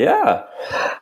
Ja, 0.00 0.48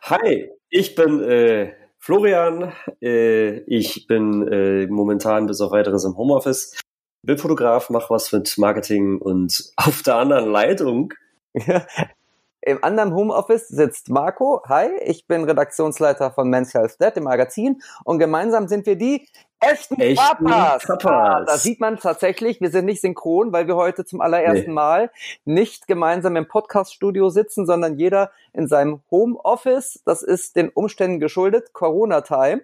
hi, 0.01 0.51
ich 0.69 0.93
bin 0.93 1.23
äh, 1.23 1.71
Florian. 1.99 2.73
Äh, 3.01 3.59
ich 3.59 4.07
bin 4.07 4.45
äh, 4.45 4.87
momentan 4.87 5.47
bis 5.47 5.61
auf 5.61 5.71
weiteres 5.71 6.03
im 6.03 6.17
Homeoffice. 6.17 6.75
Bin 7.25 7.37
Fotograf, 7.37 7.89
mache 7.89 8.09
was 8.09 8.29
mit 8.33 8.57
Marketing 8.57 9.17
und 9.17 9.71
auf 9.77 10.03
der 10.03 10.15
anderen 10.15 10.51
Leitung. 10.51 11.13
Im 12.69 12.83
anderen 12.83 13.15
Homeoffice 13.15 13.67
sitzt 13.67 14.09
Marco. 14.09 14.61
Hi, 14.67 14.91
ich 15.03 15.25
bin 15.25 15.43
Redaktionsleiter 15.43 16.29
von 16.29 16.51
Men's 16.51 16.71
Health 16.75 17.01
Dead, 17.01 17.15
dem 17.15 17.23
Magazin. 17.23 17.81
Und 18.03 18.19
gemeinsam 18.19 18.67
sind 18.67 18.85
wir 18.85 18.95
die 18.95 19.27
echten, 19.59 19.99
echten 19.99 20.45
Papas. 20.45 20.85
Papas. 20.85 21.47
Da 21.47 21.57
sieht 21.57 21.79
man 21.79 21.97
tatsächlich, 21.97 22.61
wir 22.61 22.69
sind 22.69 22.85
nicht 22.85 23.01
synchron, 23.01 23.51
weil 23.51 23.65
wir 23.65 23.75
heute 23.75 24.05
zum 24.05 24.21
allerersten 24.21 24.69
nee. 24.69 24.75
Mal 24.75 25.11
nicht 25.45 25.87
gemeinsam 25.87 26.35
im 26.35 26.47
Podcaststudio 26.47 27.29
sitzen, 27.31 27.65
sondern 27.65 27.97
jeder 27.97 28.29
in 28.53 28.67
seinem 28.67 29.01
Homeoffice. 29.09 30.03
Das 30.05 30.21
ist 30.21 30.55
den 30.55 30.69
Umständen 30.69 31.19
geschuldet, 31.19 31.73
Corona-Time. 31.73 32.61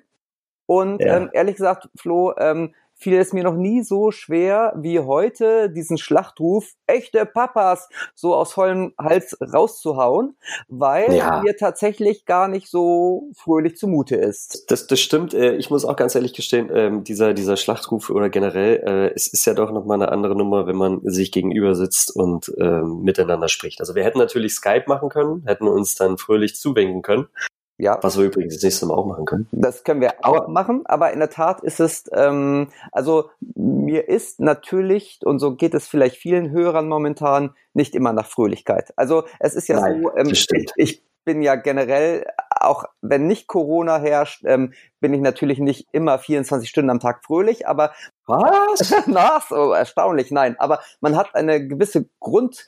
Und 0.68 1.02
ja. 1.02 1.18
ähm, 1.18 1.32
ehrlich 1.34 1.56
gesagt, 1.56 1.90
Flo, 1.96 2.36
ähm, 2.38 2.76
fiel 2.96 3.18
es 3.18 3.34
mir 3.34 3.44
noch 3.44 3.56
nie 3.56 3.84
so 3.84 4.12
schwer 4.12 4.74
wie 4.78 5.00
heute, 5.00 5.70
diesen 5.70 5.98
Schlachtruf 5.98 6.74
echte 6.88 7.26
Papas 7.26 7.90
so 8.14 8.36
aus 8.36 8.54
vollem 8.54 8.94
Hals 8.98 9.38
rauszuhauen, 9.42 10.38
weil 10.68 11.14
ja. 11.14 11.42
mir 11.42 11.56
tatsächlich 11.58 12.26
gar 12.26 12.48
nicht 12.48 12.70
so 12.70 13.30
fröhlich 13.36 13.78
zumute 13.78 14.16
ist. 14.16 14.66
Das, 14.70 14.88
das 14.88 15.00
stimmt. 15.00 15.34
Äh, 15.34 15.56
ich 15.56 15.70
muss 15.70 15.86
auch 15.86 15.96
ganz 15.96 16.16
ehrlich 16.16 16.34
gestehen, 16.34 16.70
ähm, 16.74 17.04
dieser, 17.04 17.34
dieser 17.34 17.58
Schlachtruf 17.58 18.10
oder 18.10 18.30
generell, 18.30 18.84
äh, 18.86 19.14
es 19.14 19.28
ist 19.28 19.46
ja 19.46 19.54
doch 19.54 19.72
nochmal 19.72 20.02
eine 20.02 20.12
andere 20.12 20.36
Nummer, 20.36 20.68
wenn 20.68 20.78
man 20.78 21.02
sich 21.04 21.32
gegenüber 21.32 21.76
sitzt 21.76 22.16
und 22.16 22.54
ähm, 22.60 23.02
miteinander 23.02 23.50
spricht. 23.50 23.80
Also 23.82 23.96
wir 23.96 24.04
hätten 24.04 24.20
natürlich 24.20 24.54
Skype 24.54 24.86
machen 24.88 25.10
können, 25.10 25.44
hätten 25.46 25.68
uns 25.68 25.96
dann 25.96 26.18
fröhlich 26.18 26.56
zuwinken 26.56 27.02
können. 27.02 27.28
Ja. 27.78 28.00
Was 28.02 28.18
wir 28.18 28.26
übrigens 28.26 28.56
das 28.56 28.64
nächste 28.64 28.86
Mal 28.86 28.94
auch 28.94 29.06
machen 29.06 29.26
können. 29.26 29.48
Das 29.52 29.84
können 29.84 30.00
wir 30.00 30.14
auch 30.26 30.48
machen, 30.48 30.84
aber 30.86 31.12
in 31.12 31.20
der 31.20 31.30
Tat 31.30 31.62
ist 31.62 31.80
es, 31.80 32.06
ähm, 32.14 32.70
also 32.92 33.30
mir 33.40 34.08
ist 34.08 34.40
natürlich, 34.40 35.20
und 35.24 35.40
so 35.40 35.56
geht 35.56 35.74
es 35.74 35.88
vielleicht 35.88 36.16
vielen 36.16 36.52
Hörern 36.52 36.88
momentan, 36.88 37.54
nicht 37.74 37.94
immer 37.94 38.14
nach 38.14 38.28
Fröhlichkeit. 38.28 38.94
Also 38.96 39.26
es 39.40 39.56
ist 39.56 39.68
ja 39.68 39.82
Nein, 39.82 40.04
so, 40.04 40.16
ähm, 40.16 40.30
ich, 40.30 40.48
ich 40.78 41.04
bin 41.26 41.42
ja 41.42 41.56
generell, 41.56 42.26
auch 42.50 42.86
wenn 43.02 43.28
nicht 43.28 43.48
Corona 43.48 44.00
herrscht, 44.00 44.44
ähm, 44.46 44.74
bin 45.02 45.14
ich 45.14 45.20
natürlich 45.20 45.60
nicht 45.60 45.88
immer 45.92 46.18
24 46.18 46.70
Stunden 46.70 46.92
am 46.92 47.00
Tag 47.02 47.26
fröhlich, 47.26 47.68
aber 47.68 47.92
was? 48.26 48.94
Na, 49.08 49.42
so 49.48 49.74
erstaunlich, 49.74 50.32
nein. 50.32 50.56
Aber 50.60 50.80
man 51.02 51.18
hat 51.18 51.36
eine 51.36 51.68
gewisse 51.68 52.08
Grund, 52.22 52.66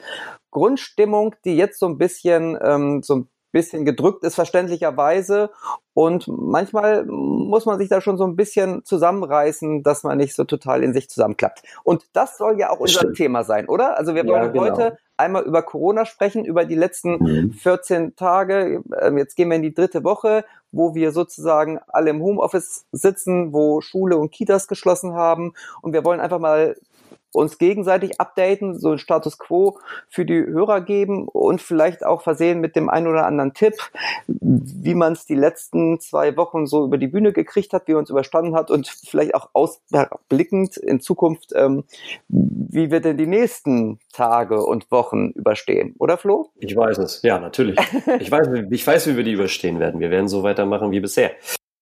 Grundstimmung, 0.52 1.36
die 1.46 1.56
jetzt 1.56 1.80
so 1.80 1.88
ein 1.88 1.98
bisschen, 1.98 2.58
ähm, 2.62 3.02
so 3.04 3.16
ein 3.16 3.30
bisschen 3.52 3.86
gedrückt 3.86 4.24
ist, 4.24 4.36
verständlicherweise. 4.36 5.50
Und 5.94 6.28
manchmal 6.28 7.06
muss 7.06 7.66
man 7.66 7.80
sich 7.80 7.90
da 7.90 8.02
schon 8.02 8.18
so 8.18 8.26
ein 8.26 8.36
bisschen 8.36 8.84
zusammenreißen, 8.86 9.84
dass 9.84 10.04
man 10.04 10.18
nicht 10.18 10.36
so 10.36 10.44
total 10.44 10.84
in 10.84 10.94
sich 10.94 11.10
zusammenklappt. 11.10 11.64
Und 11.84 12.04
das 12.14 12.38
soll 12.38 12.60
ja 12.60 12.70
auch 12.70 12.80
unser 12.80 13.00
Stimmt. 13.00 13.18
Thema 13.18 13.44
sein, 13.44 13.68
oder? 13.68 13.98
Also 13.98 14.14
wir 14.14 14.26
wollen 14.26 14.44
ja, 14.44 14.48
genau. 14.50 14.64
heute 14.64 14.98
einmal 15.18 15.44
über 15.44 15.64
Corona 15.64 16.06
sprechen, 16.06 16.46
über 16.46 16.66
die 16.66 16.76
letzten 16.76 17.18
mhm. 17.18 17.52
14 17.52 18.16
Tage. 18.16 18.84
Ähm, 19.02 19.18
jetzt 19.18 19.36
gehen 19.36 19.50
wir 19.50 19.56
in 19.56 19.64
die 19.64 19.74
dritte 19.74 20.04
Woche, 20.04 20.46
wo 20.72 20.94
wir 20.94 21.12
sozusagen 21.12 21.80
alle 21.88 22.12
im 22.12 22.22
Homeoffice 22.22 22.86
sitzen, 22.92 23.54
wo 23.54 23.82
Schule 23.82 24.18
und 24.18 24.32
Kitas 24.32 24.68
geschlossen 24.68 25.14
haben. 25.14 25.54
Und 25.82 25.94
wir 25.94 26.06
wollen 26.06 26.20
einfach 26.20 26.40
mal 26.40 26.76
uns 27.32 27.58
gegenseitig 27.58 28.20
updaten, 28.20 28.78
so 28.80 28.92
ein 28.92 28.98
Status 28.98 29.38
Quo 29.38 29.80
für 30.10 30.26
die 30.26 30.46
Hörer 30.46 30.82
geben 30.82 31.28
und 31.28 31.62
vielleicht 31.62 32.06
auch 32.06 32.22
versehen 32.22 32.60
mit 32.60 32.76
dem 32.76 32.90
einen 32.90 33.08
oder 33.08 33.26
anderen 33.26 33.54
Tipp, 33.54 33.76
wie 34.28 34.96
man 34.96 35.14
es 35.14 35.26
die 35.26 35.36
letzten 35.36 36.00
zwei 36.00 36.36
Wochen 36.38 36.66
so 36.66 36.86
über 36.86 36.98
die 36.98 37.08
Bühne 37.08 37.34
gekriegt 37.34 37.74
hat, 37.74 37.88
wie 37.88 37.94
man 37.94 38.04
es 38.04 38.10
überstanden 38.10 38.56
hat 38.56 38.72
und 38.72 38.88
vielleicht 38.88 39.36
auch 39.36 39.50
ausblickend 39.54 40.78
in 40.78 41.00
Zukunft, 41.00 41.52
ähm, 41.56 41.84
wie 42.28 42.92
wir 42.92 43.00
denn 43.00 43.18
die 43.18 43.28
nächsten 43.28 44.00
Tage 44.14 44.64
und 44.64 44.90
Wochen 44.92 45.30
überstehen, 45.32 45.96
oder 46.00 46.18
Flo? 46.18 46.50
Ich 46.60 46.76
weiß 46.76 46.98
es, 47.00 47.22
ja, 47.22 47.40
natürlich. 47.40 47.78
Ich 48.20 48.32
weiß, 48.32 48.48
ich 48.70 48.88
weiß, 48.88 49.08
wie 49.08 49.18
wir 49.18 49.24
die 49.24 49.34
überstehen 49.34 49.80
werden. 49.80 50.00
Wir 50.00 50.10
werden 50.10 50.28
so 50.28 50.44
weitermachen 50.44 50.92
wie 50.92 51.00
bisher 51.00 51.32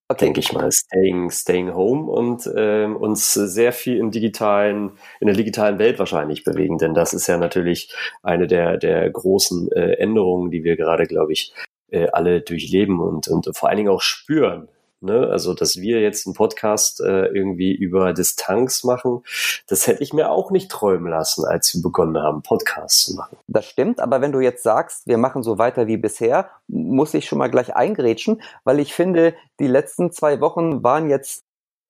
okay. 0.08 0.26
denke 0.26 0.40
ich 0.40 0.54
mal, 0.54 0.72
staying, 0.72 1.30
staying 1.32 1.74
home 1.74 2.10
und 2.10 2.50
ähm, 2.56 2.96
uns 2.96 3.34
sehr 3.34 3.74
viel 3.74 3.98
im 3.98 4.12
digitalen, 4.12 4.92
in 5.20 5.28
der 5.28 5.36
digitalen 5.36 5.80
Welt 5.80 6.00
wahrscheinlich 6.00 6.44
bewegen. 6.44 6.78
Denn 6.78 6.94
das 6.94 7.14
ist 7.14 7.28
ja 7.28 7.38
natürlich 7.38 7.94
eine 8.24 8.48
der, 8.48 8.78
der 8.78 9.10
großen 9.10 9.72
äh, 9.72 9.94
Änderungen, 9.94 10.52
die 10.52 10.64
wir 10.64 10.76
gerade, 10.76 11.06
glaube 11.06 11.34
ich, 11.34 11.54
äh, 11.90 12.08
alle 12.10 12.42
durchleben 12.42 13.00
und, 13.00 13.28
und 13.28 13.50
vor 13.56 13.70
allen 13.70 13.78
Dingen 13.78 13.90
auch 13.90 14.02
spüren. 14.02 14.68
Ne? 15.02 15.28
Also, 15.30 15.54
dass 15.54 15.78
wir 15.78 16.02
jetzt 16.02 16.26
einen 16.26 16.36
Podcast 16.36 17.02
äh, 17.02 17.28
irgendwie 17.28 17.74
über 17.74 18.14
Distanz 18.14 18.84
machen, 18.84 19.24
das 19.68 19.88
hätte 19.88 20.04
ich 20.04 20.14
mir 20.14 20.32
auch 20.32 20.52
nicht 20.52 20.72
träumen 20.72 21.12
lassen, 21.12 21.46
als 21.46 21.74
wir 21.74 21.82
begonnen 21.82 22.18
haben, 22.18 22.42
Podcasts 22.42 23.06
zu 23.06 23.16
machen. 23.16 23.38
Das 23.48 23.66
stimmt, 23.66 24.00
aber 24.00 24.22
wenn 24.22 24.32
du 24.32 24.40
jetzt 24.40 24.64
sagst, 24.64 25.06
wir 25.06 25.18
machen 25.18 25.44
so 25.44 25.58
weiter 25.58 25.88
wie 25.88 25.98
bisher, 25.98 26.50
muss 26.68 27.14
ich 27.14 27.28
schon 27.28 27.40
mal 27.40 27.50
gleich 27.50 27.76
eingrätschen, 27.76 28.42
weil 28.64 28.80
ich 28.80 28.94
finde, 28.94 29.36
die 29.60 29.68
letzten 29.68 30.12
zwei 30.12 30.40
Wochen 30.42 30.84
waren 30.84 31.10
jetzt 31.10 31.44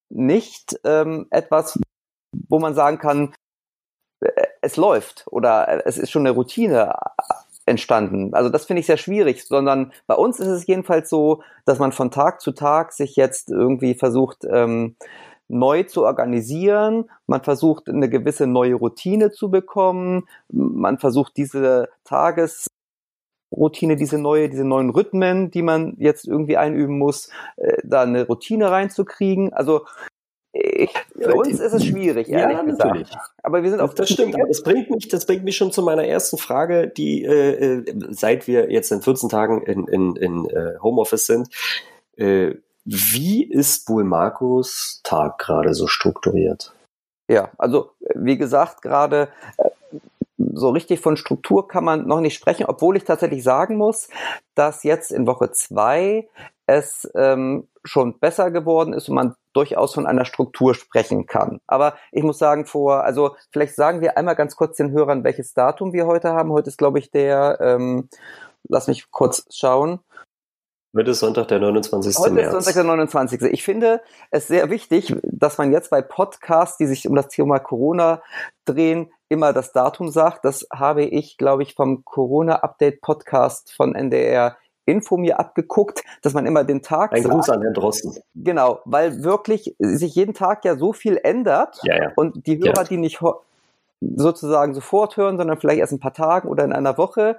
nicht 0.09 0.79
ähm, 0.83 1.27
etwas, 1.29 1.79
wo 2.49 2.59
man 2.59 2.73
sagen 2.73 2.97
kann, 2.97 3.33
äh, 4.22 4.29
es 4.61 4.77
läuft 4.77 5.25
oder 5.27 5.85
es 5.85 5.97
ist 5.97 6.11
schon 6.11 6.23
eine 6.23 6.35
Routine 6.35 6.95
entstanden. 7.65 8.33
Also 8.33 8.49
das 8.49 8.65
finde 8.65 8.81
ich 8.81 8.85
sehr 8.85 8.97
schwierig, 8.97 9.43
sondern 9.45 9.91
bei 10.07 10.15
uns 10.15 10.39
ist 10.39 10.47
es 10.47 10.67
jedenfalls 10.67 11.09
so, 11.09 11.41
dass 11.65 11.79
man 11.79 11.91
von 11.91 12.11
Tag 12.11 12.41
zu 12.41 12.51
Tag 12.51 12.93
sich 12.93 13.15
jetzt 13.15 13.49
irgendwie 13.49 13.95
versucht, 13.95 14.45
ähm, 14.49 14.95
neu 15.47 15.83
zu 15.83 16.03
organisieren. 16.05 17.09
Man 17.27 17.43
versucht, 17.43 17.89
eine 17.89 18.09
gewisse 18.09 18.47
neue 18.47 18.75
Routine 18.75 19.31
zu 19.31 19.49
bekommen. 19.49 20.27
Man 20.49 20.99
versucht, 20.99 21.37
diese 21.37 21.89
Tagesroutine, 22.03 23.95
diese 23.95 24.17
neue, 24.17 24.49
diese 24.49 24.65
neuen 24.65 24.89
Rhythmen, 24.89 25.51
die 25.51 25.61
man 25.61 25.95
jetzt 25.97 26.27
irgendwie 26.27 26.57
einüben 26.57 26.97
muss, 26.97 27.29
äh, 27.57 27.77
da 27.83 28.03
eine 28.03 28.27
Routine 28.27 28.71
reinzukriegen. 28.71 29.53
Also 29.53 29.85
ich, 30.57 30.93
für 31.17 31.35
uns 31.35 31.59
ist 31.59 31.73
es 31.73 31.85
schwierig, 31.85 32.29
ehrlich 32.29 32.57
ja, 32.57 32.63
gesagt. 32.63 32.85
Natürlich. 32.85 33.11
Aber 33.43 33.61
wir 33.61 33.69
sind 33.69 33.81
auf 33.81 33.93
das 33.93 34.09
stimmt. 34.09 34.35
Aber 34.35 34.47
das 34.47 34.63
bringt 34.63 34.89
mich, 34.89 35.09
das 35.09 35.25
bringt 35.25 35.43
mich 35.43 35.57
schon 35.57 35.71
zu 35.71 35.81
meiner 35.81 36.05
ersten 36.05 36.38
Frage, 36.38 36.88
die 36.88 37.25
äh, 37.25 37.79
äh 37.79 37.95
seit 38.09 38.47
wir 38.47 38.71
jetzt 38.71 38.91
in 38.91 39.01
14 39.01 39.29
Tagen 39.29 39.63
in, 39.63 39.88
in, 39.88 40.16
in 40.16 40.49
äh, 40.49 40.75
Homeoffice 40.81 41.25
sind, 41.25 41.49
äh, 42.16 42.55
wie 42.85 43.43
ist 43.43 43.89
wohl 43.89 44.03
Markus 44.03 45.01
Tag 45.03 45.39
gerade 45.39 45.73
so 45.73 45.88
strukturiert? 45.88 46.73
Ja, 47.27 47.49
also 47.57 47.91
wie 48.13 48.37
gesagt, 48.37 48.81
gerade 48.81 49.29
äh, 49.57 49.69
so 50.37 50.69
richtig 50.69 51.01
von 51.01 51.17
Struktur 51.17 51.67
kann 51.67 51.83
man 51.83 52.07
noch 52.07 52.22
nicht 52.22 52.35
sprechen, 52.35 52.66
obwohl 52.66 52.95
ich 52.95 53.03
tatsächlich 53.03 53.43
sagen 53.43 53.75
muss, 53.75 54.07
dass 54.53 54.83
jetzt 54.83 55.11
in 55.11 55.27
Woche 55.27 55.51
zwei 55.51 56.29
es 56.66 57.09
ähm, 57.16 57.67
schon 57.83 58.19
besser 58.19 58.51
geworden 58.51 58.93
ist 58.93 59.09
und 59.09 59.16
man 59.16 59.35
durchaus 59.55 59.93
von 59.93 60.05
einer 60.05 60.25
Struktur 60.25 60.75
sprechen 60.75 61.25
kann. 61.25 61.61
Aber 61.67 61.95
ich 62.11 62.23
muss 62.23 62.38
sagen, 62.38 62.66
vor, 62.66 63.03
also 63.03 63.35
vielleicht 63.51 63.75
sagen 63.75 64.01
wir 64.01 64.17
einmal 64.17 64.35
ganz 64.35 64.55
kurz 64.55 64.77
den 64.77 64.91
Hörern, 64.91 65.23
welches 65.23 65.53
Datum 65.53 65.93
wir 65.93 66.05
heute 66.05 66.33
haben. 66.33 66.51
Heute 66.51 66.69
ist, 66.69 66.77
glaube 66.77 66.99
ich, 66.99 67.11
der, 67.11 67.57
ähm, 67.61 68.09
lass 68.67 68.88
mich 68.88 69.09
kurz 69.11 69.45
schauen. 69.49 69.99
Heute 70.95 71.11
ist 71.11 71.19
Sonntag, 71.19 71.49
der 71.49 71.59
29. 71.59 72.17
Heute 72.17 72.31
März. 72.31 72.47
ist 72.47 72.51
Sonntag, 72.53 72.73
der 72.73 72.83
29. 72.85 73.41
Ich 73.51 73.63
finde 73.63 74.01
es 74.31 74.47
sehr 74.47 74.69
wichtig, 74.69 75.13
dass 75.23 75.57
man 75.57 75.73
jetzt 75.73 75.89
bei 75.89 76.01
Podcasts, 76.01 76.77
die 76.77 76.85
sich 76.85 77.07
um 77.07 77.16
das 77.16 77.27
Thema 77.27 77.59
Corona 77.59 78.22
drehen, 78.63 79.11
immer 79.28 79.52
das 79.52 79.73
Datum 79.73 80.09
sagt. 80.09 80.46
Das 80.46 80.66
habe 80.72 81.03
ich, 81.03 81.37
glaube 81.37 81.63
ich, 81.63 81.75
vom 81.75 82.05
Corona-Update-Podcast 82.05 83.73
von 83.73 83.93
NDR 83.93 84.55
Info 84.85 85.17
mir 85.17 85.40
abgeguckt, 85.40 86.03
dass 86.22 86.34
man 86.34 86.46
immer 86.46 86.64
den 86.64 86.82
Tag. 86.82 87.14
Ein 87.14 87.23
sagt. 87.23 87.34
Gruß 87.34 87.49
an 87.49 87.61
Herrn 87.61 87.73
Drosten. 87.73 88.16
Genau, 88.35 88.79
weil 88.85 89.23
wirklich 89.23 89.76
sich 89.79 90.16
jeden 90.16 90.34
Tag 90.34 90.66
ja 90.66 90.76
so 90.76 90.93
viel 90.93 91.20
ändert 91.23 91.79
ja, 91.84 91.96
ja. 91.96 92.11
und 92.16 92.47
die 92.47 92.59
Hörer, 92.59 92.78
ja. 92.78 92.84
die 92.84 92.97
nicht 92.97 93.20
sozusagen 94.02 94.73
sofort 94.73 95.17
hören, 95.17 95.37
sondern 95.37 95.58
vielleicht 95.58 95.79
erst 95.79 95.93
ein 95.93 95.99
paar 95.99 96.14
Tagen 96.14 96.49
oder 96.49 96.64
in 96.64 96.73
einer 96.73 96.97
Woche, 96.97 97.37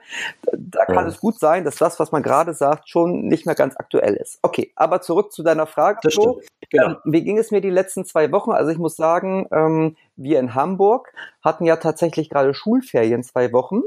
da 0.52 0.84
kann 0.84 1.04
ja. 1.04 1.06
es 1.06 1.20
gut 1.20 1.38
sein, 1.38 1.64
dass 1.64 1.76
das, 1.76 2.00
was 2.00 2.12
man 2.12 2.22
gerade 2.22 2.54
sagt, 2.54 2.88
schon 2.88 3.26
nicht 3.28 3.46
mehr 3.46 3.54
ganz 3.54 3.76
aktuell 3.76 4.14
ist. 4.14 4.38
Okay, 4.42 4.72
aber 4.74 5.00
zurück 5.00 5.32
zu 5.32 5.42
deiner 5.42 5.66
Frage. 5.66 6.00
Das. 6.02 6.14
Genau. 6.14 6.48
Ähm, 6.72 6.96
wie 7.04 7.22
ging 7.22 7.38
es 7.38 7.50
mir 7.50 7.60
die 7.60 7.70
letzten 7.70 8.04
zwei 8.04 8.32
Wochen? 8.32 8.52
Also 8.52 8.70
ich 8.70 8.78
muss 8.78 8.96
sagen, 8.96 9.46
ähm, 9.52 9.96
wir 10.16 10.40
in 10.40 10.54
Hamburg 10.54 11.12
hatten 11.42 11.64
ja 11.64 11.76
tatsächlich 11.76 12.30
gerade 12.30 12.54
Schulferien 12.54 13.22
zwei 13.22 13.52
Wochen. 13.52 13.82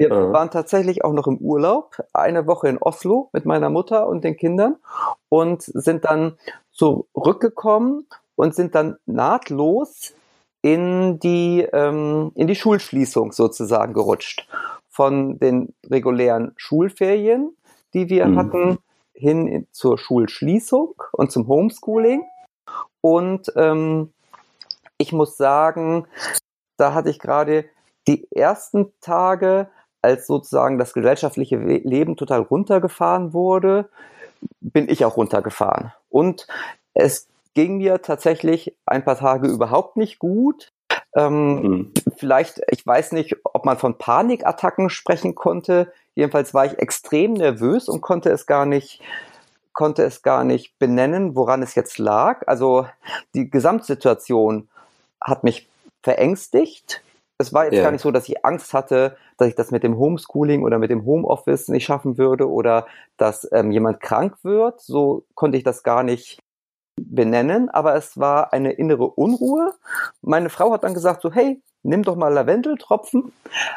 Wir 0.00 0.08
ja. 0.08 0.32
waren 0.32 0.50
tatsächlich 0.50 1.04
auch 1.04 1.12
noch 1.12 1.26
im 1.26 1.36
Urlaub, 1.38 2.02
eine 2.12 2.46
Woche 2.46 2.68
in 2.68 2.78
Oslo 2.78 3.28
mit 3.32 3.44
meiner 3.44 3.68
Mutter 3.68 4.08
und 4.08 4.24
den 4.24 4.36
Kindern 4.36 4.76
und 5.28 5.62
sind 5.62 6.04
dann 6.04 6.38
zurückgekommen 6.72 8.06
und 8.34 8.54
sind 8.54 8.74
dann 8.74 8.96
nahtlos 9.04 10.14
in 10.62 11.18
die, 11.18 11.66
ähm, 11.72 12.32
in 12.34 12.46
die 12.46 12.54
Schulschließung 12.54 13.32
sozusagen 13.32 13.92
gerutscht. 13.92 14.48
Von 14.88 15.38
den 15.38 15.74
regulären 15.90 16.52
Schulferien 16.56 17.56
die 17.94 18.08
wir 18.08 18.26
mhm. 18.26 18.38
hatten, 18.38 18.78
hin 19.12 19.66
zur 19.72 19.98
Schulschließung 19.98 20.94
und 21.12 21.30
zum 21.30 21.46
Homeschooling. 21.46 22.24
Und 23.00 23.52
ähm, 23.56 24.12
ich 24.98 25.12
muss 25.12 25.36
sagen, 25.36 26.06
da 26.76 26.94
hatte 26.94 27.10
ich 27.10 27.18
gerade 27.18 27.66
die 28.06 28.26
ersten 28.30 28.92
Tage, 29.00 29.68
als 30.02 30.26
sozusagen 30.26 30.78
das 30.78 30.92
gesellschaftliche 30.92 31.56
Leben 31.56 32.16
total 32.16 32.40
runtergefahren 32.40 33.32
wurde, 33.32 33.88
bin 34.60 34.88
ich 34.88 35.04
auch 35.04 35.16
runtergefahren. 35.16 35.92
Und 36.08 36.46
es 36.94 37.28
ging 37.54 37.78
mir 37.78 38.02
tatsächlich 38.02 38.74
ein 38.86 39.04
paar 39.04 39.18
Tage 39.18 39.48
überhaupt 39.48 39.96
nicht 39.96 40.18
gut. 40.18 40.72
Ähm, 41.14 41.62
mhm. 41.62 41.92
Vielleicht, 42.16 42.60
ich 42.70 42.86
weiß 42.86 43.12
nicht, 43.12 43.36
ob 43.44 43.64
man 43.64 43.78
von 43.78 43.98
Panikattacken 43.98 44.90
sprechen 44.90 45.34
konnte. 45.34 45.92
Jedenfalls 46.14 46.54
war 46.54 46.66
ich 46.66 46.78
extrem 46.78 47.34
nervös 47.34 47.88
und 47.88 48.00
konnte 48.00 48.30
es 48.30 48.46
gar 48.46 48.66
nicht 48.66 49.02
konnte 49.72 50.02
es 50.02 50.22
gar 50.22 50.44
nicht 50.44 50.78
benennen, 50.78 51.36
woran 51.36 51.62
es 51.62 51.74
jetzt 51.74 51.98
lag. 51.98 52.46
Also 52.46 52.86
die 53.34 53.48
Gesamtsituation 53.48 54.68
hat 55.20 55.44
mich 55.44 55.68
verängstigt. 56.02 57.02
Es 57.40 57.52
war 57.52 57.64
jetzt 57.64 57.76
ja. 57.76 57.82
gar 57.82 57.90
nicht 57.90 58.02
so, 58.02 58.10
dass 58.10 58.28
ich 58.28 58.44
Angst 58.44 58.74
hatte, 58.74 59.16
dass 59.38 59.48
ich 59.48 59.54
das 59.54 59.70
mit 59.70 59.82
dem 59.82 59.96
Homeschooling 59.96 60.62
oder 60.62 60.78
mit 60.78 60.90
dem 60.90 61.04
Homeoffice 61.04 61.68
nicht 61.68 61.84
schaffen 61.84 62.18
würde 62.18 62.48
oder 62.48 62.86
dass 63.16 63.48
ähm, 63.52 63.70
jemand 63.70 64.00
krank 64.00 64.36
wird. 64.42 64.80
So 64.80 65.24
konnte 65.34 65.56
ich 65.56 65.64
das 65.64 65.82
gar 65.82 66.02
nicht 66.02 66.38
benennen, 66.96 67.70
aber 67.70 67.94
es 67.94 68.18
war 68.18 68.52
eine 68.52 68.72
innere 68.72 69.06
Unruhe. 69.06 69.72
Meine 70.20 70.50
Frau 70.50 70.72
hat 70.72 70.84
dann 70.84 70.94
gesagt 70.94 71.22
so, 71.22 71.32
hey, 71.32 71.62
nimm 71.82 72.02
doch 72.02 72.16
mal 72.16 72.32
Lavendeltropfen. 72.32 73.32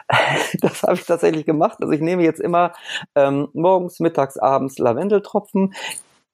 Das 0.59 0.83
habe 0.83 0.95
ich 0.95 1.06
tatsächlich 1.06 1.45
gemacht. 1.45 1.77
Also 1.81 1.94
ich 1.94 2.01
nehme 2.01 2.24
jetzt 2.24 2.39
immer 2.39 2.74
ähm, 3.16 3.48
morgens, 3.54 4.00
mittags, 4.00 4.38
abends 4.38 4.77
Lavendeltropfen. 4.77 5.74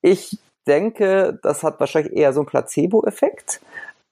Ich 0.02 0.38
denke, 0.68 1.40
das 1.42 1.64
hat 1.64 1.80
wahrscheinlich 1.80 2.16
eher 2.16 2.34
so 2.34 2.42
einen 2.42 2.48
Placebo-Effekt. 2.48 3.62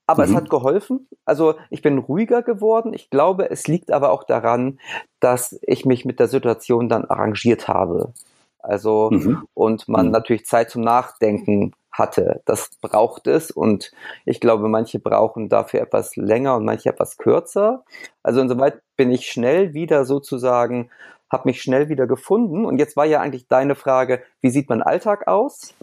Aber 0.08 0.26
mhm. 0.26 0.32
es 0.32 0.36
hat 0.36 0.50
geholfen. 0.50 1.08
Also 1.26 1.56
ich 1.70 1.82
bin 1.82 1.98
ruhiger 2.00 2.42
geworden. 2.42 2.94
Ich 2.94 3.10
glaube, 3.10 3.52
es 3.52 3.68
liegt 3.68 3.92
aber 3.92 4.12
auch 4.12 4.24
daran, 4.24 4.80
dass 5.20 5.60
ich 5.62 5.86
mich 5.86 6.06
mit 6.06 6.20
der 6.20 6.28
Situation 6.30 6.90
dann 6.90 7.06
arrangiert 7.06 7.68
habe. 7.68 8.14
Also 8.60 9.10
mhm. 9.12 9.44
und 9.54 9.88
man 9.88 10.08
mhm. 10.08 10.12
natürlich 10.14 10.46
Zeit 10.46 10.72
zum 10.72 10.82
Nachdenken 10.82 11.74
hatte. 11.92 12.42
Das 12.46 12.70
braucht 12.82 13.28
es 13.28 13.52
und 13.52 13.92
ich 14.26 14.40
glaube, 14.40 14.68
manche 14.68 15.00
brauchen 15.00 15.50
dafür 15.50 15.82
etwas 15.82 16.16
länger 16.16 16.56
und 16.56 16.66
manche 16.66 16.90
etwas 16.90 17.18
kürzer. 17.18 17.84
Also 18.24 18.42
insoweit 18.42 18.82
bin 18.96 19.12
ich 19.12 19.28
schnell 19.28 19.74
wieder 19.74 20.06
sozusagen, 20.06 20.90
habe 21.30 21.50
mich 21.50 21.62
schnell 21.62 21.90
wieder 21.90 22.08
gefunden. 22.08 22.66
Und 22.66 22.78
jetzt 22.78 22.96
war 22.96 23.06
ja 23.06 23.20
eigentlich 23.20 23.48
deine 23.48 23.76
Frage, 23.76 24.22
wie 24.42 24.50
sieht 24.50 24.70
mein 24.70 24.84
Alltag 24.84 25.28
aus? 25.28 25.74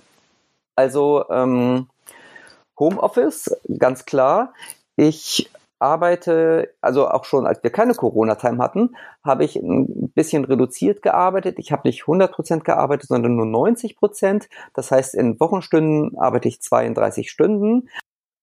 Also 0.77 1.25
ähm, 1.31 1.89
Homeoffice, 2.79 3.57
ganz 3.79 4.05
klar. 4.05 4.53
Ich 4.97 5.51
arbeite, 5.79 6.73
also 6.81 7.09
auch 7.09 7.25
schon 7.25 7.47
als 7.47 7.63
wir 7.63 7.71
keine 7.71 7.95
Corona-Time 7.95 8.59
hatten, 8.59 8.97
habe 9.23 9.45
ich 9.45 9.57
ein 9.57 10.11
bisschen 10.15 10.45
reduziert 10.45 11.03
gearbeitet. 11.03 11.59
Ich 11.59 11.73
habe 11.73 11.87
nicht 11.87 12.03
100 12.03 12.33
Prozent 12.33 12.65
gearbeitet, 12.65 13.09
sondern 13.09 13.37
nur 13.37 13.47
90 13.47 13.97
Prozent. 13.97 14.49
Das 14.73 14.91
heißt, 14.91 15.15
in 15.15 15.39
Wochenstunden 15.41 16.17
arbeite 16.19 16.49
ich 16.49 16.63
32 16.63 17.31
Stunden, 17.31 17.89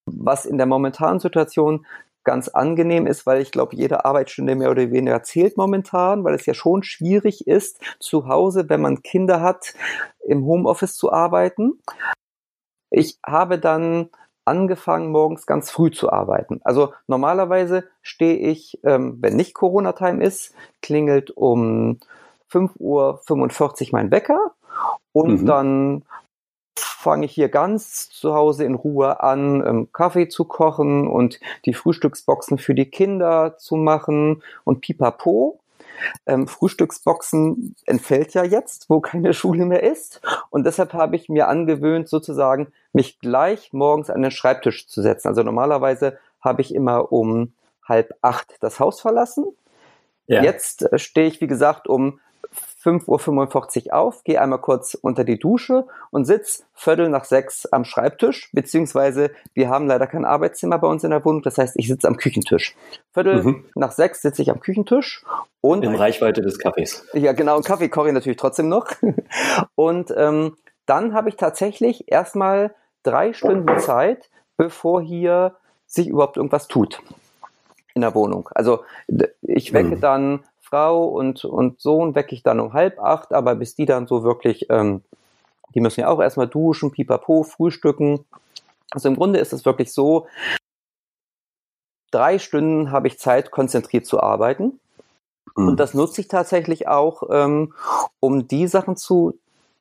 was 0.05 0.45
in 0.45 0.57
der 0.57 0.67
momentanen 0.67 1.19
Situation 1.19 1.85
ganz 2.23 2.49
angenehm 2.49 3.07
ist, 3.07 3.25
weil 3.25 3.41
ich 3.41 3.51
glaube, 3.51 3.75
jede 3.75 4.05
Arbeitsstunde 4.05 4.55
mehr 4.55 4.69
oder 4.69 4.91
weniger 4.91 5.23
zählt 5.23 5.57
momentan, 5.57 6.23
weil 6.23 6.35
es 6.35 6.45
ja 6.45 6.53
schon 6.53 6.83
schwierig 6.83 7.47
ist, 7.47 7.81
zu 7.99 8.27
Hause, 8.27 8.69
wenn 8.69 8.81
man 8.81 9.01
Kinder 9.01 9.41
hat, 9.41 9.73
im 10.27 10.45
Homeoffice 10.45 10.95
zu 10.95 11.11
arbeiten. 11.11 11.81
Ich 12.91 13.17
habe 13.25 13.57
dann 13.57 14.09
angefangen, 14.45 15.11
morgens 15.11 15.45
ganz 15.45 15.71
früh 15.71 15.91
zu 15.91 16.11
arbeiten. 16.11 16.61
Also 16.63 16.93
normalerweise 17.07 17.85
stehe 18.01 18.37
ich, 18.37 18.79
ähm, 18.83 19.17
wenn 19.21 19.35
nicht 19.35 19.53
Corona-Time 19.53 20.23
ist, 20.23 20.53
klingelt 20.81 21.31
um 21.31 21.99
5.45 22.51 22.79
Uhr 22.79 23.89
mein 23.91 24.11
Wecker 24.11 24.53
und 25.13 25.41
mhm. 25.41 25.45
dann 25.45 26.05
fange 26.77 27.25
ich 27.25 27.31
hier 27.31 27.49
ganz 27.49 28.09
zu 28.09 28.35
Hause 28.35 28.63
in 28.65 28.75
Ruhe 28.75 29.21
an, 29.21 29.65
ähm, 29.65 29.89
Kaffee 29.91 30.27
zu 30.27 30.45
kochen 30.45 31.07
und 31.07 31.39
die 31.65 31.73
Frühstücksboxen 31.73 32.57
für 32.57 32.75
die 32.75 32.89
Kinder 32.89 33.57
zu 33.57 33.75
machen 33.75 34.43
und 34.63 34.81
pipapo. 34.81 35.60
Ähm, 36.25 36.47
Frühstücksboxen 36.47 37.75
entfällt 37.85 38.33
ja 38.33 38.43
jetzt, 38.43 38.89
wo 38.89 38.99
keine 38.99 39.33
Schule 39.35 39.65
mehr 39.65 39.83
ist. 39.83 40.21
Und 40.49 40.65
deshalb 40.65 40.93
habe 40.93 41.15
ich 41.15 41.29
mir 41.29 41.47
angewöhnt, 41.47 42.09
sozusagen 42.09 42.71
mich 42.93 43.19
gleich 43.19 43.73
morgens 43.73 44.09
an 44.09 44.21
den 44.21 44.31
Schreibtisch 44.31 44.87
zu 44.87 45.01
setzen. 45.01 45.27
Also 45.27 45.43
normalerweise 45.43 46.17
habe 46.41 46.61
ich 46.61 46.73
immer 46.73 47.11
um 47.11 47.53
halb 47.83 48.15
acht 48.21 48.55
das 48.61 48.79
Haus 48.79 49.01
verlassen. 49.01 49.45
Ja. 50.27 50.43
Jetzt 50.43 50.83
äh, 50.91 50.97
stehe 50.97 51.27
ich, 51.27 51.41
wie 51.41 51.47
gesagt, 51.47 51.87
um 51.87 52.19
5.45 52.83 53.87
Uhr 53.87 53.93
auf, 53.93 54.23
gehe 54.23 54.41
einmal 54.41 54.59
kurz 54.59 54.95
unter 54.95 55.23
die 55.23 55.39
Dusche 55.39 55.85
und 56.09 56.25
sitz 56.25 56.65
Viertel 56.73 57.09
nach 57.09 57.25
sechs 57.25 57.65
am 57.67 57.85
Schreibtisch, 57.85 58.49
beziehungsweise 58.53 59.31
wir 59.53 59.69
haben 59.69 59.87
leider 59.87 60.07
kein 60.07 60.25
Arbeitszimmer 60.25 60.79
bei 60.79 60.87
uns 60.87 61.03
in 61.03 61.11
der 61.11 61.23
Wohnung, 61.23 61.41
das 61.41 61.57
heißt, 61.57 61.75
ich 61.77 61.87
sitze 61.87 62.07
am 62.07 62.17
Küchentisch. 62.17 62.75
Viertel 63.13 63.43
mhm. 63.43 63.65
nach 63.75 63.91
sechs 63.91 64.21
sitze 64.21 64.41
ich 64.41 64.49
am 64.49 64.59
Küchentisch 64.59 65.23
und... 65.61 65.83
In 65.83 65.95
Reichweite 65.95 66.41
des 66.41 66.57
Kaffees. 66.59 67.05
Ja, 67.13 67.33
genau, 67.33 67.61
Kaffee 67.61 67.89
koche 67.89 68.07
ich 68.07 68.13
natürlich 68.13 68.37
trotzdem 68.37 68.69
noch. 68.69 68.87
Und 69.75 70.13
ähm, 70.15 70.55
dann 70.85 71.13
habe 71.13 71.29
ich 71.29 71.35
tatsächlich 71.35 72.11
erstmal 72.11 72.73
drei 73.03 73.33
Stunden 73.33 73.79
Zeit, 73.79 74.29
bevor 74.57 75.01
hier 75.01 75.55
sich 75.85 76.07
überhaupt 76.07 76.37
irgendwas 76.37 76.67
tut 76.67 77.01
in 77.93 78.01
der 78.01 78.15
Wohnung. 78.15 78.49
Also 78.53 78.83
ich 79.41 79.73
wecke 79.73 79.95
mhm. 79.95 80.01
dann 80.01 80.43
Frau 80.71 81.05
und, 81.05 81.43
und 81.43 81.81
Sohn 81.81 82.15
wecke 82.15 82.33
ich 82.33 82.43
dann 82.43 82.59
um 82.61 82.73
halb 82.73 82.97
acht, 82.99 83.33
aber 83.33 83.55
bis 83.55 83.75
die 83.75 83.85
dann 83.85 84.07
so 84.07 84.23
wirklich, 84.23 84.67
ähm, 84.69 85.03
die 85.75 85.81
müssen 85.81 85.99
ja 85.99 86.07
auch 86.07 86.21
erstmal 86.21 86.47
duschen, 86.47 86.91
pipapo, 86.91 87.43
frühstücken. 87.43 88.25
Also 88.89 89.09
im 89.09 89.17
Grunde 89.17 89.39
ist 89.39 89.53
es 89.53 89.65
wirklich 89.65 89.93
so, 89.93 90.27
drei 92.09 92.39
Stunden 92.39 92.91
habe 92.91 93.07
ich 93.07 93.19
Zeit, 93.19 93.51
konzentriert 93.51 94.05
zu 94.05 94.21
arbeiten. 94.21 94.79
Mhm. 95.57 95.69
Und 95.69 95.79
das 95.79 95.93
nutze 95.93 96.21
ich 96.21 96.29
tatsächlich 96.29 96.87
auch, 96.87 97.23
ähm, 97.29 97.73
um 98.21 98.47
die 98.47 98.67
Sachen 98.67 98.95
zu, 98.95 99.37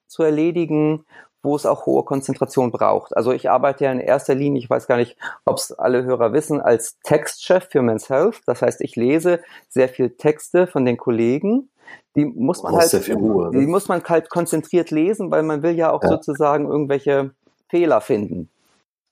zu 0.08 0.24
erledigen, 0.24 1.04
wo 1.42 1.56
es 1.56 1.66
auch 1.66 1.86
hohe 1.86 2.04
Konzentration 2.04 2.70
braucht. 2.70 3.16
Also 3.16 3.32
ich 3.32 3.50
arbeite 3.50 3.84
ja 3.84 3.92
in 3.92 4.00
erster 4.00 4.34
Linie, 4.34 4.60
ich 4.60 4.70
weiß 4.70 4.86
gar 4.86 4.96
nicht, 4.96 5.16
ob 5.44 5.56
es 5.56 5.72
alle 5.72 6.04
Hörer 6.04 6.32
wissen, 6.32 6.60
als 6.60 6.98
Textchef 7.02 7.68
für 7.70 7.82
Men's 7.82 8.08
Health. 8.10 8.40
Das 8.46 8.62
heißt, 8.62 8.80
ich 8.82 8.96
lese 8.96 9.40
sehr 9.68 9.88
viel 9.88 10.10
Texte 10.10 10.66
von 10.66 10.84
den 10.84 10.96
Kollegen. 10.96 11.70
Die 12.14 12.24
muss 12.24 12.62
man 12.62 12.76
halt, 12.76 13.10
Ruhe, 13.10 13.50
ne? 13.50 13.60
die 13.60 13.66
muss 13.66 13.88
man 13.88 14.02
halt 14.04 14.30
konzentriert 14.30 14.90
lesen, 14.90 15.30
weil 15.30 15.42
man 15.42 15.62
will 15.62 15.72
ja 15.72 15.90
auch 15.90 16.02
ja. 16.02 16.08
sozusagen 16.10 16.66
irgendwelche 16.66 17.30
Fehler 17.68 18.00
finden. 18.00 18.48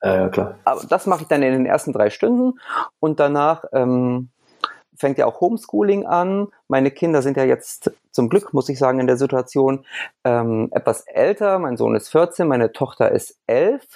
Ja, 0.03 0.29
klar. 0.29 0.59
Aber 0.65 0.83
das 0.89 1.07
mache 1.07 1.23
ich 1.23 1.29
dann 1.29 1.43
in 1.43 1.53
den 1.53 1.67
ersten 1.67 1.93
drei 1.93 2.11
Stunden 2.11 2.61
und 3.01 3.19
danach 3.19 3.65
ähm, 3.73 4.29
fängt 4.97 5.19
ja 5.19 5.27
auch 5.27 5.41
Homeschooling 5.41 6.07
an. 6.07 6.49
Meine 6.69 6.91
Kinder 6.91 7.23
sind 7.23 7.37
ja 7.37 7.45
jetzt 7.45 7.91
zum 8.19 8.29
Glück, 8.29 8.53
muss 8.53 8.69
ich 8.69 8.81
sagen, 8.81 8.99
in 8.99 9.07
der 9.07 9.17
Situation 9.17 9.87
ähm, 10.25 10.71
etwas 10.73 11.03
älter. 11.03 11.61
Mein 11.61 11.77
Sohn 11.77 11.95
ist 11.95 12.09
14, 12.09 12.49
meine 12.49 12.73
Tochter 12.73 13.13
ist 13.13 13.39
11. 13.47 13.87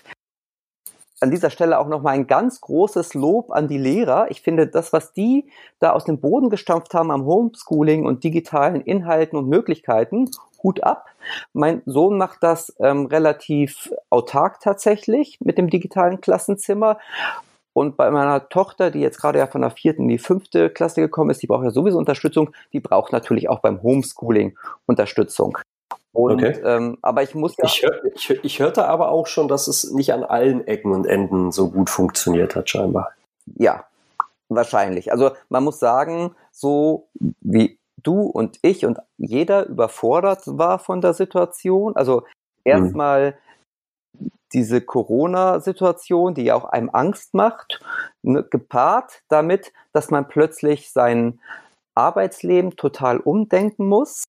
An 1.19 1.33
dieser 1.33 1.50
Stelle 1.50 1.81
auch 1.81 1.88
nochmal 1.88 2.14
ein 2.14 2.29
ganz 2.29 2.61
großes 2.61 3.14
Lob 3.14 3.50
an 3.50 3.67
die 3.67 3.79
Lehrer. 3.79 4.31
Ich 4.31 4.41
finde, 4.41 4.69
das, 4.69 4.93
was 4.93 5.12
die 5.12 5.50
da 5.81 5.91
aus 5.91 6.05
dem 6.05 6.21
Boden 6.21 6.50
gestampft 6.50 6.95
haben 6.95 7.11
am 7.11 7.25
Homeschooling 7.25 8.07
und 8.07 8.23
digitalen 8.23 8.81
Inhalten 8.81 9.37
und 9.37 9.49
Möglichkeiten, 9.49 10.31
Hut 10.62 10.85
ab. 10.85 11.07
Mein 11.52 11.83
Sohn 11.85 12.17
macht 12.17 12.45
das 12.45 12.73
ähm, 12.79 13.07
relativ 13.07 13.93
autark 14.09 14.61
tatsächlich 14.61 15.41
mit 15.41 15.59
dem 15.59 15.69
digitalen 15.69 16.21
Klassenzimmer 16.21 16.99
und 17.73 17.97
bei 17.97 18.11
meiner 18.11 18.49
Tochter, 18.49 18.91
die 18.91 19.00
jetzt 19.00 19.21
gerade 19.21 19.38
ja 19.38 19.47
von 19.47 19.62
der 19.62 19.71
vierten 19.71 20.02
in 20.02 20.09
die 20.09 20.19
fünfte 20.19 20.71
Klasse 20.71 21.00
gekommen 21.00 21.31
ist, 21.31 21.43
die 21.43 21.47
braucht 21.47 21.64
ja 21.64 21.71
sowieso 21.71 21.99
Unterstützung, 21.99 22.50
die 22.73 22.81
braucht 22.81 23.12
natürlich 23.12 23.49
auch 23.49 23.61
beim 23.61 23.83
Homeschooling 23.83 24.57
Unterstützung. 24.87 25.57
Und, 26.12 26.43
okay. 26.43 26.61
ähm, 26.64 26.99
aber 27.00 27.23
ich 27.23 27.35
muss 27.35 27.57
ja. 27.57 27.64
Ich, 27.64 27.83
hör, 27.83 28.05
ich, 28.14 28.31
ich, 28.45 28.59
hörte 28.61 28.87
aber 28.87 29.11
auch 29.11 29.26
schon, 29.26 29.49
dass 29.49 29.67
es 29.67 29.91
nicht 29.93 30.12
an 30.12 30.25
allen 30.25 30.67
Ecken 30.67 30.93
und 30.93 31.07
Enden 31.07 31.52
so 31.52 31.71
gut 31.71 31.88
funktioniert 31.88 32.55
hat, 32.55 32.69
scheinbar. 32.69 33.12
Ja, 33.47 33.87
wahrscheinlich. 34.50 35.11
Also 35.11 35.31
man 35.49 35.64
muss 35.64 35.79
sagen, 35.79 36.35
so 36.50 37.09
wie 37.41 37.79
du 37.97 38.23
und 38.25 38.59
ich 38.61 38.85
und 38.85 38.99
jeder 39.17 39.67
überfordert 39.67 40.43
war 40.47 40.79
von 40.79 41.00
der 41.00 41.14
Situation. 41.14 41.97
Also 41.97 42.21
hm. 42.21 42.26
erstmal 42.64 43.38
diese 44.54 44.80
Corona-Situation, 44.80 46.35
die 46.35 46.44
ja 46.44 46.54
auch 46.54 46.64
einem 46.64 46.90
Angst 46.92 47.35
macht, 47.35 47.80
ne, 48.23 48.42
gepaart 48.42 49.23
damit, 49.28 49.73
dass 49.92 50.11
man 50.11 50.28
plötzlich 50.28 50.90
sein 50.92 51.40
Arbeitsleben 51.94 52.76
total 52.76 53.18
umdenken 53.18 53.87
muss. 53.87 54.25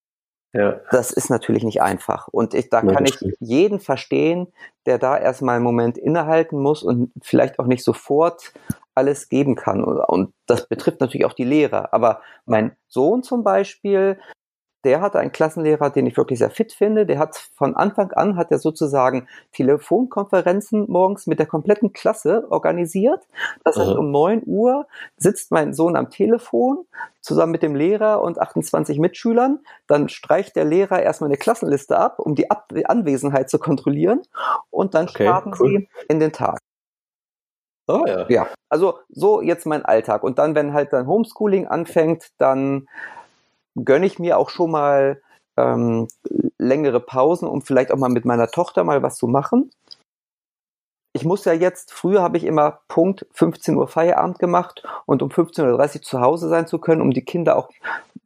Ja. 0.53 0.79
Das 0.91 1.11
ist 1.11 1.29
natürlich 1.29 1.63
nicht 1.63 1.81
einfach. 1.81 2.27
Und 2.27 2.53
ich, 2.53 2.69
da 2.69 2.83
ja, 2.83 2.93
kann 2.93 3.05
ich 3.05 3.15
stimmt. 3.15 3.35
jeden 3.39 3.79
verstehen, 3.79 4.47
der 4.85 4.99
da 4.99 5.17
erstmal 5.17 5.55
einen 5.55 5.63
Moment 5.63 5.97
innehalten 5.97 6.59
muss 6.59 6.83
und 6.83 7.11
vielleicht 7.21 7.57
auch 7.59 7.65
nicht 7.65 7.83
sofort 7.83 8.53
alles 8.95 9.29
geben 9.29 9.55
kann. 9.55 9.83
Und 9.83 10.33
das 10.45 10.67
betrifft 10.67 11.01
natürlich 11.01 11.25
auch 11.25 11.33
die 11.33 11.43
Lehrer. 11.43 11.93
Aber 11.93 12.21
mein 12.45 12.75
Sohn 12.87 13.23
zum 13.23 13.43
Beispiel, 13.43 14.19
der 14.83 15.01
hatte 15.01 15.19
einen 15.19 15.31
Klassenlehrer, 15.31 15.89
den 15.89 16.05
ich 16.05 16.17
wirklich 16.17 16.39
sehr 16.39 16.49
fit 16.49 16.73
finde. 16.73 17.05
Der 17.05 17.19
hat 17.19 17.35
von 17.55 17.75
Anfang 17.75 18.11
an, 18.11 18.35
hat 18.35 18.51
er 18.51 18.59
sozusagen 18.59 19.27
Telefonkonferenzen 19.53 20.85
morgens 20.89 21.27
mit 21.27 21.39
der 21.39 21.45
kompletten 21.45 21.93
Klasse 21.93 22.45
organisiert. 22.49 23.27
Das 23.63 23.77
heißt, 23.77 23.95
um 23.95 24.11
neun 24.11 24.41
Uhr 24.45 24.87
sitzt 25.17 25.51
mein 25.51 25.73
Sohn 25.73 25.95
am 25.95 26.09
Telefon 26.09 26.85
zusammen 27.21 27.53
mit 27.53 27.63
dem 27.63 27.75
Lehrer 27.75 28.21
und 28.21 28.39
28 28.39 28.99
Mitschülern. 28.99 29.59
Dann 29.87 30.09
streicht 30.09 30.55
der 30.55 30.65
Lehrer 30.65 31.01
erstmal 31.01 31.29
eine 31.29 31.37
Klassenliste 31.37 31.97
ab, 31.97 32.19
um 32.19 32.35
die 32.35 32.51
ab 32.51 32.73
Anwesenheit 32.85 33.49
zu 33.49 33.59
kontrollieren. 33.59 34.21
Und 34.69 34.93
dann 34.93 35.07
okay, 35.07 35.23
starten 35.23 35.53
cool. 35.59 35.69
sie 35.69 35.89
in 36.09 36.19
den 36.19 36.31
Tag. 36.31 36.59
Oh 37.87 38.03
ja. 38.07 38.25
Ja, 38.29 38.47
also 38.69 38.99
so 39.09 39.41
jetzt 39.41 39.65
mein 39.65 39.83
Alltag. 39.83 40.23
Und 40.23 40.39
dann, 40.39 40.55
wenn 40.55 40.73
halt 40.73 40.93
dann 40.93 41.07
Homeschooling 41.07 41.67
anfängt, 41.67 42.29
dann 42.37 42.87
gönne 43.75 44.05
ich 44.05 44.19
mir 44.19 44.37
auch 44.37 44.49
schon 44.49 44.71
mal 44.71 45.21
ähm, 45.57 46.07
längere 46.57 46.99
Pausen, 46.99 47.47
um 47.47 47.61
vielleicht 47.61 47.91
auch 47.91 47.97
mal 47.97 48.09
mit 48.09 48.25
meiner 48.25 48.47
Tochter 48.47 48.83
mal 48.83 49.03
was 49.03 49.17
zu 49.17 49.27
machen. 49.27 49.71
Ich 51.15 51.25
muss 51.25 51.45
ja 51.45 51.53
jetzt, 51.53 51.93
früher 51.93 52.23
habe 52.23 52.37
ich 52.37 52.43
immer 52.43 52.79
Punkt 52.87 53.27
15 53.33 53.75
Uhr 53.75 53.87
Feierabend 53.87 54.39
gemacht 54.39 54.83
und 55.05 55.21
um 55.21 55.29
15.30 55.29 55.95
Uhr 55.95 56.01
zu 56.01 56.21
Hause 56.21 56.49
sein 56.49 56.65
zu 56.65 56.79
können, 56.79 57.01
um 57.01 57.11
die 57.11 57.23
Kinder 57.23 57.55
auch 57.55 57.69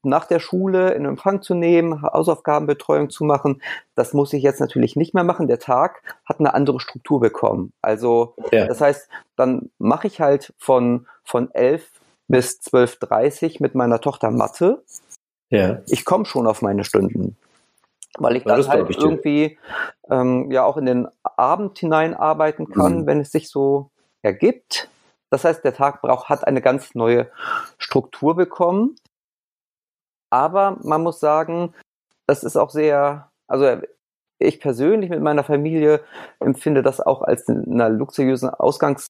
nach 0.04 0.26
der 0.26 0.40
Schule 0.40 0.92
in 0.92 1.04
Empfang 1.04 1.42
zu 1.42 1.54
nehmen, 1.54 2.02
Hausaufgabenbetreuung 2.02 3.10
zu 3.10 3.26
machen. 3.26 3.62
Das 3.96 4.14
muss 4.14 4.32
ich 4.32 4.42
jetzt 4.42 4.62
natürlich 4.62 4.96
nicht 4.96 5.14
mehr 5.14 5.26
machen. 5.26 5.48
Der 5.48 5.60
Tag 5.60 6.02
hat 6.26 6.40
eine 6.40 6.54
andere 6.54 6.80
Struktur 6.80 7.20
bekommen. 7.20 7.74
Also 7.82 8.36
ja. 8.54 8.68
das 8.68 8.80
heißt, 8.80 9.10
dann 9.36 9.70
mache 9.80 10.08
ich 10.08 10.22
halt 10.22 10.54
von, 10.58 11.08
von 11.26 11.52
11 11.52 11.86
bis 12.30 12.60
12.30 12.62 13.58
mit 13.60 13.76
meiner 13.76 14.00
Tochter 14.00 14.32
Mathe 14.32 14.82
ja. 15.50 15.82
Ich 15.88 16.06
komme 16.06 16.26
schon 16.26 16.48
auf 16.48 16.62
meine 16.62 16.84
Stunden. 16.84 17.38
Weil 18.20 18.38
ich 18.38 18.44
dann 18.44 18.68
halt 18.68 18.90
ich 18.90 18.98
irgendwie 18.98 19.58
ähm, 20.10 20.50
ja 20.52 20.64
auch 20.64 20.78
in 20.78 20.86
den 20.86 21.08
Abend 21.24 21.78
hinein 21.78 22.14
arbeiten 22.14 22.70
kann, 22.70 23.02
mhm. 23.02 23.06
wenn 23.06 23.20
es 23.20 23.32
sich 23.32 23.50
so 23.50 23.92
ergibt. 24.24 24.90
Das 25.30 25.44
heißt, 25.44 25.64
der 25.64 25.74
Tag 25.74 26.02
braucht, 26.02 26.30
hat 26.30 26.48
eine 26.48 26.62
ganz 26.62 26.96
neue 26.96 27.30
Struktur 27.78 28.36
bekommen. 28.36 28.96
Aber 30.30 30.78
man 30.82 31.04
muss 31.04 31.20
sagen, 31.20 31.74
das 32.26 32.44
ist 32.44 32.58
auch 32.58 32.70
sehr, 32.70 33.30
also 33.48 33.78
ich 34.40 34.60
persönlich 34.60 35.10
mit 35.10 35.22
meiner 35.22 35.44
Familie 35.44 36.02
empfinde 36.40 36.84
das 36.84 37.00
auch 37.00 37.22
als 37.22 37.48
eine 37.48 37.90
luxuriöse 37.90 38.60
Ausgangs 38.60 39.08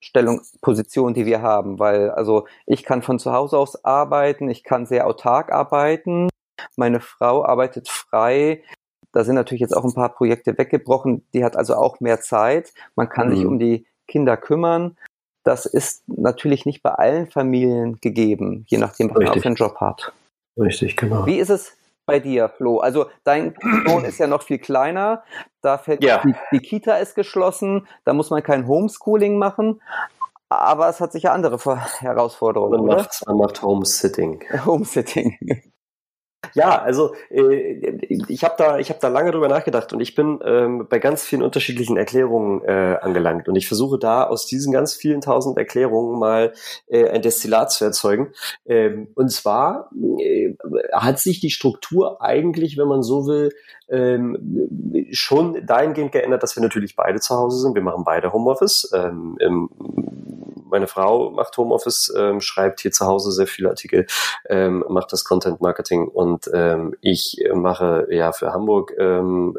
Stellung, 0.00 0.40
Position, 0.62 1.14
die 1.14 1.26
wir 1.26 1.42
haben, 1.42 1.78
weil 1.78 2.10
also 2.10 2.46
ich 2.66 2.84
kann 2.84 3.02
von 3.02 3.18
zu 3.18 3.32
Hause 3.32 3.58
aus 3.58 3.84
arbeiten, 3.84 4.48
ich 4.48 4.64
kann 4.64 4.86
sehr 4.86 5.06
autark 5.06 5.52
arbeiten, 5.52 6.28
meine 6.76 7.00
Frau 7.00 7.44
arbeitet 7.44 7.88
frei. 7.88 8.62
Da 9.12 9.24
sind 9.24 9.34
natürlich 9.34 9.60
jetzt 9.60 9.76
auch 9.76 9.84
ein 9.84 9.94
paar 9.94 10.14
Projekte 10.14 10.56
weggebrochen, 10.56 11.26
die 11.34 11.44
hat 11.44 11.56
also 11.56 11.74
auch 11.74 12.00
mehr 12.00 12.20
Zeit. 12.20 12.72
Man 12.94 13.08
kann 13.08 13.28
mhm. 13.28 13.36
sich 13.36 13.46
um 13.46 13.58
die 13.58 13.86
Kinder 14.06 14.36
kümmern. 14.36 14.96
Das 15.42 15.66
ist 15.66 16.02
natürlich 16.06 16.66
nicht 16.66 16.82
bei 16.82 16.90
allen 16.90 17.30
Familien 17.30 17.98
gegeben, 18.00 18.64
je 18.68 18.78
nachdem, 18.78 19.10
was 19.10 19.18
man 19.18 19.28
auch 19.28 19.44
einen 19.44 19.54
Job 19.54 19.76
hat. 19.80 20.12
Richtig, 20.58 20.96
genau. 20.96 21.26
Wie 21.26 21.38
ist 21.38 21.50
es 21.50 21.76
bei 22.06 22.18
dir, 22.20 22.48
Flo? 22.48 22.78
Also 22.78 23.06
dein 23.24 23.54
Sohn 23.86 24.04
ist 24.04 24.18
ja 24.18 24.26
noch 24.26 24.42
viel 24.42 24.58
kleiner. 24.58 25.22
Da 25.62 25.78
fällt 25.78 26.02
ja. 26.02 26.22
die, 26.24 26.34
die, 26.52 26.58
Kita 26.60 26.96
ist 26.96 27.14
geschlossen. 27.14 27.86
Da 28.04 28.12
muss 28.12 28.30
man 28.30 28.42
kein 28.42 28.66
Homeschooling 28.66 29.38
machen. 29.38 29.80
Aber 30.48 30.88
es 30.88 31.00
hat 31.00 31.12
sicher 31.12 31.32
andere 31.32 31.58
Herausforderungen. 32.00 32.84
Man 32.84 32.96
macht, 32.96 33.22
man 33.26 33.36
macht 33.36 33.62
Homesitting. 33.62 34.42
Homesitting. 34.66 35.36
Ja, 36.54 36.80
also 36.82 37.14
äh, 37.30 37.98
ich 38.28 38.44
habe 38.44 38.54
da, 38.58 38.78
ich 38.78 38.88
da 38.88 39.08
lange 39.08 39.30
drüber 39.30 39.48
nachgedacht 39.48 39.92
und 39.92 40.00
ich 40.00 40.14
bin 40.14 40.40
ähm, 40.44 40.86
bei 40.88 40.98
ganz 40.98 41.22
vielen 41.22 41.42
unterschiedlichen 41.42 41.96
Erklärungen 41.96 42.62
äh, 42.64 42.96
angelangt 43.00 43.48
und 43.48 43.56
ich 43.56 43.68
versuche 43.68 43.98
da 43.98 44.24
aus 44.24 44.46
diesen 44.46 44.72
ganz 44.72 44.94
vielen 44.94 45.20
tausend 45.20 45.58
Erklärungen 45.58 46.18
mal 46.18 46.52
äh, 46.88 47.08
ein 47.08 47.22
Destillat 47.22 47.70
zu 47.70 47.84
erzeugen. 47.84 48.32
Ähm, 48.66 49.08
und 49.14 49.30
zwar 49.30 49.90
äh, 50.18 50.54
hat 50.92 51.18
sich 51.20 51.40
die 51.40 51.50
Struktur 51.50 52.20
eigentlich, 52.22 52.76
wenn 52.78 52.88
man 52.88 53.02
so 53.02 53.26
will, 53.26 53.52
ähm, 53.88 55.06
schon 55.12 55.64
dahingehend 55.66 56.12
geändert, 56.12 56.42
dass 56.42 56.56
wir 56.56 56.62
natürlich 56.62 56.96
beide 56.96 57.20
zu 57.20 57.34
Hause 57.36 57.60
sind. 57.60 57.74
Wir 57.74 57.82
machen 57.82 58.04
beide 58.04 58.32
Homeoffice. 58.32 58.90
Ähm, 58.94 59.36
meine 60.70 60.86
Frau 60.86 61.30
macht 61.30 61.56
Homeoffice, 61.56 62.12
ähm, 62.16 62.40
schreibt 62.40 62.80
hier 62.80 62.92
zu 62.92 63.06
Hause 63.06 63.32
sehr 63.32 63.46
viele 63.46 63.70
Artikel, 63.70 64.06
ähm, 64.48 64.84
macht 64.88 65.12
das 65.12 65.24
Content 65.24 65.60
Marketing 65.60 66.08
und 66.08 66.50
ähm, 66.52 66.94
ich 67.00 67.42
mache 67.54 68.06
ja 68.10 68.32
für 68.32 68.52
Hamburg 68.52 68.92
ähm, 68.98 69.56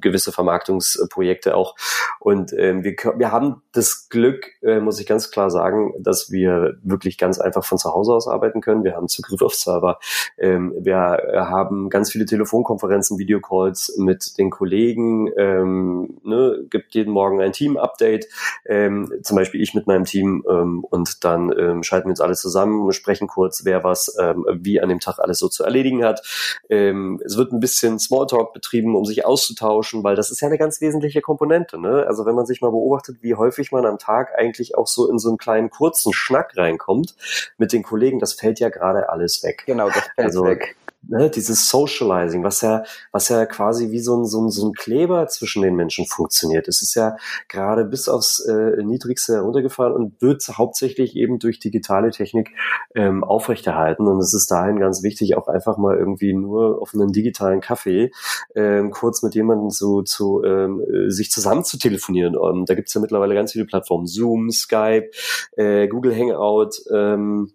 gewisse 0.00 0.32
Vermarktungsprojekte 0.32 1.54
auch. 1.54 1.74
Und 2.20 2.52
ähm, 2.56 2.84
wir, 2.84 2.94
wir 3.16 3.32
haben 3.32 3.62
das 3.72 4.08
Glück, 4.08 4.46
äh, 4.62 4.80
muss 4.80 5.00
ich 5.00 5.06
ganz 5.06 5.30
klar 5.30 5.50
sagen, 5.50 5.94
dass 5.98 6.30
wir 6.30 6.76
wirklich 6.82 7.18
ganz 7.18 7.38
einfach 7.38 7.64
von 7.64 7.78
zu 7.78 7.92
Hause 7.92 8.12
aus 8.12 8.28
arbeiten 8.28 8.60
können. 8.60 8.84
Wir 8.84 8.94
haben 8.94 9.08
Zugriff 9.08 9.42
auf 9.42 9.54
Server. 9.54 9.98
Ähm, 10.38 10.74
wir 10.78 10.96
haben 10.96 11.88
ganz 11.90 12.10
viele 12.10 12.26
Telefonkonferenzen, 12.26 13.18
Videocalls 13.18 13.96
mit 13.98 14.38
den 14.38 14.50
Kollegen. 14.50 15.30
Ähm, 15.36 16.18
ne, 16.22 16.64
gibt 16.70 16.94
jeden 16.94 17.12
Morgen 17.12 17.40
ein 17.40 17.52
Team-Update. 17.52 18.26
Ähm, 18.66 19.12
zum 19.22 19.36
Beispiel 19.36 19.60
ich 19.62 19.74
mit 19.74 19.86
meinem 19.86 20.04
Team 20.04 20.41
ähm, 20.48 20.84
und 20.84 21.24
dann 21.24 21.52
ähm, 21.58 21.82
schalten 21.82 22.06
wir 22.06 22.12
uns 22.12 22.20
alle 22.20 22.34
zusammen, 22.34 22.92
sprechen 22.92 23.28
kurz, 23.28 23.64
wer 23.64 23.84
was 23.84 24.16
ähm, 24.20 24.46
wie 24.50 24.80
an 24.80 24.88
dem 24.88 25.00
Tag 25.00 25.18
alles 25.18 25.38
so 25.38 25.48
zu 25.48 25.64
erledigen 25.64 26.04
hat. 26.04 26.22
Ähm, 26.68 27.20
es 27.24 27.36
wird 27.36 27.52
ein 27.52 27.60
bisschen 27.60 27.98
Smalltalk 27.98 28.52
betrieben, 28.52 28.96
um 28.96 29.04
sich 29.04 29.24
auszutauschen, 29.24 30.04
weil 30.04 30.16
das 30.16 30.30
ist 30.30 30.40
ja 30.40 30.48
eine 30.48 30.58
ganz 30.58 30.80
wesentliche 30.80 31.20
Komponente. 31.20 31.78
Ne? 31.78 32.04
Also 32.06 32.26
wenn 32.26 32.34
man 32.34 32.46
sich 32.46 32.60
mal 32.60 32.70
beobachtet, 32.70 33.18
wie 33.20 33.34
häufig 33.34 33.72
man 33.72 33.86
am 33.86 33.98
Tag 33.98 34.32
eigentlich 34.36 34.76
auch 34.76 34.86
so 34.86 35.10
in 35.10 35.18
so 35.18 35.28
einen 35.28 35.38
kleinen 35.38 35.70
kurzen 35.70 36.12
Schnack 36.12 36.56
reinkommt 36.56 37.14
mit 37.58 37.72
den 37.72 37.82
Kollegen, 37.82 38.18
das 38.18 38.32
fällt 38.32 38.60
ja 38.60 38.68
gerade 38.68 39.08
alles 39.08 39.42
weg. 39.42 39.64
Genau, 39.66 39.86
das 39.88 40.08
fällt 40.14 40.26
also, 40.26 40.44
weg 40.44 40.76
ne, 41.08 41.30
dieses 41.30 41.68
Socializing, 41.68 42.44
was 42.44 42.60
ja, 42.60 42.84
was 43.10 43.28
ja 43.28 43.46
quasi 43.46 43.90
wie 43.90 44.00
so 44.00 44.16
ein, 44.16 44.24
so 44.24 44.42
ein, 44.42 44.50
so 44.50 44.68
ein 44.68 44.72
Kleber 44.72 45.26
zwischen 45.28 45.62
den 45.62 45.74
Menschen 45.74 46.06
funktioniert. 46.06 46.68
Es 46.68 46.82
ist 46.82 46.94
ja 46.94 47.16
gerade 47.48 47.84
bis 47.84 48.08
aufs 48.08 48.40
äh, 48.40 48.82
Niedrigste 48.82 49.34
heruntergefahren 49.34 49.92
und 49.92 50.20
wird 50.20 50.42
hauptsächlich 50.48 51.16
eben 51.16 51.38
durch 51.38 51.58
digitale 51.58 52.10
Technik 52.10 52.50
ähm, 52.94 53.24
aufrechterhalten. 53.24 54.06
Und 54.06 54.18
es 54.20 54.34
ist 54.34 54.50
dahin 54.50 54.78
ganz 54.78 55.02
wichtig, 55.02 55.36
auch 55.36 55.48
einfach 55.48 55.76
mal 55.76 55.96
irgendwie 55.96 56.34
nur 56.34 56.80
auf 56.80 56.94
einen 56.94 57.12
digitalen 57.12 57.60
Kaffee 57.60 58.10
ähm, 58.54 58.90
kurz 58.90 59.22
mit 59.22 59.34
jemandem 59.34 59.70
zu, 59.70 60.02
zu 60.02 60.42
ähm, 60.44 60.82
sich 61.08 61.30
zusammen 61.30 61.64
zu 61.64 61.78
telefonieren. 61.78 62.36
Und 62.36 62.68
da 62.68 62.74
gibt's 62.74 62.94
ja 62.94 63.00
mittlerweile 63.00 63.34
ganz 63.34 63.52
viele 63.52 63.64
Plattformen, 63.64 64.06
Zoom, 64.06 64.50
Skype, 64.50 65.10
äh, 65.56 65.88
Google 65.88 66.16
Hangout, 66.16 66.70
ähm, 66.92 67.52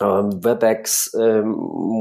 ähm, 0.00 0.44
WebEx, 0.44 1.14
ähm, 1.14 1.54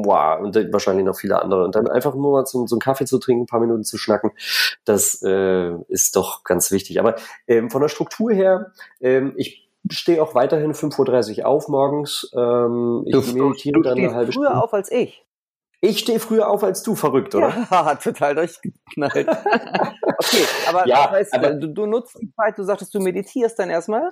wow, 0.06 0.40
und 0.42 0.56
wahrscheinlich 0.74 1.06
noch 1.06 1.18
viele 1.18 1.42
andere. 1.42 1.64
Und 1.66 1.76
dann 1.76 1.88
einfach 1.88 2.16
nur 2.16 2.32
mal 2.32 2.46
so, 2.46 2.66
so 2.68 2.76
einen 2.76 2.82
Kaffee 2.82 3.06
zu 3.06 3.20
trinken, 3.20 3.44
ein 3.44 3.48
paar 3.48 3.60
Minuten 3.60 3.84
zu 3.84 3.98
schnacken, 3.98 4.32
das 4.86 5.22
äh, 5.24 5.74
ist 5.88 6.16
doch 6.16 6.44
ganz 6.44 6.72
wichtig. 6.72 7.00
Aber 7.00 7.16
ähm, 7.48 7.70
von 7.70 7.82
der 7.82 7.90
Struktur 7.90 8.32
her, 8.32 8.72
ähm, 9.00 9.34
ich 9.38 9.70
stehe 9.92 10.22
auch 10.22 10.36
weiterhin 10.36 10.74
5.30 10.74 11.40
Uhr 11.40 11.46
auf 11.48 11.68
morgens. 11.68 12.32
Ähm, 12.36 13.04
ich 13.06 13.14
du, 13.14 13.22
meditiere 13.22 13.74
du 13.74 13.82
dann 13.82 13.98
eine 13.98 14.16
halbe 14.16 14.32
früher 14.32 14.48
Stunde. 14.48 14.64
auf 14.64 14.74
als 14.74 14.92
ich. 14.92 15.26
Ich 15.82 16.00
stehe 16.00 16.20
früher 16.20 16.48
auf 16.48 16.64
als 16.64 16.82
du, 16.82 16.96
verrückt, 16.96 17.36
oder? 17.36 17.68
Ja, 17.70 17.96
total 18.02 18.36
durchgeknallt. 18.36 19.28
okay, 20.18 20.46
aber 20.70 20.88
ja, 20.88 21.08
das 21.08 21.12
heißt, 21.12 21.34
aber, 21.34 21.54
du, 21.56 21.68
du 21.68 21.86
nutzt 21.86 22.18
die 22.22 22.32
Zeit, 22.32 22.58
du 22.58 22.64
sagtest, 22.64 22.96
du 22.96 23.02
meditierst 23.02 23.60
dann 23.60 23.70
erstmal? 23.70 24.10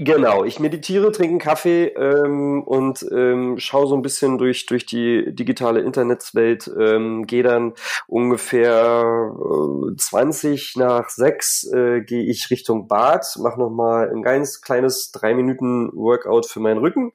Genau, 0.00 0.44
ich 0.44 0.60
meditiere, 0.60 1.10
trinke 1.10 1.30
einen 1.30 1.38
Kaffee 1.40 1.86
ähm, 1.86 2.62
und 2.62 3.04
ähm, 3.10 3.58
schaue 3.58 3.88
so 3.88 3.96
ein 3.96 4.02
bisschen 4.02 4.38
durch 4.38 4.64
durch 4.66 4.86
die 4.86 5.34
digitale 5.34 5.80
Internetswelt, 5.80 6.70
ähm, 6.78 7.26
gehe 7.26 7.42
dann 7.42 7.72
ungefähr 8.06 9.34
äh, 9.34 9.96
20 9.96 10.76
nach 10.76 11.08
6 11.08 11.72
äh, 11.72 12.00
gehe 12.02 12.22
ich 12.22 12.48
Richtung 12.48 12.86
Bad, 12.86 13.26
mache 13.40 13.58
nochmal 13.58 14.08
ein 14.08 14.22
ganz 14.22 14.60
kleines 14.60 15.10
drei 15.10 15.34
Minuten 15.34 15.90
Workout 15.92 16.46
für 16.46 16.60
meinen 16.60 16.78
Rücken 16.78 17.10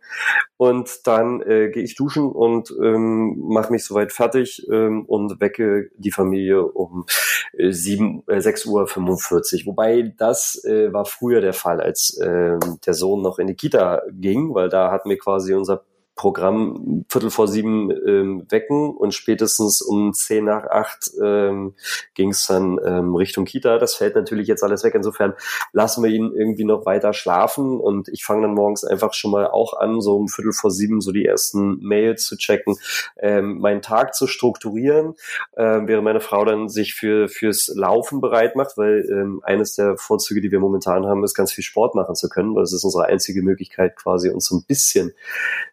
und 0.64 1.06
dann 1.08 1.42
äh, 1.42 1.70
gehe 1.72 1.84
ich 1.84 1.96
duschen 1.96 2.32
und 2.32 2.74
ähm, 2.82 3.36
mache 3.50 3.70
mich 3.70 3.84
soweit 3.84 4.14
fertig 4.14 4.66
ähm, 4.72 5.04
und 5.06 5.42
wecke 5.42 5.90
die 5.98 6.12
Familie 6.12 6.64
um 6.64 7.06
äh, 7.52 7.72
7, 7.72 8.24
äh, 8.28 8.40
6 8.40 8.68
Uhr 8.68 8.88
45. 8.88 9.68
Wobei 9.68 10.14
das 10.18 10.64
äh, 10.64 10.94
war 10.94 11.04
früher 11.04 11.42
der 11.42 11.52
Fall, 11.52 11.82
als 11.82 12.18
äh, 12.18 12.58
der 12.86 12.94
Sohn 12.94 13.22
noch 13.22 13.40
in 13.40 13.48
die 13.48 13.56
Kita 13.56 14.04
ging, 14.10 14.54
weil 14.54 14.70
da 14.70 14.90
hatten 14.90 15.10
wir 15.10 15.18
quasi 15.18 15.54
unser 15.54 15.84
Programm 16.16 17.06
Viertel 17.10 17.32
vor 17.32 17.48
sieben 17.48 17.92
ähm, 17.92 18.46
wecken 18.50 18.96
und 18.96 19.14
spätestens 19.14 19.82
um 19.82 20.14
zehn 20.14 20.46
nach 20.46 20.66
acht 20.66 21.10
ähm, 21.22 21.74
ging 22.14 22.30
es 22.30 22.46
dann 22.46 22.80
ähm, 22.86 23.16
Richtung 23.16 23.46
Kita. 23.46 23.80
Das 23.80 23.96
fällt 23.96 24.16
natürlich 24.16 24.48
jetzt 24.48 24.64
alles 24.64 24.84
weg. 24.84 24.94
Insofern 24.96 25.34
lassen 25.72 26.04
wir 26.04 26.12
ihn 26.12 26.32
irgendwie 26.36 26.66
noch 26.66 26.86
weiter 26.86 27.14
schlafen 27.14 27.80
und 27.80 28.10
ich 28.10 28.24
fange 28.24 28.44
dann 28.44 28.54
morgens 28.54 28.84
einfach 28.84 29.14
schon 29.14 29.32
mal 29.32 29.48
auch 29.48 29.74
an, 29.74 30.02
so 30.02 30.16
um 30.16 30.28
Viertel 30.28 30.54
vor 30.54 30.70
sieben 30.70 31.02
so 31.02 31.12
die 31.12 31.26
ersten 31.26 31.80
Mails 31.80 32.26
zu 32.26 32.38
checken, 32.38 32.76
ähm, 33.18 33.60
meinen 33.60 33.82
Tag 33.82 34.14
zu 34.14 34.28
strukturieren, 34.28 35.16
äh, 35.54 35.82
während 35.86 36.04
meine 36.04 36.22
Frau 36.22 36.46
dann 36.46 36.70
sich 36.70 36.94
für 36.94 37.28
fürs 37.28 37.72
Laufen 37.76 38.22
bereit 38.22 38.56
macht, 38.56 38.78
weil 38.78 39.08
ähm, 39.12 39.42
eines 39.44 39.76
der 39.76 39.98
Vorzüge, 39.98 40.42
die 40.42 40.52
wir 40.52 40.60
momentan 40.60 41.06
haben, 41.06 41.24
ist 41.24 41.34
ganz 41.34 41.52
viel 41.52 41.64
Sport 41.64 41.96
machen 41.96 42.16
zu 42.16 42.30
können, 42.30 42.56
weil 42.56 42.64
es 42.64 42.74
ist 42.74 42.84
unsere 42.84 43.06
einzige 43.06 43.42
Möglichkeit, 43.42 43.96
quasi 43.96 44.30
uns 44.30 44.46
so 44.46 44.56
ein 44.56 44.64
bisschen 44.68 45.14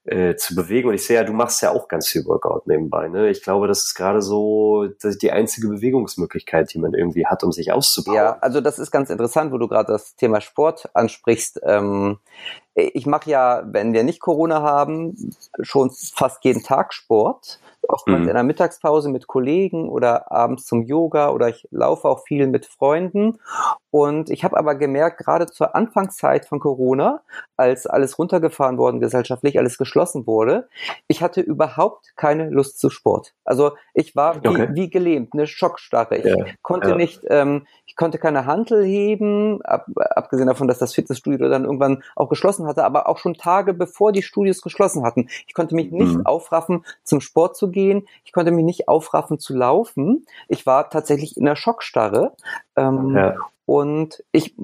äh, 0.05 0.30
zu 0.37 0.55
bewegen. 0.55 0.89
Und 0.89 0.95
ich 0.95 1.07
sehe 1.07 1.17
ja, 1.17 1.25
du 1.25 1.33
machst 1.33 1.63
ja 1.63 1.71
auch 1.71 1.89
ganz 1.89 2.09
viel 2.09 2.25
Workout 2.27 2.67
nebenbei. 2.67 3.09
Ne? 3.09 3.31
Ich 3.31 3.43
glaube, 3.43 3.67
das 3.69 3.85
ist 3.85 3.95
gerade 3.95 4.23
so 4.23 4.89
das 5.01 5.19
die 5.19 5.33
einzige 5.33 5.69
Bewegungsmöglichkeit, 5.69 6.73
die 6.73 6.79
man 6.79 6.95
irgendwie 6.95 7.27
hat, 7.27 7.45
um 7.45 7.53
sich 7.53 7.73
auszubauen. 7.73 8.17
Ja, 8.17 8.39
also 8.41 8.61
das 8.61 8.79
ist 8.79 8.91
ganz 8.91 9.11
interessant, 9.11 9.53
wo 9.53 9.59
du 9.59 9.69
gerade 9.69 9.93
das 9.93 10.17
Thema 10.17 10.41
Sport 10.41 10.89
ansprichst. 10.95 11.61
Ähm, 11.65 12.19
ich 12.75 13.07
mache 13.07 13.31
ja, 13.31 13.63
wenn 13.67 13.93
wir 13.93 14.05
nicht 14.05 14.21
Corona 14.21 14.63
haben, 14.63 15.17
schon 15.61 15.91
fast 15.91 16.45
jeden 16.45 16.63
Tag 16.63 16.95
Sport 16.95 17.61
oftmals 17.91 18.23
mhm. 18.23 18.29
in 18.29 18.35
der 18.35 18.43
Mittagspause 18.43 19.09
mit 19.09 19.27
Kollegen 19.27 19.89
oder 19.89 20.31
abends 20.31 20.67
zum 20.67 20.83
Yoga 20.83 21.31
oder 21.31 21.49
ich 21.49 21.67
laufe 21.71 22.09
auch 22.09 22.25
viel 22.25 22.47
mit 22.47 22.67
Freunden. 22.67 23.39
Und 23.91 24.31
ich 24.31 24.45
habe 24.45 24.57
aber 24.57 24.77
gemerkt, 24.77 25.19
gerade 25.19 25.47
zur 25.47 25.75
Anfangszeit 25.75 26.47
von 26.47 26.61
Corona, 26.61 27.23
als 27.57 27.87
alles 27.87 28.19
runtergefahren 28.19 28.79
worden 28.79 29.01
gesellschaftlich, 29.01 29.59
alles 29.59 29.79
geschlossen 29.79 30.27
wurde, 30.27 30.69
ich 31.09 31.23
hatte 31.23 31.41
überhaupt 31.41 32.13
keine 32.17 32.49
Lust 32.51 32.79
zu 32.79 32.89
Sport. 32.91 33.35
Also 33.45 33.73
ich 33.95 34.15
war 34.15 34.43
wie, 34.43 34.49
okay. 34.49 34.69
wie 34.73 34.91
gelähmt, 34.91 35.33
eine 35.33 35.47
Schockstarre. 35.47 36.19
Ich 36.19 36.25
ja. 36.25 36.37
konnte 36.63 36.91
ja. 36.91 36.97
nicht, 36.97 37.25
ähm, 37.29 37.67
ich 37.87 37.97
konnte 37.97 38.19
keine 38.19 38.47
Hantel 38.47 38.85
heben, 38.85 39.61
ab, 39.63 39.87
abgesehen 39.97 40.47
davon, 40.47 40.69
dass 40.69 40.79
das 40.79 40.95
Fitnessstudio 40.95 41.49
dann 41.49 41.65
irgendwann 41.65 42.05
auch 42.15 42.29
geschlossen 42.29 42.60
hatte, 42.67 42.85
aber 42.85 43.09
auch 43.09 43.19
schon 43.19 43.35
Tage 43.35 43.75
bevor 43.75 44.13
die 44.13 44.23
Studios 44.23 44.63
geschlossen 44.63 45.05
hatten. 45.05 45.29
Ich 45.47 45.55
konnte 45.55 45.75
mich 45.75 45.91
nicht 45.91 46.17
mhm. 46.17 46.27
aufraffen, 46.27 46.85
zum 47.05 47.21
Sport 47.21 47.57
zu 47.57 47.71
gehen. 47.71 48.07
Ich 48.25 48.33
konnte 48.33 48.51
mich 48.51 48.65
nicht 48.65 48.89
aufraffen 48.89 49.39
zu 49.39 49.55
laufen. 49.55 50.27
Ich 50.49 50.67
war 50.67 50.91
tatsächlich 50.91 51.37
in 51.37 51.45
der 51.45 51.57
Schockstarre. 51.57 52.35
Ähm, 52.77 53.17
ja. 53.17 53.37
Und 53.71 54.25
ich 54.33 54.57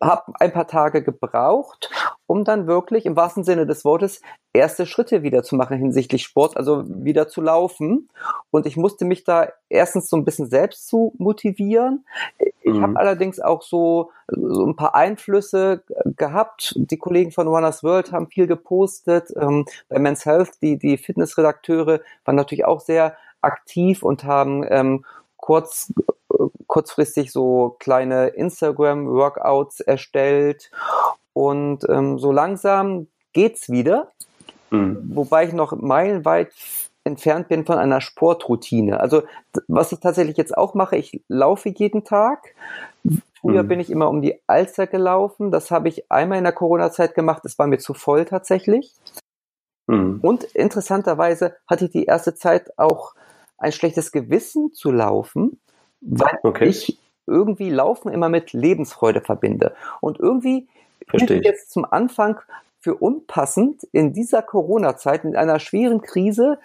habe 0.00 0.32
ein 0.40 0.52
paar 0.52 0.66
Tage 0.66 1.04
gebraucht, 1.04 1.88
um 2.26 2.42
dann 2.42 2.66
wirklich 2.66 3.06
im 3.06 3.14
wahrsten 3.14 3.44
Sinne 3.44 3.64
des 3.64 3.84
Wortes 3.84 4.22
erste 4.52 4.86
Schritte 4.86 5.22
wieder 5.22 5.44
zu 5.44 5.54
machen 5.54 5.78
hinsichtlich 5.78 6.24
Sport, 6.24 6.56
also 6.56 6.82
wieder 6.84 7.28
zu 7.28 7.40
laufen. 7.40 8.08
Und 8.50 8.66
ich 8.66 8.76
musste 8.76 9.04
mich 9.04 9.22
da 9.22 9.50
erstens 9.68 10.10
so 10.10 10.16
ein 10.16 10.24
bisschen 10.24 10.50
selbst 10.50 10.88
zu 10.88 11.14
motivieren. 11.16 12.04
Ich 12.62 12.74
mhm. 12.74 12.82
habe 12.82 12.96
allerdings 12.96 13.38
auch 13.38 13.62
so, 13.62 14.10
so 14.26 14.66
ein 14.66 14.74
paar 14.74 14.96
Einflüsse 14.96 15.84
gehabt. 16.04 16.74
Die 16.74 16.98
Kollegen 16.98 17.30
von 17.30 17.46
Runners 17.46 17.84
World 17.84 18.10
haben 18.10 18.26
viel 18.26 18.48
gepostet. 18.48 19.32
Ähm, 19.36 19.64
bei 19.88 20.00
Men's 20.00 20.26
Health, 20.26 20.60
die, 20.60 20.76
die 20.76 20.98
Fitnessredakteure 20.98 22.00
waren 22.24 22.34
natürlich 22.34 22.64
auch 22.64 22.80
sehr 22.80 23.16
aktiv 23.42 24.02
und 24.02 24.24
haben 24.24 24.66
ähm, 24.68 25.04
kurz 25.36 25.92
kurzfristig 26.74 27.30
so 27.30 27.76
kleine 27.78 28.26
Instagram-Workouts 28.30 29.78
erstellt 29.78 30.72
und 31.32 31.88
ähm, 31.88 32.18
so 32.18 32.32
langsam 32.32 33.06
geht's 33.32 33.70
wieder, 33.70 34.10
mhm. 34.70 35.08
wobei 35.14 35.44
ich 35.44 35.52
noch 35.52 35.70
meilenweit 35.76 36.50
entfernt 37.04 37.46
bin 37.46 37.64
von 37.64 37.78
einer 37.78 38.00
Sportroutine. 38.00 38.98
Also 38.98 39.22
was 39.68 39.92
ich 39.92 40.00
tatsächlich 40.00 40.36
jetzt 40.36 40.58
auch 40.58 40.74
mache, 40.74 40.96
ich 40.96 41.22
laufe 41.28 41.68
jeden 41.68 42.02
Tag. 42.02 42.56
Früher 43.40 43.62
mhm. 43.62 43.68
bin 43.68 43.78
ich 43.78 43.88
immer 43.88 44.08
um 44.08 44.20
die 44.20 44.40
Alster 44.48 44.88
gelaufen. 44.88 45.52
Das 45.52 45.70
habe 45.70 45.88
ich 45.88 46.10
einmal 46.10 46.38
in 46.38 46.44
der 46.44 46.54
Corona-Zeit 46.54 47.14
gemacht. 47.14 47.44
Das 47.44 47.56
war 47.56 47.68
mir 47.68 47.78
zu 47.78 47.94
voll 47.94 48.24
tatsächlich. 48.24 48.92
Mhm. 49.86 50.18
Und 50.22 50.42
interessanterweise 50.42 51.54
hatte 51.68 51.84
ich 51.84 51.92
die 51.92 52.06
erste 52.06 52.34
Zeit 52.34 52.76
auch 52.76 53.14
ein 53.58 53.70
schlechtes 53.70 54.10
Gewissen 54.10 54.72
zu 54.72 54.90
laufen, 54.90 55.60
weil 56.04 56.38
okay. 56.42 56.66
ich 56.66 56.98
irgendwie 57.26 57.70
Laufen 57.70 58.12
immer 58.12 58.28
mit 58.28 58.52
Lebensfreude 58.52 59.20
verbinde. 59.20 59.74
Und 60.00 60.20
irgendwie 60.20 60.68
finde 61.08 61.34
ich 61.34 61.44
jetzt 61.44 61.70
zum 61.70 61.84
Anfang 61.84 62.40
für 62.80 62.94
unpassend, 62.94 63.82
in 63.92 64.12
dieser 64.12 64.42
Corona-Zeit, 64.42 65.24
in 65.24 65.36
einer 65.36 65.58
schweren 65.58 66.02
Krise, 66.02 66.58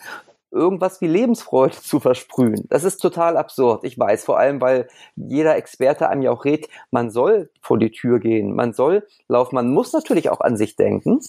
irgendwas 0.51 0.99
wie 0.99 1.07
Lebensfreude 1.07 1.77
zu 1.81 1.99
versprühen. 1.99 2.65
Das 2.69 2.83
ist 2.83 2.97
total 2.97 3.37
absurd. 3.37 3.83
Ich 3.85 3.97
weiß, 3.97 4.25
vor 4.25 4.37
allem, 4.37 4.59
weil 4.59 4.87
jeder 5.15 5.55
Experte 5.55 6.09
einem 6.09 6.21
ja 6.21 6.31
auch 6.31 6.43
rät, 6.43 6.67
man 6.91 7.09
soll 7.09 7.49
vor 7.61 7.77
die 7.77 7.91
Tür 7.91 8.19
gehen, 8.19 8.53
man 8.53 8.73
soll 8.73 9.07
laufen, 9.27 9.55
man 9.55 9.69
muss 9.69 9.93
natürlich 9.93 10.29
auch 10.29 10.41
an 10.41 10.57
sich 10.57 10.75
denken. 10.75 11.21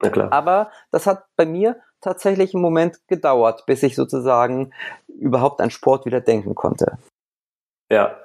Na 0.00 0.10
klar. 0.10 0.32
Aber 0.32 0.70
das 0.92 1.06
hat 1.06 1.24
bei 1.36 1.44
mir 1.44 1.80
tatsächlich 2.00 2.54
einen 2.54 2.62
Moment 2.62 3.00
gedauert, 3.08 3.66
bis 3.66 3.82
ich 3.82 3.96
sozusagen 3.96 4.72
überhaupt 5.08 5.60
an 5.60 5.70
Sport 5.70 6.06
wieder 6.06 6.20
denken 6.20 6.54
konnte. 6.54 6.98
Ja. 7.90 8.16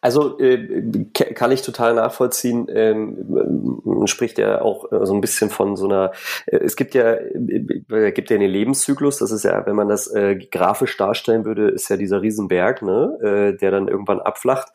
Also 0.00 0.38
äh, 0.38 1.06
kann 1.12 1.50
ich 1.50 1.62
total 1.62 1.94
nachvollziehen. 1.94 2.66
Ähm, 2.70 4.06
spricht 4.06 4.38
ja 4.38 4.60
auch 4.60 4.92
äh, 4.92 5.04
so 5.04 5.12
ein 5.12 5.20
bisschen 5.20 5.50
von 5.50 5.76
so 5.76 5.86
einer. 5.86 6.12
Äh, 6.46 6.58
es 6.58 6.76
gibt 6.76 6.94
ja, 6.94 7.14
äh, 7.14 8.12
gibt 8.12 8.30
ja 8.30 8.38
den 8.38 8.50
Lebenszyklus. 8.50 9.18
Das 9.18 9.32
ist 9.32 9.44
ja, 9.44 9.66
wenn 9.66 9.74
man 9.74 9.88
das 9.88 10.06
äh, 10.06 10.36
grafisch 10.36 10.96
darstellen 10.96 11.44
würde, 11.44 11.68
ist 11.70 11.88
ja 11.88 11.96
dieser 11.96 12.22
Riesenberg, 12.22 12.82
ne, 12.82 13.18
äh, 13.54 13.56
der 13.56 13.72
dann 13.72 13.88
irgendwann 13.88 14.20
abflacht. 14.20 14.68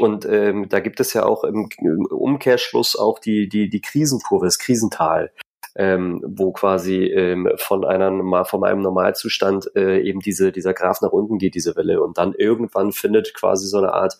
Und 0.00 0.26
ähm, 0.26 0.68
da 0.68 0.80
gibt 0.80 0.98
es 0.98 1.12
ja 1.12 1.24
auch 1.24 1.44
im, 1.44 1.68
im 1.78 2.06
Umkehrschluss 2.06 2.96
auch 2.96 3.20
die 3.20 3.48
die 3.48 3.68
die 3.68 3.80
Krisenkurve, 3.80 4.46
das 4.46 4.58
Krisental 4.58 5.30
ähm, 5.76 6.22
wo 6.24 6.52
quasi 6.52 7.04
ähm, 7.04 7.50
von 7.56 7.84
einer 7.84 8.44
von 8.44 8.64
einem 8.64 8.80
Normalzustand 8.82 9.74
äh, 9.74 10.00
eben 10.00 10.20
diese 10.20 10.52
dieser 10.52 10.74
Graph 10.74 11.00
nach 11.00 11.12
unten 11.12 11.38
geht, 11.38 11.54
diese 11.54 11.76
Welle 11.76 12.02
und 12.02 12.18
dann 12.18 12.34
irgendwann 12.34 12.92
findet 12.92 13.34
quasi 13.34 13.66
so 13.66 13.78
eine 13.78 13.92
Art 13.92 14.16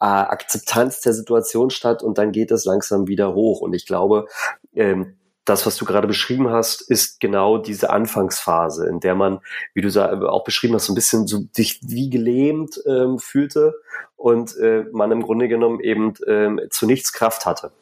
äh, 0.00 0.06
Akzeptanz 0.06 1.00
der 1.00 1.12
Situation 1.12 1.70
statt 1.70 2.02
und 2.02 2.18
dann 2.18 2.32
geht 2.32 2.50
es 2.50 2.64
langsam 2.64 3.06
wieder 3.06 3.34
hoch 3.34 3.60
und 3.60 3.74
ich 3.74 3.86
glaube 3.86 4.26
ähm, 4.74 5.16
das, 5.44 5.66
was 5.66 5.76
du 5.76 5.84
gerade 5.84 6.06
beschrieben 6.06 6.50
hast, 6.50 6.80
ist 6.82 7.18
genau 7.18 7.58
diese 7.58 7.90
Anfangsphase, 7.90 8.86
in 8.86 9.00
der 9.00 9.14
man, 9.14 9.40
wie 9.74 9.80
du 9.80 10.30
auch 10.30 10.44
beschrieben 10.44 10.74
hast, 10.74 10.86
so 10.86 10.92
ein 10.92 10.94
bisschen 10.94 11.26
so 11.26 11.44
sich 11.52 11.80
wie 11.82 12.10
gelähmt 12.10 12.80
ähm, 12.86 13.18
fühlte 13.18 13.74
und 14.16 14.56
äh, 14.58 14.84
man 14.92 15.10
im 15.10 15.22
Grunde 15.22 15.48
genommen 15.48 15.80
eben 15.80 16.14
ähm, 16.26 16.60
zu 16.70 16.86
nichts 16.86 17.12
Kraft 17.12 17.46
hatte. 17.46 17.72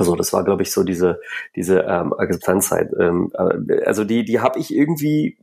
Also 0.00 0.16
das 0.16 0.32
war, 0.32 0.44
glaube 0.44 0.62
ich, 0.62 0.72
so 0.72 0.82
diese 0.82 1.20
diese 1.56 1.80
ähm, 1.80 2.12
Akzeptanzzeit. 2.12 2.90
Ähm, 2.98 3.32
äh, 3.34 3.84
also 3.84 4.04
die 4.04 4.24
die 4.24 4.40
habe 4.40 4.58
ich 4.58 4.74
irgendwie 4.74 5.38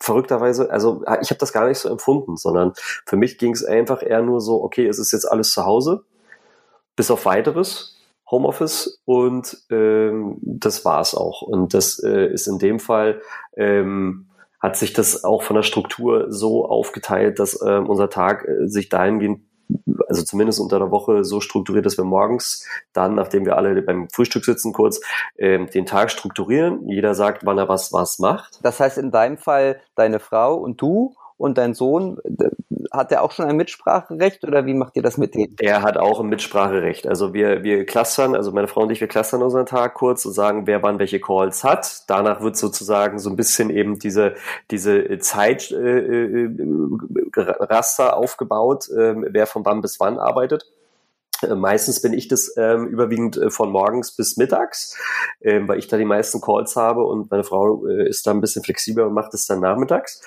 verrückterweise, 0.00 0.70
also 0.70 1.02
ich 1.22 1.30
habe 1.30 1.38
das 1.38 1.52
gar 1.52 1.66
nicht 1.66 1.78
so 1.78 1.88
empfunden, 1.88 2.36
sondern 2.36 2.72
für 3.06 3.16
mich 3.16 3.38
ging 3.38 3.52
es 3.52 3.64
einfach 3.64 4.02
eher 4.02 4.20
nur 4.20 4.42
so, 4.42 4.62
okay, 4.62 4.86
es 4.86 4.98
ist 4.98 5.12
jetzt 5.12 5.24
alles 5.24 5.52
zu 5.52 5.64
Hause, 5.64 6.04
bis 6.94 7.10
auf 7.10 7.24
weiteres. 7.24 7.94
Homeoffice 8.30 9.02
und 9.04 9.64
ähm, 9.70 10.38
das 10.40 10.84
war's 10.84 11.14
auch. 11.14 11.42
Und 11.42 11.74
das 11.74 12.02
äh, 12.02 12.26
ist 12.26 12.46
in 12.46 12.58
dem 12.58 12.80
Fall 12.80 13.20
ähm, 13.56 14.28
hat 14.60 14.76
sich 14.76 14.94
das 14.94 15.24
auch 15.24 15.42
von 15.42 15.56
der 15.56 15.62
Struktur 15.62 16.32
so 16.32 16.66
aufgeteilt, 16.66 17.38
dass 17.38 17.60
ähm, 17.62 17.86
unser 17.86 18.08
Tag 18.08 18.48
äh, 18.48 18.66
sich 18.66 18.88
dahingehend 18.88 19.42
also 20.08 20.22
zumindest 20.22 20.60
unter 20.60 20.78
der 20.78 20.90
Woche 20.90 21.24
so 21.24 21.40
strukturiert, 21.40 21.86
dass 21.86 21.96
wir 21.96 22.04
morgens 22.04 22.66
dann, 22.92 23.14
nachdem 23.14 23.44
wir 23.44 23.56
alle 23.56 23.80
beim 23.82 24.08
Frühstück 24.10 24.44
sitzen, 24.44 24.72
kurz 24.72 25.00
ähm, 25.38 25.68
den 25.70 25.86
Tag 25.86 26.10
strukturieren. 26.10 26.88
Jeder 26.88 27.14
sagt, 27.14 27.44
wann 27.44 27.58
er 27.58 27.68
was 27.68 27.92
was 27.92 28.18
macht. 28.18 28.60
Das 28.62 28.80
heißt 28.80 28.98
in 28.98 29.10
deinem 29.10 29.38
Fall 29.38 29.80
deine 29.94 30.20
Frau 30.20 30.56
und 30.56 30.80
du 30.80 31.14
und 31.36 31.58
dein 31.58 31.74
Sohn, 31.74 32.18
hat 32.94 33.10
der 33.10 33.22
auch 33.22 33.32
schon 33.32 33.46
ein 33.46 33.56
Mitspracherecht 33.56 34.44
oder 34.44 34.66
wie 34.66 34.74
macht 34.74 34.96
ihr 34.96 35.02
das 35.02 35.18
mit 35.18 35.34
dem? 35.34 35.56
Der 35.56 35.82
hat 35.82 35.96
auch 35.96 36.20
ein 36.20 36.28
Mitspracherecht. 36.28 37.06
Also 37.06 37.34
wir, 37.34 37.62
wir 37.62 37.86
clustern, 37.86 38.34
also 38.34 38.52
meine 38.52 38.68
Frau 38.68 38.82
und 38.82 38.90
ich, 38.90 39.00
wir 39.00 39.08
clustern 39.08 39.42
unseren 39.42 39.66
Tag 39.66 39.94
kurz 39.94 40.24
und 40.24 40.32
sagen, 40.32 40.66
wer 40.66 40.82
wann 40.82 40.98
welche 40.98 41.20
Calls 41.20 41.64
hat. 41.64 42.04
Danach 42.08 42.40
wird 42.40 42.56
sozusagen 42.56 43.18
so 43.18 43.30
ein 43.30 43.36
bisschen 43.36 43.70
eben 43.70 43.98
diese, 43.98 44.34
diese 44.70 45.18
Zeitraster 45.18 45.74
äh, 48.06 48.08
äh, 48.08 48.12
aufgebaut, 48.12 48.88
äh, 48.90 49.14
wer 49.16 49.46
von 49.46 49.64
wann 49.64 49.80
bis 49.80 50.00
wann 50.00 50.18
arbeitet. 50.18 50.66
Äh, 51.44 51.54
meistens 51.54 52.02
bin 52.02 52.12
ich 52.12 52.28
das 52.28 52.52
ähm, 52.56 52.86
überwiegend 52.86 53.36
äh, 53.36 53.50
von 53.50 53.70
morgens 53.70 54.16
bis 54.16 54.36
mittags, 54.36 54.96
ähm, 55.40 55.68
weil 55.68 55.78
ich 55.78 55.88
da 55.88 55.96
die 55.96 56.04
meisten 56.04 56.40
Calls 56.40 56.76
habe 56.76 57.04
und 57.04 57.30
meine 57.30 57.44
Frau 57.44 57.86
äh, 57.86 58.08
ist 58.08 58.26
da 58.26 58.30
ein 58.30 58.40
bisschen 58.40 58.62
flexibler 58.62 59.06
und 59.06 59.14
macht 59.14 59.34
es 59.34 59.46
dann 59.46 59.60
nachmittags. 59.60 60.22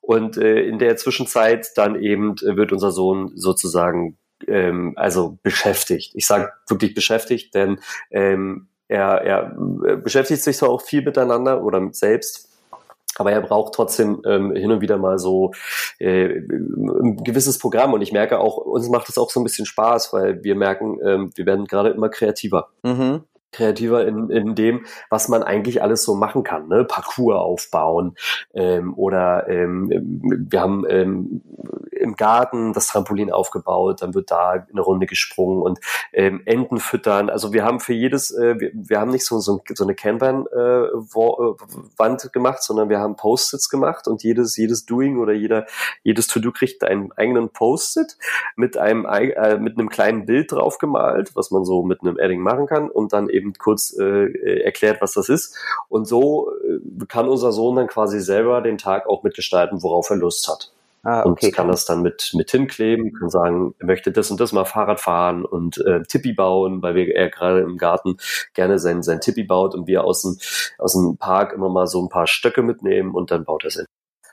Und 0.00 0.36
äh, 0.36 0.62
in 0.62 0.78
der 0.78 0.96
Zwischenzeit 0.96 1.70
dann 1.76 1.96
eben 1.96 2.36
äh, 2.38 2.56
wird 2.56 2.72
unser 2.72 2.90
Sohn 2.90 3.32
sozusagen 3.34 4.18
ähm, 4.46 4.94
also 4.96 5.38
beschäftigt. 5.42 6.12
Ich 6.14 6.26
sage 6.26 6.52
wirklich 6.68 6.94
beschäftigt, 6.94 7.54
denn 7.54 7.78
ähm, 8.10 8.68
er, 8.88 9.22
er 9.22 9.56
äh, 9.86 9.96
beschäftigt 9.96 10.42
sich 10.42 10.56
zwar 10.56 10.70
auch 10.70 10.82
viel 10.82 11.02
miteinander 11.02 11.62
oder 11.62 11.80
mit 11.80 11.96
selbst, 11.96 12.51
aber 13.16 13.32
er 13.32 13.40
braucht 13.40 13.74
trotzdem 13.74 14.22
ähm, 14.26 14.54
hin 14.54 14.70
und 14.70 14.80
wieder 14.80 14.98
mal 14.98 15.18
so 15.18 15.52
äh, 15.98 16.26
ein 16.26 17.16
gewisses 17.24 17.58
Programm. 17.58 17.92
Und 17.92 18.02
ich 18.02 18.12
merke 18.12 18.38
auch, 18.38 18.56
uns 18.56 18.88
macht 18.88 19.08
es 19.08 19.18
auch 19.18 19.30
so 19.30 19.40
ein 19.40 19.44
bisschen 19.44 19.66
Spaß, 19.66 20.12
weil 20.12 20.42
wir 20.44 20.54
merken, 20.54 20.98
ähm, 21.04 21.30
wir 21.34 21.46
werden 21.46 21.66
gerade 21.66 21.90
immer 21.90 22.08
kreativer. 22.08 22.68
Mhm 22.82 23.22
kreativer 23.52 24.06
in, 24.06 24.30
in 24.30 24.54
dem, 24.54 24.86
was 25.10 25.28
man 25.28 25.42
eigentlich 25.42 25.82
alles 25.82 26.04
so 26.04 26.14
machen 26.14 26.42
kann. 26.42 26.68
Ne? 26.68 26.84
Parcours 26.84 27.36
aufbauen 27.36 28.16
ähm, 28.54 28.94
oder 28.94 29.48
ähm, 29.48 29.90
wir 30.50 30.60
haben 30.60 30.84
ähm, 30.88 31.42
im 31.90 32.16
Garten 32.16 32.72
das 32.72 32.88
Trampolin 32.88 33.30
aufgebaut, 33.30 34.02
dann 34.02 34.14
wird 34.14 34.30
da 34.30 34.66
eine 34.70 34.80
Runde 34.80 35.06
gesprungen 35.06 35.62
und 35.62 35.78
ähm, 36.12 36.42
Enten 36.44 36.78
füttern. 36.78 37.30
Also 37.30 37.52
wir 37.52 37.64
haben 37.64 37.80
für 37.80 37.94
jedes, 37.94 38.30
äh, 38.32 38.58
wir, 38.58 38.70
wir 38.74 39.00
haben 39.00 39.10
nicht 39.10 39.24
so, 39.24 39.38
so, 39.38 39.62
so 39.72 39.84
eine 39.84 39.94
Kanban-Wand 39.94 42.24
äh, 42.24 42.28
gemacht, 42.32 42.62
sondern 42.62 42.88
wir 42.88 42.98
haben 42.98 43.16
Post-its 43.16 43.68
gemacht 43.68 44.08
und 44.08 44.22
jedes, 44.22 44.56
jedes 44.56 44.86
Doing 44.86 45.18
oder 45.18 45.32
jeder, 45.32 45.66
jedes 46.02 46.26
To-Do 46.26 46.52
kriegt 46.52 46.84
einen 46.84 47.12
eigenen 47.12 47.50
Post-it 47.50 48.16
mit 48.56 48.76
einem, 48.76 49.06
äh, 49.06 49.58
mit 49.58 49.78
einem 49.78 49.88
kleinen 49.88 50.26
Bild 50.26 50.52
drauf 50.52 50.78
gemalt, 50.78 51.34
was 51.34 51.50
man 51.50 51.64
so 51.64 51.82
mit 51.82 52.02
einem 52.02 52.18
Edding 52.18 52.40
machen 52.40 52.66
kann 52.66 52.90
und 52.90 53.12
dann 53.12 53.28
eben 53.28 53.41
eben 53.42 53.54
kurz 53.54 53.94
äh, 53.98 54.62
erklärt, 54.62 55.02
was 55.02 55.12
das 55.12 55.28
ist. 55.28 55.56
Und 55.88 56.06
so 56.06 56.50
äh, 56.50 57.04
kann 57.06 57.28
unser 57.28 57.52
Sohn 57.52 57.76
dann 57.76 57.88
quasi 57.88 58.20
selber 58.20 58.60
den 58.60 58.78
Tag 58.78 59.06
auch 59.06 59.22
mitgestalten, 59.22 59.82
worauf 59.82 60.10
er 60.10 60.16
Lust 60.16 60.48
hat. 60.48 60.72
Ah, 61.04 61.24
okay. 61.26 61.46
Und 61.46 61.54
kann 61.54 61.68
das 61.68 61.84
dann 61.84 62.02
mit, 62.02 62.30
mit 62.34 62.50
hinkleben, 62.52 63.12
kann 63.12 63.28
sagen, 63.28 63.74
er 63.80 63.86
möchte 63.86 64.12
das 64.12 64.30
und 64.30 64.38
das 64.38 64.52
mal 64.52 64.64
Fahrrad 64.64 65.00
fahren 65.00 65.44
und 65.44 65.78
äh, 65.78 66.02
Tippi 66.04 66.32
bauen, 66.32 66.80
weil 66.80 66.94
wir, 66.94 67.12
er 67.12 67.28
gerade 67.28 67.60
im 67.60 67.76
Garten 67.76 68.18
gerne 68.54 68.78
sein, 68.78 69.02
sein 69.02 69.20
Tippi 69.20 69.42
baut 69.42 69.74
und 69.74 69.88
wir 69.88 70.04
aus 70.04 70.22
dem, 70.22 70.38
aus 70.78 70.92
dem 70.92 71.16
Park 71.16 71.54
immer 71.54 71.68
mal 71.68 71.88
so 71.88 72.00
ein 72.00 72.08
paar 72.08 72.28
Stöcke 72.28 72.62
mitnehmen 72.62 73.14
und 73.14 73.32
dann 73.32 73.44
baut 73.44 73.64
er 73.64 73.68
es 73.68 73.84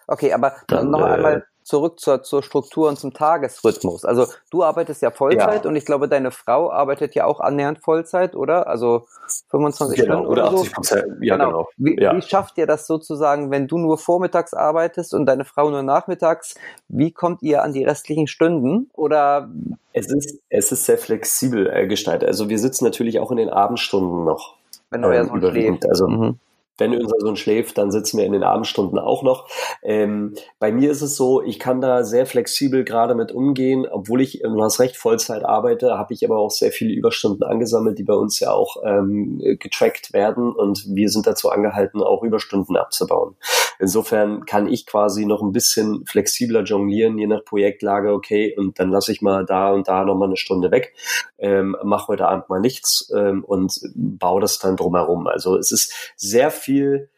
Okay, 0.05 0.31
aber 0.31 0.53
dann, 0.67 0.91
noch 0.91 1.01
äh, 1.01 1.11
einmal 1.11 1.47
zurück 1.69 1.99
zur, 1.99 2.23
zur 2.23 2.41
Struktur 2.41 2.89
und 2.89 2.99
zum 2.99 3.13
Tagesrhythmus. 3.13 4.03
Also 4.03 4.25
du 4.49 4.63
arbeitest 4.63 5.03
ja 5.03 5.11
Vollzeit 5.11 5.63
ja. 5.63 5.69
und 5.69 5.75
ich 5.75 5.85
glaube, 5.85 6.09
deine 6.09 6.31
Frau 6.31 6.71
arbeitet 6.71 7.13
ja 7.13 7.25
auch 7.25 7.39
annähernd 7.39 7.79
Vollzeit, 7.79 8.35
oder? 8.35 8.67
Also 8.67 9.05
25 9.51 9.99
genau, 9.99 10.13
Stunden 10.15 10.31
oder, 10.31 10.51
oder 10.51 10.57
80 10.57 10.73
Prozent. 10.73 11.03
So. 11.03 11.23
Ja, 11.23 11.37
genau. 11.37 11.47
genau. 11.47 11.69
Wie, 11.77 12.01
ja. 12.01 12.15
wie 12.15 12.21
schafft 12.23 12.57
ihr 12.57 12.65
das 12.65 12.87
sozusagen, 12.87 13.51
wenn 13.51 13.67
du 13.67 13.77
nur 13.77 13.99
vormittags 13.99 14.55
arbeitest 14.55 15.13
und 15.13 15.27
deine 15.27 15.45
Frau 15.45 15.69
nur 15.69 15.83
nachmittags? 15.83 16.55
Wie 16.87 17.11
kommt 17.11 17.43
ihr 17.43 17.61
an 17.61 17.71
die 17.71 17.83
restlichen 17.83 18.25
Stunden? 18.25 18.89
Oder 18.93 19.47
es 19.93 20.11
ist, 20.11 20.39
es 20.49 20.71
ist 20.71 20.85
sehr 20.85 20.97
flexibel 20.97 21.69
äh, 21.69 21.85
gestaltet. 21.85 22.27
Also 22.27 22.49
wir 22.49 22.57
sitzen 22.57 22.83
natürlich 22.83 23.19
auch 23.19 23.29
in 23.29 23.37
den 23.37 23.49
Abendstunden 23.49 24.25
noch. 24.25 24.55
Wenn 24.89 25.05
euer 25.05 25.23
Sohn 25.25 25.39
schläft. 25.39 25.87
Also 25.87 26.07
mhm 26.07 26.39
wenn 26.79 26.93
unser 26.95 27.19
Sohn 27.19 27.35
schläft, 27.35 27.77
dann 27.77 27.91
sitzen 27.91 28.17
wir 28.17 28.25
in 28.25 28.31
den 28.31 28.43
Abendstunden 28.43 28.99
auch 28.99 29.23
noch. 29.23 29.47
Ähm, 29.83 30.33
bei 30.59 30.71
mir 30.71 30.91
ist 30.91 31.01
es 31.01 31.15
so, 31.15 31.41
ich 31.41 31.59
kann 31.59 31.81
da 31.81 32.03
sehr 32.03 32.25
flexibel 32.25 32.83
gerade 32.83 33.15
mit 33.15 33.31
umgehen, 33.31 33.85
obwohl 33.89 34.21
ich, 34.21 34.41
du 34.43 34.63
hast 34.63 34.79
recht, 34.79 34.97
Vollzeit 34.97 35.43
arbeite, 35.43 35.97
habe 35.97 36.13
ich 36.13 36.25
aber 36.25 36.37
auch 36.37 36.51
sehr 36.51 36.71
viele 36.71 36.93
Überstunden 36.93 37.43
angesammelt, 37.43 37.99
die 37.99 38.03
bei 38.03 38.13
uns 38.13 38.39
ja 38.39 38.51
auch 38.51 38.77
ähm, 38.83 39.41
getrackt 39.59 40.13
werden 40.13 40.51
und 40.51 40.85
wir 40.87 41.09
sind 41.09 41.27
dazu 41.27 41.49
angehalten, 41.49 42.01
auch 42.01 42.23
Überstunden 42.23 42.77
abzubauen. 42.77 43.35
Insofern 43.79 44.45
kann 44.45 44.67
ich 44.67 44.85
quasi 44.85 45.25
noch 45.25 45.41
ein 45.41 45.51
bisschen 45.51 46.05
flexibler 46.05 46.63
jonglieren, 46.63 47.17
je 47.17 47.27
nach 47.27 47.45
Projektlage, 47.45 48.13
okay, 48.13 48.55
und 48.57 48.79
dann 48.79 48.89
lasse 48.89 49.11
ich 49.11 49.21
mal 49.21 49.45
da 49.45 49.71
und 49.71 49.87
da 49.87 50.03
nochmal 50.03 50.27
eine 50.27 50.37
Stunde 50.37 50.71
weg, 50.71 50.93
ähm, 51.37 51.75
mache 51.83 52.09
heute 52.09 52.27
Abend 52.27 52.49
mal 52.49 52.59
nichts 52.59 53.11
ähm, 53.15 53.43
und 53.43 53.79
baue 53.95 54.41
das 54.41 54.59
dann 54.59 54.75
drumherum. 54.75 55.27
Also 55.27 55.57
es 55.57 55.71
ist 55.71 56.13
sehr 56.15 56.51
viel 56.51 56.68
viel 56.69 57.09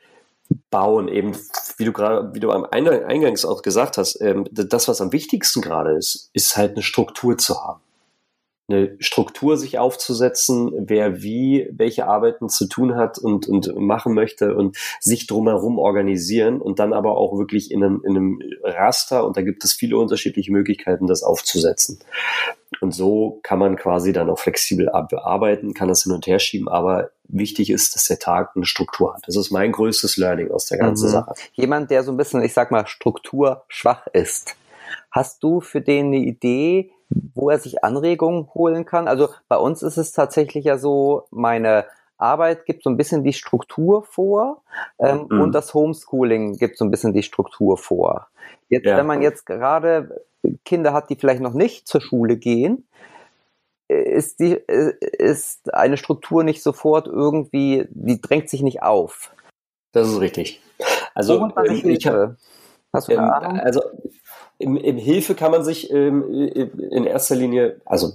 bauen, 0.69 1.09
eben 1.09 1.33
wie 1.77 1.85
du 1.85 1.91
gerade, 1.91 2.33
wie 2.33 2.39
du 2.39 2.51
am 2.51 2.65
Eingangs 2.65 3.43
auch 3.43 3.61
gesagt 3.61 3.97
hast, 3.97 4.21
ähm, 4.21 4.47
das, 4.51 4.87
was 4.87 5.01
am 5.01 5.11
wichtigsten 5.11 5.61
gerade 5.61 5.97
ist, 5.97 6.29
ist 6.33 6.55
halt 6.55 6.71
eine 6.71 6.83
Struktur 6.83 7.37
zu 7.37 7.61
haben. 7.61 7.81
Eine 8.69 8.95
Struktur 8.99 9.57
sich 9.57 9.77
aufzusetzen, 9.77 10.71
wer 10.87 11.21
wie 11.21 11.67
welche 11.73 12.07
Arbeiten 12.07 12.47
zu 12.47 12.67
tun 12.67 12.95
hat 12.95 13.17
und, 13.17 13.47
und 13.49 13.75
machen 13.75 14.13
möchte 14.13 14.55
und 14.55 14.77
sich 15.01 15.27
drumherum 15.27 15.79
organisieren 15.79 16.61
und 16.61 16.79
dann 16.79 16.93
aber 16.93 17.17
auch 17.17 17.37
wirklich 17.37 17.71
in 17.71 17.83
einem, 17.83 18.01
in 18.05 18.15
einem 18.15 18.41
Raster 18.63 19.25
und 19.25 19.35
da 19.35 19.41
gibt 19.41 19.65
es 19.65 19.73
viele 19.73 19.97
unterschiedliche 19.97 20.53
Möglichkeiten, 20.53 21.07
das 21.07 21.23
aufzusetzen. 21.23 21.99
Und 22.81 22.93
so 22.93 23.39
kann 23.43 23.59
man 23.59 23.75
quasi 23.75 24.11
dann 24.11 24.29
auch 24.29 24.39
flexibel 24.39 24.89
arbeiten, 24.89 25.75
kann 25.75 25.87
das 25.87 26.03
hin 26.03 26.11
und 26.11 26.25
her 26.25 26.39
schieben, 26.39 26.67
aber 26.67 27.11
wichtig 27.27 27.69
ist, 27.69 27.95
dass 27.95 28.05
der 28.05 28.17
Tag 28.17 28.51
eine 28.55 28.65
Struktur 28.65 29.13
hat. 29.13 29.21
Das 29.27 29.35
ist 29.35 29.51
mein 29.51 29.71
größtes 29.71 30.17
Learning 30.17 30.51
aus 30.51 30.65
der 30.65 30.79
ganzen 30.79 31.07
mhm. 31.07 31.11
Sache. 31.11 31.33
Jemand, 31.53 31.91
der 31.91 32.03
so 32.03 32.11
ein 32.11 32.17
bisschen, 32.17 32.41
ich 32.41 32.53
sag 32.53 32.71
mal, 32.71 32.87
strukturschwach 32.87 34.07
ist. 34.07 34.55
Hast 35.11 35.43
du 35.43 35.61
für 35.61 35.79
den 35.79 36.07
eine 36.07 36.17
Idee, 36.17 36.91
wo 37.35 37.49
er 37.51 37.59
sich 37.59 37.83
Anregungen 37.83 38.49
holen 38.53 38.85
kann? 38.85 39.07
Also 39.07 39.29
bei 39.47 39.57
uns 39.57 39.83
ist 39.83 39.97
es 39.97 40.11
tatsächlich 40.11 40.65
ja 40.65 40.77
so, 40.77 41.27
meine 41.29 41.85
Arbeit 42.17 42.65
gibt 42.65 42.83
so 42.83 42.89
ein 42.89 42.97
bisschen 42.97 43.23
die 43.23 43.33
Struktur 43.33 44.03
vor 44.03 44.63
ähm, 44.99 45.27
mhm. 45.29 45.41
und 45.41 45.51
das 45.53 45.73
Homeschooling 45.73 46.57
gibt 46.57 46.77
so 46.77 46.85
ein 46.85 46.91
bisschen 46.91 47.13
die 47.13 47.23
Struktur 47.23 47.77
vor. 47.77 48.27
Jetzt, 48.71 48.86
ja. 48.86 48.97
wenn 48.97 49.05
man 49.05 49.21
jetzt 49.21 49.45
gerade 49.45 50.23
Kinder 50.65 50.93
hat, 50.93 51.10
die 51.10 51.15
vielleicht 51.15 51.41
noch 51.41 51.53
nicht 51.53 51.88
zur 51.88 52.01
Schule 52.01 52.38
gehen, 52.38 52.88
ist 53.89 54.39
die 54.39 54.53
ist 54.53 55.73
eine 55.73 55.97
Struktur 55.97 56.43
nicht 56.43 56.63
sofort 56.63 57.07
irgendwie, 57.07 57.86
die 57.89 58.21
drängt 58.21 58.49
sich 58.49 58.62
nicht 58.62 58.81
auf. 58.81 59.34
Das 59.91 60.07
ist 60.07 60.21
richtig. 60.21 60.62
Also 61.13 61.51
ähm, 61.57 61.89
ich 61.89 62.07
habe 62.07 62.38
Hast 62.93 63.07
du 63.07 63.17
eine 63.17 63.27
ähm, 63.27 63.34
Ahnung? 63.34 63.60
Also 63.60 63.81
im, 64.62 64.78
im 64.78 64.97
Hilfe 64.97 65.36
kann 65.36 65.52
man 65.52 65.63
sich 65.63 65.91
ähm, 65.91 66.24
in 66.32 67.04
erster 67.06 67.36
Linie, 67.36 67.82
also 67.86 68.13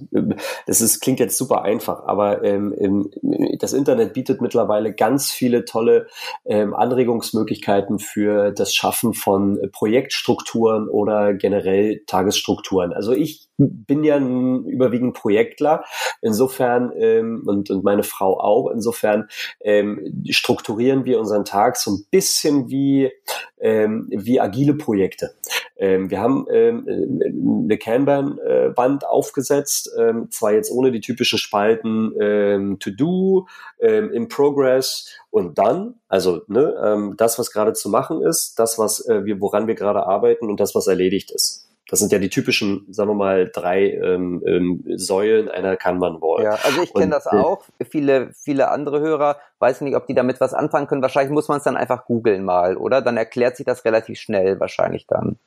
das 0.67 0.81
ist, 0.81 1.01
klingt 1.01 1.21
jetzt 1.21 1.37
super 1.37 1.63
einfach, 1.63 2.05
aber 2.07 2.45
ähm, 2.45 3.11
das 3.59 3.73
Internet 3.73 4.13
bietet 4.13 4.41
mittlerweile 4.41 4.93
ganz 4.93 5.31
viele 5.31 5.65
tolle 5.65 6.07
ähm, 6.45 6.75
Anregungsmöglichkeiten 6.75 7.99
für 7.99 8.53
das 8.53 8.75
Schaffen 8.75 9.15
von 9.15 9.59
Projektstrukturen 9.73 10.89
oder 10.89 11.35
generell 11.35 12.03
Tagesstrukturen. 12.07 12.93
Also 12.93 13.13
ich 13.13 13.49
bin 13.59 14.05
ja 14.05 14.17
ein 14.17 14.65
überwiegend 14.67 15.15
Projektler, 15.15 15.85
insofern 16.21 16.93
ähm, 16.97 17.43
und, 17.47 17.71
und 17.71 17.85
meine 17.85 18.03
Frau 18.03 18.39
auch, 18.39 18.71
insofern 18.71 19.29
ähm, 19.61 20.23
strukturieren 20.29 21.05
wir 21.05 21.19
unseren 21.19 21.45
Tag 21.45 21.77
so 21.77 21.93
ein 21.93 22.05
bisschen 22.11 22.69
wie, 22.69 23.11
ähm, 23.59 24.09
wie 24.11 24.41
agile 24.41 24.75
Projekte. 24.75 25.35
Ähm, 25.79 26.11
wir 26.11 26.21
haben 26.21 26.47
ähm, 26.51 27.21
eine 27.65 27.77
Kanban-Wand 27.77 29.03
äh, 29.03 29.07
aufgesetzt, 29.07 29.91
ähm, 29.99 30.31
zwar 30.31 30.53
jetzt 30.53 30.71
ohne 30.71 30.91
die 30.91 31.01
typischen 31.01 31.39
Spalten 31.39 32.15
ähm, 32.21 32.79
To 32.79 32.91
Do, 32.91 33.47
ähm, 33.81 34.11
in 34.11 34.29
Progress 34.29 35.11
und 35.31 35.59
dann, 35.59 35.95
also 36.09 36.43
ne, 36.47 36.75
ähm, 36.83 37.15
das, 37.17 37.39
was 37.39 37.53
gerade 37.53 37.75
zu 37.75 37.91
machen 37.91 38.23
ist, 38.23 38.59
das, 38.59 38.79
was 38.79 39.07
äh, 39.07 39.25
wir, 39.25 39.41
woran 39.41 39.67
wir 39.67 39.75
gerade 39.75 40.07
arbeiten 40.07 40.49
und 40.49 40.61
das, 40.61 40.75
was 40.75 40.87
erledigt 40.87 41.31
ist. 41.31 41.67
Das 41.89 42.01
sind 42.01 42.11
ja 42.11 42.19
die 42.19 42.31
typischen, 42.31 42.85
sagen 42.91 43.11
wir 43.11 43.15
mal, 43.15 43.49
drei 43.53 43.93
ähm, 43.93 44.43
ähm, 44.45 44.83
Säulen 44.97 45.49
einer 45.49 45.77
Kanban-Wall. 45.77 46.43
Ja, 46.43 46.59
also 46.65 46.83
ich 46.83 46.93
kenne 46.93 47.13
das 47.13 47.29
auch. 47.29 47.63
Viele, 47.89 48.33
viele 48.35 48.71
andere 48.71 48.99
Hörer 48.99 49.37
weiß 49.61 49.83
nicht, 49.83 49.95
ob 49.95 50.07
die 50.09 50.15
damit 50.15 50.41
was 50.41 50.53
anfangen 50.53 50.89
können. 50.89 51.03
Wahrscheinlich 51.03 51.33
muss 51.33 51.47
man 51.47 51.59
es 51.59 51.65
dann 51.65 51.77
einfach 51.77 52.07
googeln 52.07 52.45
mal, 52.45 52.77
oder? 52.77 53.03
Dann 53.03 53.17
erklärt 53.17 53.57
sich 53.57 53.67
das 53.67 53.85
relativ 53.85 54.19
schnell 54.19 54.59
wahrscheinlich 54.59 55.07
dann. 55.07 55.39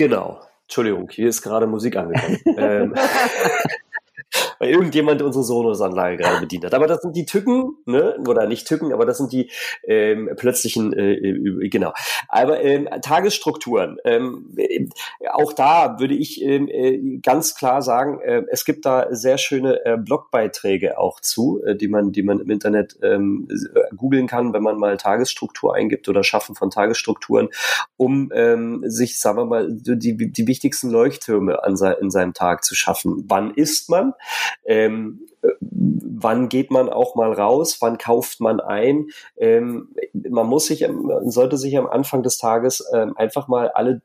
Genau. 0.00 0.40
Entschuldigung, 0.62 1.10
hier 1.10 1.28
ist 1.28 1.42
gerade 1.42 1.66
Musik 1.66 1.94
angekommen. 1.94 2.38
ähm, 2.56 2.94
weil 4.60 4.70
irgendjemand 4.70 5.22
unsere 5.22 5.42
Sonos-Anlage 5.42 6.18
gerade 6.18 6.40
bedient 6.40 6.66
hat. 6.66 6.74
Aber 6.74 6.86
das 6.86 7.00
sind 7.00 7.16
die 7.16 7.24
Tücken, 7.24 7.78
ne? 7.86 8.16
oder 8.28 8.46
nicht 8.46 8.68
Tücken, 8.68 8.92
aber 8.92 9.06
das 9.06 9.16
sind 9.16 9.32
die 9.32 9.50
ähm, 9.84 10.30
plötzlichen, 10.36 10.92
äh, 10.92 11.14
äh 11.14 11.68
genau. 11.68 11.92
Aber 12.28 12.60
ähm, 12.60 12.88
Tagesstrukturen, 13.00 13.96
ähm, 14.04 14.54
äh, 14.56 14.86
auch 15.30 15.54
da 15.54 15.98
würde 15.98 16.14
ich 16.14 16.42
ähm, 16.42 16.68
äh, 16.68 17.18
ganz 17.22 17.54
klar 17.54 17.80
sagen, 17.80 18.20
äh, 18.20 18.42
es 18.50 18.66
gibt 18.66 18.84
da 18.84 19.06
sehr 19.10 19.38
schöne 19.38 19.84
äh, 19.86 19.96
Blogbeiträge 19.96 20.98
auch 20.98 21.20
zu, 21.20 21.62
äh, 21.64 21.74
die 21.74 21.88
man, 21.88 22.12
die 22.12 22.22
man 22.22 22.38
im 22.38 22.50
Internet 22.50 22.98
ähm, 23.02 23.48
googeln 23.96 24.26
kann, 24.26 24.52
wenn 24.52 24.62
man 24.62 24.76
mal 24.76 24.98
Tagesstruktur 24.98 25.74
eingibt 25.74 26.06
oder 26.08 26.22
Schaffen 26.22 26.54
von 26.54 26.68
Tagesstrukturen, 26.68 27.48
um 27.96 28.30
ähm, 28.34 28.82
sich, 28.84 29.18
sagen 29.18 29.38
wir 29.38 29.46
mal, 29.46 29.68
die, 29.70 30.30
die 30.30 30.46
wichtigsten 30.46 30.90
Leuchttürme 30.90 31.64
an 31.64 31.70
in 32.00 32.10
seinem 32.10 32.34
Tag 32.34 32.62
zu 32.62 32.74
schaffen. 32.74 33.24
Wann 33.26 33.54
isst 33.54 33.88
man? 33.88 34.12
Ähm, 34.64 35.26
wann 35.60 36.48
geht 36.48 36.70
man 36.70 36.88
auch 36.88 37.14
mal 37.14 37.32
raus? 37.32 37.78
Wann 37.80 37.98
kauft 37.98 38.40
man 38.40 38.60
ein? 38.60 39.08
Ähm, 39.36 39.88
man 40.12 40.46
muss 40.46 40.66
sich, 40.66 40.86
sollte 41.24 41.56
sich 41.56 41.76
am 41.78 41.86
Anfang 41.86 42.22
des 42.22 42.38
Tages 42.38 42.84
ähm, 42.92 43.16
einfach 43.16 43.48
mal 43.48 43.68
alle 43.68 44.02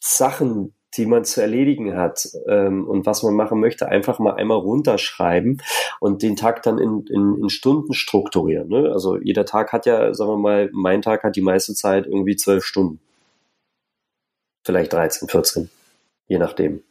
Sachen, 0.00 0.74
die 0.96 1.06
man 1.06 1.24
zu 1.24 1.40
erledigen 1.40 1.96
hat 1.96 2.28
ähm, 2.46 2.86
und 2.86 3.06
was 3.06 3.22
man 3.22 3.34
machen 3.34 3.60
möchte, 3.60 3.88
einfach 3.88 4.18
mal 4.18 4.34
einmal 4.34 4.58
runterschreiben 4.58 5.62
und 6.00 6.22
den 6.22 6.36
Tag 6.36 6.62
dann 6.62 6.78
in, 6.78 7.06
in, 7.06 7.38
in 7.40 7.48
Stunden 7.48 7.94
strukturieren. 7.94 8.68
Ne? 8.68 8.90
Also 8.92 9.16
jeder 9.18 9.46
Tag 9.46 9.72
hat 9.72 9.86
ja, 9.86 10.12
sagen 10.12 10.32
wir 10.32 10.36
mal, 10.36 10.70
mein 10.72 11.00
Tag 11.00 11.22
hat 11.22 11.36
die 11.36 11.40
meiste 11.40 11.74
Zeit 11.74 12.06
irgendwie 12.06 12.36
zwölf 12.36 12.64
Stunden. 12.64 13.00
Vielleicht 14.64 14.92
13, 14.92 15.28
14, 15.28 15.70
je 16.28 16.38
nachdem. 16.38 16.82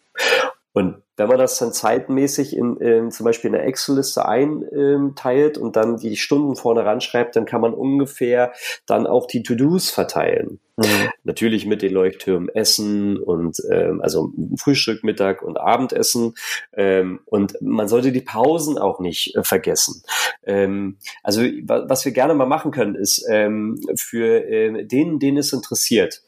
Und 0.74 1.02
wenn 1.18 1.28
man 1.28 1.38
das 1.38 1.58
dann 1.58 1.74
zeitmäßig 1.74 2.56
in, 2.56 2.78
in 2.78 3.12
zum 3.12 3.26
Beispiel 3.26 3.50
in 3.50 3.56
eine 3.56 3.66
Excel-Liste 3.66 4.26
einteilt 4.26 5.58
und 5.58 5.76
dann 5.76 5.98
die 5.98 6.16
Stunden 6.16 6.56
vorne 6.56 6.86
ranschreibt, 6.86 7.36
dann 7.36 7.46
kann 7.46 7.62
man 7.62 7.74
ungefähr 7.74 8.54
dann 8.86 9.06
auch 9.06 9.28
die 9.28 9.44
To-Dos 9.44 9.90
verteilen. 9.90 10.60
Mhm. 10.78 11.10
Natürlich 11.24 11.66
mit 11.66 11.82
den 11.82 11.94
Leuchttürmen 11.94 12.48
Essen 12.50 13.18
und 13.18 13.58
ähm, 13.70 14.02
also 14.02 14.32
Frühstück, 14.58 15.04
Mittag 15.04 15.42
und 15.42 15.60
Abendessen. 15.60 16.34
Ähm, 16.74 17.20
und 17.26 17.62
man 17.62 17.90
sollte 17.90 18.14
die 18.14 18.22
Pausen 18.22 18.78
auch 18.78 19.00
nicht 19.00 19.36
äh, 19.36 19.44
vergessen. 19.44 20.04
Ähm, 20.44 20.98
also 21.22 21.42
was 21.42 22.06
wir 22.06 22.14
gerne 22.14 22.34
mal 22.34 22.48
machen 22.48 22.72
können, 22.72 22.96
ist 22.96 23.26
ähm, 23.30 23.80
für 23.96 24.44
äh, 24.46 24.86
den, 24.86 25.20
den 25.20 25.38
es 25.38 25.52
interessiert, 25.52 26.24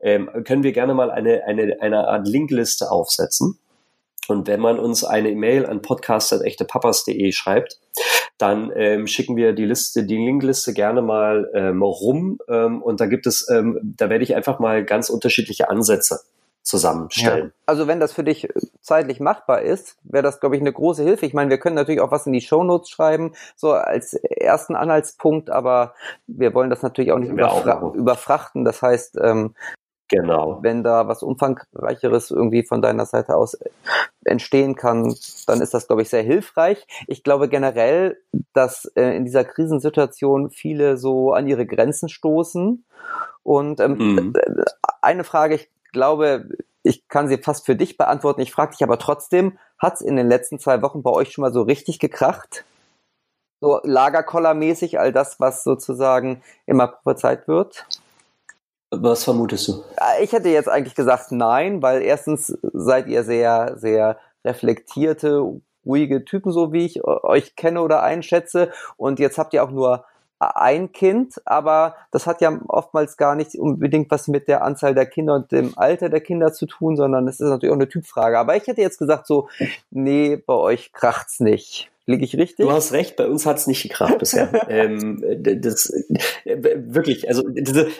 ähm, 0.00 0.30
können 0.44 0.62
wir 0.62 0.72
gerne 0.72 0.94
mal 0.94 1.10
eine, 1.10 1.44
eine, 1.44 1.78
eine 1.80 2.08
Art 2.08 2.28
Linkliste 2.28 2.90
aufsetzen 2.90 3.58
und 4.28 4.46
wenn 4.46 4.60
man 4.60 4.78
uns 4.78 5.04
eine 5.04 5.30
E-Mail 5.30 5.66
an 5.66 5.82
podcast.echtepapas.de 5.82 7.32
schreibt, 7.32 7.78
dann 8.38 8.72
ähm, 8.74 9.06
schicken 9.06 9.36
wir 9.36 9.52
die 9.52 9.64
Liste, 9.64 10.04
die 10.04 10.16
Linkliste 10.16 10.72
gerne 10.72 11.02
mal 11.02 11.50
ähm, 11.54 11.82
rum. 11.82 12.38
Ähm, 12.48 12.82
und 12.82 13.00
da 13.00 13.06
gibt 13.06 13.26
es, 13.26 13.48
ähm, 13.50 13.78
da 13.82 14.10
werde 14.10 14.24
ich 14.24 14.34
einfach 14.34 14.58
mal 14.58 14.84
ganz 14.84 15.10
unterschiedliche 15.10 15.68
Ansätze 15.68 16.20
zusammenstellen. 16.62 17.46
Ja. 17.46 17.52
Also 17.66 17.88
wenn 17.88 17.98
das 17.98 18.12
für 18.12 18.22
dich 18.22 18.48
zeitlich 18.80 19.18
machbar 19.18 19.62
ist, 19.62 19.96
wäre 20.04 20.22
das, 20.22 20.38
glaube 20.38 20.54
ich, 20.54 20.62
eine 20.62 20.72
große 20.72 21.02
Hilfe. 21.02 21.26
Ich 21.26 21.34
meine, 21.34 21.50
wir 21.50 21.58
können 21.58 21.74
natürlich 21.74 22.00
auch 22.00 22.12
was 22.12 22.26
in 22.26 22.32
die 22.32 22.40
Shownotes 22.40 22.88
schreiben, 22.88 23.32
so 23.56 23.72
als 23.72 24.14
ersten 24.14 24.76
Anhaltspunkt, 24.76 25.50
aber 25.50 25.94
wir 26.28 26.54
wollen 26.54 26.70
das 26.70 26.82
natürlich 26.82 27.10
auch 27.10 27.18
nicht 27.18 27.32
überfra 27.32 27.92
überfrachten. 27.94 28.64
Das 28.64 28.80
heißt, 28.80 29.18
ähm, 29.20 29.54
Genau. 30.12 30.58
Wenn 30.60 30.84
da 30.84 31.08
was 31.08 31.22
umfangreicheres 31.22 32.30
irgendwie 32.30 32.64
von 32.64 32.82
deiner 32.82 33.06
Seite 33.06 33.34
aus 33.34 33.58
entstehen 34.24 34.74
kann, 34.74 35.16
dann 35.46 35.62
ist 35.62 35.72
das, 35.72 35.86
glaube 35.86 36.02
ich, 36.02 36.10
sehr 36.10 36.22
hilfreich. 36.22 36.86
Ich 37.06 37.24
glaube 37.24 37.48
generell, 37.48 38.18
dass 38.52 38.84
äh, 38.94 39.16
in 39.16 39.24
dieser 39.24 39.44
Krisensituation 39.44 40.50
viele 40.50 40.98
so 40.98 41.32
an 41.32 41.48
ihre 41.48 41.64
Grenzen 41.64 42.10
stoßen. 42.10 42.84
Und 43.42 43.80
ähm, 43.80 43.96
mhm. 43.96 44.34
eine 45.00 45.24
Frage, 45.24 45.54
ich 45.54 45.70
glaube, 45.92 46.46
ich 46.82 47.08
kann 47.08 47.28
sie 47.28 47.38
fast 47.38 47.64
für 47.64 47.74
dich 47.74 47.96
beantworten. 47.96 48.42
Ich 48.42 48.52
frage 48.52 48.72
dich 48.72 48.82
aber 48.82 48.98
trotzdem, 48.98 49.58
hat 49.78 49.94
es 49.94 50.00
in 50.02 50.16
den 50.16 50.28
letzten 50.28 50.58
zwei 50.58 50.82
Wochen 50.82 51.02
bei 51.02 51.10
euch 51.10 51.32
schon 51.32 51.40
mal 51.40 51.54
so 51.54 51.62
richtig 51.62 51.98
gekracht? 51.98 52.66
So 53.62 53.80
Lagerkollermäßig, 53.82 55.00
all 55.00 55.10
das, 55.10 55.40
was 55.40 55.64
sozusagen 55.64 56.42
immer 56.66 56.88
prophezeit 56.88 57.48
wird? 57.48 57.86
Was 58.94 59.24
vermutest 59.24 59.68
du? 59.68 59.82
Ich 60.20 60.32
hätte 60.32 60.50
jetzt 60.50 60.68
eigentlich 60.68 60.94
gesagt 60.94 61.32
nein, 61.32 61.80
weil 61.80 62.02
erstens 62.02 62.58
seid 62.74 63.08
ihr 63.08 63.24
sehr, 63.24 63.78
sehr 63.78 64.18
reflektierte, 64.44 65.42
ruhige 65.86 66.26
Typen, 66.26 66.52
so 66.52 66.74
wie 66.74 66.84
ich 66.84 67.02
euch 67.04 67.56
kenne 67.56 67.80
oder 67.80 68.02
einschätze. 68.02 68.70
Und 68.98 69.18
jetzt 69.18 69.38
habt 69.38 69.54
ihr 69.54 69.64
auch 69.64 69.70
nur 69.70 70.04
ein 70.40 70.92
Kind, 70.92 71.40
aber 71.44 71.94
das 72.10 72.26
hat 72.26 72.40
ja 72.40 72.58
oftmals 72.68 73.16
gar 73.16 73.34
nicht 73.34 73.54
unbedingt 73.54 74.10
was 74.10 74.28
mit 74.28 74.48
der 74.48 74.62
Anzahl 74.62 74.94
der 74.94 75.06
Kinder 75.06 75.36
und 75.36 75.52
dem 75.52 75.72
Alter 75.76 76.08
der 76.08 76.20
Kinder 76.20 76.52
zu 76.52 76.66
tun, 76.66 76.96
sondern 76.96 77.28
es 77.28 77.40
ist 77.40 77.48
natürlich 77.48 77.72
auch 77.72 77.78
eine 77.78 77.88
Typfrage. 77.88 78.38
Aber 78.38 78.56
ich 78.56 78.66
hätte 78.66 78.80
jetzt 78.82 78.98
gesagt 78.98 79.26
so, 79.26 79.48
nee, 79.90 80.36
bei 80.36 80.54
euch 80.54 80.92
kracht's 80.92 81.40
nicht. 81.40 81.91
Liege 82.04 82.24
ich 82.24 82.36
richtig? 82.36 82.66
Du 82.66 82.72
hast 82.72 82.92
recht, 82.92 83.14
bei 83.14 83.28
uns 83.28 83.46
hat 83.46 83.58
es 83.58 83.68
nicht 83.68 83.84
gekracht 83.84 84.18
bisher. 84.18 84.50
ähm, 84.68 85.22
das 85.62 85.88
äh, 86.44 86.56
wirklich, 86.56 87.28
also 87.28 87.44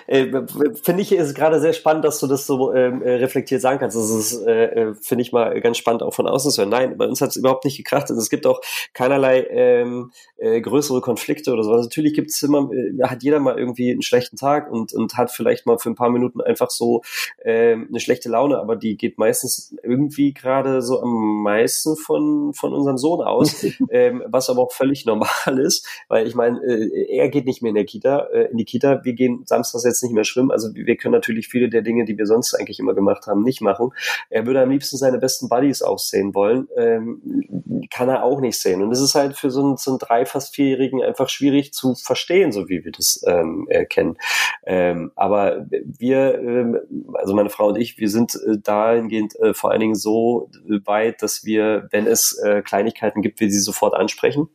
äh, 0.09 0.43
finde 0.83 1.03
ich 1.03 1.13
ist 1.13 1.37
gerade 1.37 1.61
sehr 1.61 1.73
spannend, 1.73 2.05
dass 2.05 2.19
du 2.19 2.27
das 2.27 2.45
so 2.45 2.75
ähm, 2.75 3.03
äh, 3.03 3.13
reflektiert 3.15 3.61
sagen 3.61 3.79
kannst. 3.79 3.97
Das 3.97 4.11
ist, 4.11 4.45
äh, 4.45 4.65
äh, 4.65 4.95
finde 4.95 5.23
ich 5.23 5.31
mal 5.31 5.61
ganz 5.61 5.79
spannend 5.79 6.03
auch 6.03 6.13
von 6.15 6.27
außen 6.27 6.51
zu 6.51 6.63
hören. 6.63 6.71
Nein, 6.71 6.99
bei 6.99 7.07
uns 7.07 7.21
hat 7.21 7.31
es 7.31 7.37
überhaupt 7.37 7.65
nicht 7.65 7.77
gekracht. 7.77 8.11
Also 8.11 8.21
es 8.21 8.29
gibt 8.29 8.45
auch 8.45 8.61
keinerlei 8.93 9.47
ähm, 9.51 10.11
äh, 10.37 10.61
größere 10.61 11.01
Konflikte 11.01 11.53
oder 11.53 11.63
so. 11.63 11.71
Also 11.71 11.85
natürlich 11.85 12.15
gibt 12.15 12.31
es 12.31 12.43
immer, 12.43 12.71
äh, 12.73 13.05
hat 13.05 13.23
jeder 13.23 13.39
mal 13.39 13.57
irgendwie 13.57 13.93
einen 13.93 14.03
schlechten 14.03 14.37
Tag 14.37 14.69
und, 14.69 14.93
und 14.93 15.17
hat 15.17 15.31
vielleicht 15.31 15.65
mal 15.65 15.79
für 15.79 15.91
ein 15.91 15.95
paar 15.95 16.11
Minuten 16.11 16.41
einfach 16.41 16.71
so 16.71 17.03
äh, 17.45 17.75
eine 17.75 18.01
schlechte 18.01 18.29
Laune, 18.29 18.59
aber 18.59 18.75
die 18.75 18.97
geht 18.97 19.17
meistens 19.19 19.77
irgendwie 19.85 20.35
gerade 20.35 20.83
so 20.83 21.01
am 21.01 21.43
meisten 21.45 21.95
von, 21.95 22.53
von 22.53 22.73
unserem 22.73 22.99
Sohn 22.99 23.21
aus. 23.21 23.65
ähm, 23.93 24.23
was 24.27 24.51
aber 24.51 24.63
auch 24.63 24.73
völlig 24.73 25.07
normal 25.07 25.59
ist, 25.61 25.87
weil 26.09 26.27
ich 26.27 26.35
meine, 26.35 26.59
äh, 26.65 27.17
er 27.17 27.29
geht 27.29 27.47
nicht 27.47 27.63
mehr 27.63 27.71
in 27.71 27.77
der 27.77 27.85
Kita, 27.85 28.27
äh, 28.33 28.51
in 28.51 28.57
die 28.57 28.65
Kita, 28.65 29.05
wir 29.05 29.13
gehen 29.13 29.43
samstags 29.47 29.85
jetzt 29.85 30.03
nicht 30.03 30.13
mehr 30.13 30.25
schwimmen, 30.25 30.51
also 30.51 30.75
wir 30.75 30.97
können 30.97 31.13
natürlich 31.13 31.49
viele 31.49 31.69
der 31.69 31.83
Dinge, 31.83 32.05
die 32.05 32.19
wir 32.19 32.27
sonst 32.27 32.55
eigentlich 32.55 32.81
immer 32.81 32.95
gemacht 32.95 33.27
haben, 33.27 33.43
nicht 33.43 33.61
machen. 33.61 33.91
Er 34.31 34.47
würde 34.47 34.63
am 34.63 34.71
liebsten 34.71 34.97
seine 34.97 35.19
besten 35.19 35.49
Buddies 35.49 35.83
auch 35.83 35.99
sehen 35.99 36.35
wollen, 36.35 36.69
ähm, 36.77 37.87
kann 37.91 38.09
er 38.09 38.25
auch 38.25 38.41
nicht 38.41 38.59
sehen. 38.59 38.83
Und 38.83 38.91
es 38.91 39.01
ist 39.01 39.15
halt 39.15 39.37
für 39.37 39.51
so 39.51 39.63
einen, 39.63 39.77
so 39.77 39.93
einen 39.93 39.99
drei, 39.99 40.25
fast 40.25 40.55
vierjährigen 40.55 41.03
einfach 41.03 41.29
schwierig 41.29 41.73
zu 41.73 41.95
verstehen, 41.95 42.53
so 42.53 42.69
wie 42.69 42.85
wir 42.85 42.93
das 42.93 43.23
ähm, 43.27 43.67
äh, 43.69 43.85
kennen. 43.85 44.17
Ähm, 44.65 45.13
aber 45.17 45.67
wir, 45.69 46.39
ähm, 46.39 46.79
also 47.15 47.35
meine 47.35 47.51
Frau 47.51 47.69
und 47.69 47.77
ich, 47.77 47.99
wir 47.99 48.09
sind 48.09 48.35
äh, 48.35 48.59
dahingehend 48.59 49.39
äh, 49.41 49.55
vor 49.55 49.71
allen 49.71 49.81
Dingen 49.81 49.95
so 49.95 50.51
weit, 50.85 51.23
dass 51.23 51.45
wir, 51.45 51.89
wenn 51.91 52.07
es 52.07 52.39
äh, 52.39 52.63
Kleinigkeiten 52.63 53.23
gibt, 53.23 53.41
wir 53.41 53.51
sie 53.51 53.61
sofort 53.61 53.82
sofort 53.83 53.95
ansprechen. 53.95 54.49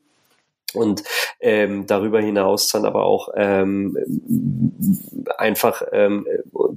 Und 0.73 1.03
ähm, 1.39 1.87
darüber 1.87 2.19
hinaus 2.19 2.69
dann 2.69 2.85
aber 2.85 3.03
auch 3.05 3.29
ähm, 3.35 3.97
einfach 5.37 5.81
ähm, 5.91 6.27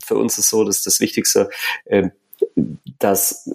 für 0.05 0.17
uns 0.17 0.39
ist 0.39 0.49
so, 0.49 0.65
dass 0.65 0.83
das 0.83 1.01
Wichtigste, 1.01 1.51
ähm, 1.87 2.13
dass 3.01 3.51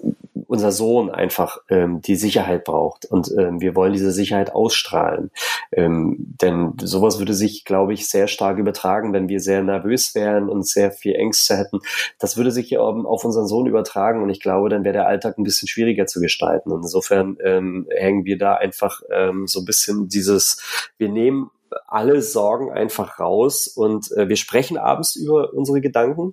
unser 0.48 0.72
Sohn 0.72 1.10
einfach 1.10 1.58
ähm, 1.68 2.00
die 2.02 2.16
Sicherheit 2.16 2.64
braucht 2.64 3.04
und 3.06 3.32
ähm, 3.38 3.60
wir 3.60 3.74
wollen 3.74 3.92
diese 3.92 4.12
Sicherheit 4.12 4.54
ausstrahlen. 4.54 5.30
Ähm, 5.72 6.16
denn 6.40 6.74
sowas 6.80 7.18
würde 7.18 7.34
sich, 7.34 7.64
glaube 7.64 7.92
ich, 7.94 8.08
sehr 8.08 8.28
stark 8.28 8.58
übertragen, 8.58 9.12
wenn 9.12 9.28
wir 9.28 9.40
sehr 9.40 9.62
nervös 9.62 10.14
wären 10.14 10.48
und 10.48 10.66
sehr 10.66 10.90
viel 10.90 11.14
Ängste 11.14 11.56
hätten. 11.56 11.80
Das 12.18 12.36
würde 12.36 12.50
sich 12.50 12.72
ähm, 12.72 13.06
auf 13.06 13.24
unseren 13.24 13.46
Sohn 13.46 13.66
übertragen 13.66 14.22
und 14.22 14.30
ich 14.30 14.40
glaube, 14.40 14.68
dann 14.68 14.84
wäre 14.84 14.94
der 14.94 15.06
Alltag 15.06 15.38
ein 15.38 15.44
bisschen 15.44 15.68
schwieriger 15.68 16.06
zu 16.06 16.20
gestalten. 16.20 16.72
Und 16.72 16.82
insofern 16.82 17.36
ähm, 17.42 17.86
hängen 17.90 18.24
wir 18.24 18.38
da 18.38 18.54
einfach 18.54 19.02
ähm, 19.10 19.46
so 19.46 19.60
ein 19.60 19.64
bisschen 19.64 20.08
dieses, 20.08 20.90
wir 20.98 21.08
nehmen 21.08 21.50
alle 21.86 22.22
Sorgen 22.22 22.70
einfach 22.70 23.18
raus 23.18 23.66
und 23.66 24.10
äh, 24.12 24.28
wir 24.28 24.36
sprechen 24.36 24.78
abends 24.78 25.16
über 25.16 25.52
unsere 25.52 25.80
Gedanken, 25.80 26.32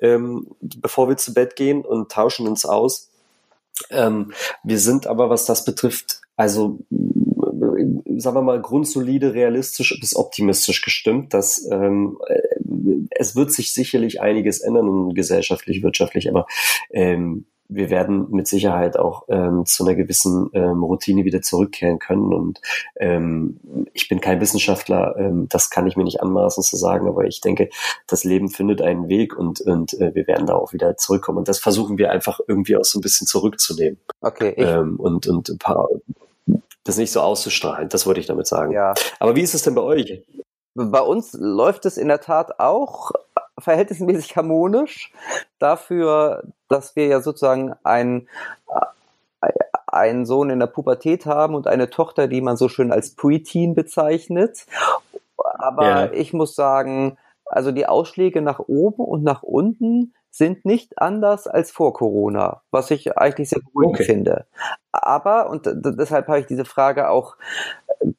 ähm, 0.00 0.46
bevor 0.60 1.08
wir 1.08 1.16
zu 1.16 1.34
Bett 1.34 1.56
gehen 1.56 1.84
und 1.84 2.12
tauschen 2.12 2.46
uns 2.46 2.64
aus. 2.64 3.10
Ähm, 3.90 4.32
wir 4.62 4.78
sind 4.78 5.06
aber, 5.06 5.30
was 5.30 5.46
das 5.46 5.64
betrifft, 5.64 6.20
also 6.36 6.78
sagen 8.16 8.36
wir 8.36 8.42
mal, 8.42 8.60
grundsolide, 8.60 9.34
realistisch 9.34 9.96
bis 10.00 10.14
optimistisch 10.16 10.82
gestimmt, 10.82 11.34
dass 11.34 11.68
ähm, 11.70 12.18
äh, 12.26 12.40
es 13.10 13.36
wird 13.36 13.52
sich 13.52 13.72
sicherlich 13.72 14.20
einiges 14.20 14.60
ändern, 14.60 15.14
gesellschaftlich, 15.14 15.82
wirtschaftlich, 15.82 16.28
aber 16.28 16.46
ähm, 16.90 17.46
wir 17.68 17.90
werden 17.90 18.30
mit 18.30 18.46
Sicherheit 18.46 18.98
auch 18.98 19.24
ähm, 19.28 19.64
zu 19.66 19.84
einer 19.84 19.94
gewissen 19.94 20.50
ähm, 20.52 20.82
Routine 20.82 21.24
wieder 21.24 21.42
zurückkehren 21.42 21.98
können. 21.98 22.32
Und 22.32 22.60
ähm, 22.96 23.60
ich 23.92 24.08
bin 24.08 24.20
kein 24.20 24.40
Wissenschaftler, 24.40 25.16
ähm, 25.18 25.48
das 25.48 25.70
kann 25.70 25.86
ich 25.86 25.96
mir 25.96 26.04
nicht 26.04 26.20
anmaßen 26.20 26.62
zu 26.62 26.76
sagen, 26.76 27.08
aber 27.08 27.24
ich 27.24 27.40
denke, 27.40 27.70
das 28.06 28.24
Leben 28.24 28.48
findet 28.48 28.82
einen 28.82 29.08
Weg 29.08 29.36
und, 29.36 29.60
und 29.60 29.94
äh, 29.94 30.14
wir 30.14 30.26
werden 30.26 30.46
da 30.46 30.54
auch 30.54 30.72
wieder 30.72 30.96
zurückkommen. 30.96 31.38
Und 31.38 31.48
das 31.48 31.58
versuchen 31.58 31.98
wir 31.98 32.10
einfach 32.10 32.40
irgendwie 32.46 32.76
auch 32.76 32.84
so 32.84 32.98
ein 32.98 33.02
bisschen 33.02 33.26
zurückzunehmen. 33.26 33.98
Okay. 34.20 34.54
Ähm, 34.56 34.96
und, 34.98 35.26
und 35.26 35.48
ein 35.48 35.58
paar, 35.58 35.88
das 36.84 36.98
nicht 36.98 37.12
so 37.12 37.20
auszustrahlen, 37.20 37.88
das 37.88 38.06
wollte 38.06 38.20
ich 38.20 38.26
damit 38.26 38.46
sagen. 38.46 38.72
Ja. 38.72 38.94
Aber 39.18 39.36
wie 39.36 39.42
ist 39.42 39.54
es 39.54 39.62
denn 39.62 39.74
bei 39.74 39.82
euch? 39.82 40.22
Bei 40.74 41.00
uns 41.00 41.32
läuft 41.38 41.86
es 41.86 41.96
in 41.96 42.08
der 42.08 42.20
Tat 42.20 42.58
auch 42.58 43.12
verhältnismäßig 43.58 44.36
harmonisch 44.36 45.12
dafür, 45.58 46.44
dass 46.68 46.96
wir 46.96 47.06
ja 47.06 47.20
sozusagen 47.20 47.74
ein, 47.84 48.28
äh, 49.40 49.48
einen 49.86 50.26
Sohn 50.26 50.50
in 50.50 50.60
der 50.60 50.66
Pubertät 50.66 51.26
haben 51.26 51.54
und 51.54 51.66
eine 51.66 51.90
Tochter, 51.90 52.28
die 52.28 52.40
man 52.40 52.56
so 52.56 52.68
schön 52.68 52.92
als 52.92 53.14
Preteen 53.14 53.74
bezeichnet. 53.74 54.66
Aber 55.36 55.86
ja. 55.86 56.12
ich 56.12 56.32
muss 56.32 56.54
sagen, 56.54 57.16
also 57.44 57.70
die 57.70 57.86
Ausschläge 57.86 58.42
nach 58.42 58.58
oben 58.58 59.04
und 59.04 59.22
nach 59.22 59.42
unten 59.42 60.14
sind 60.30 60.64
nicht 60.64 61.00
anders 61.00 61.46
als 61.46 61.70
vor 61.70 61.92
Corona, 61.92 62.62
was 62.72 62.90
ich 62.90 63.16
eigentlich 63.16 63.50
sehr 63.50 63.60
beruhigend 63.60 64.00
okay. 64.00 64.04
finde. 64.04 64.46
Aber, 64.90 65.48
und 65.48 65.70
deshalb 65.72 66.26
habe 66.26 66.40
ich 66.40 66.46
diese 66.46 66.64
Frage 66.64 67.08
auch 67.08 67.36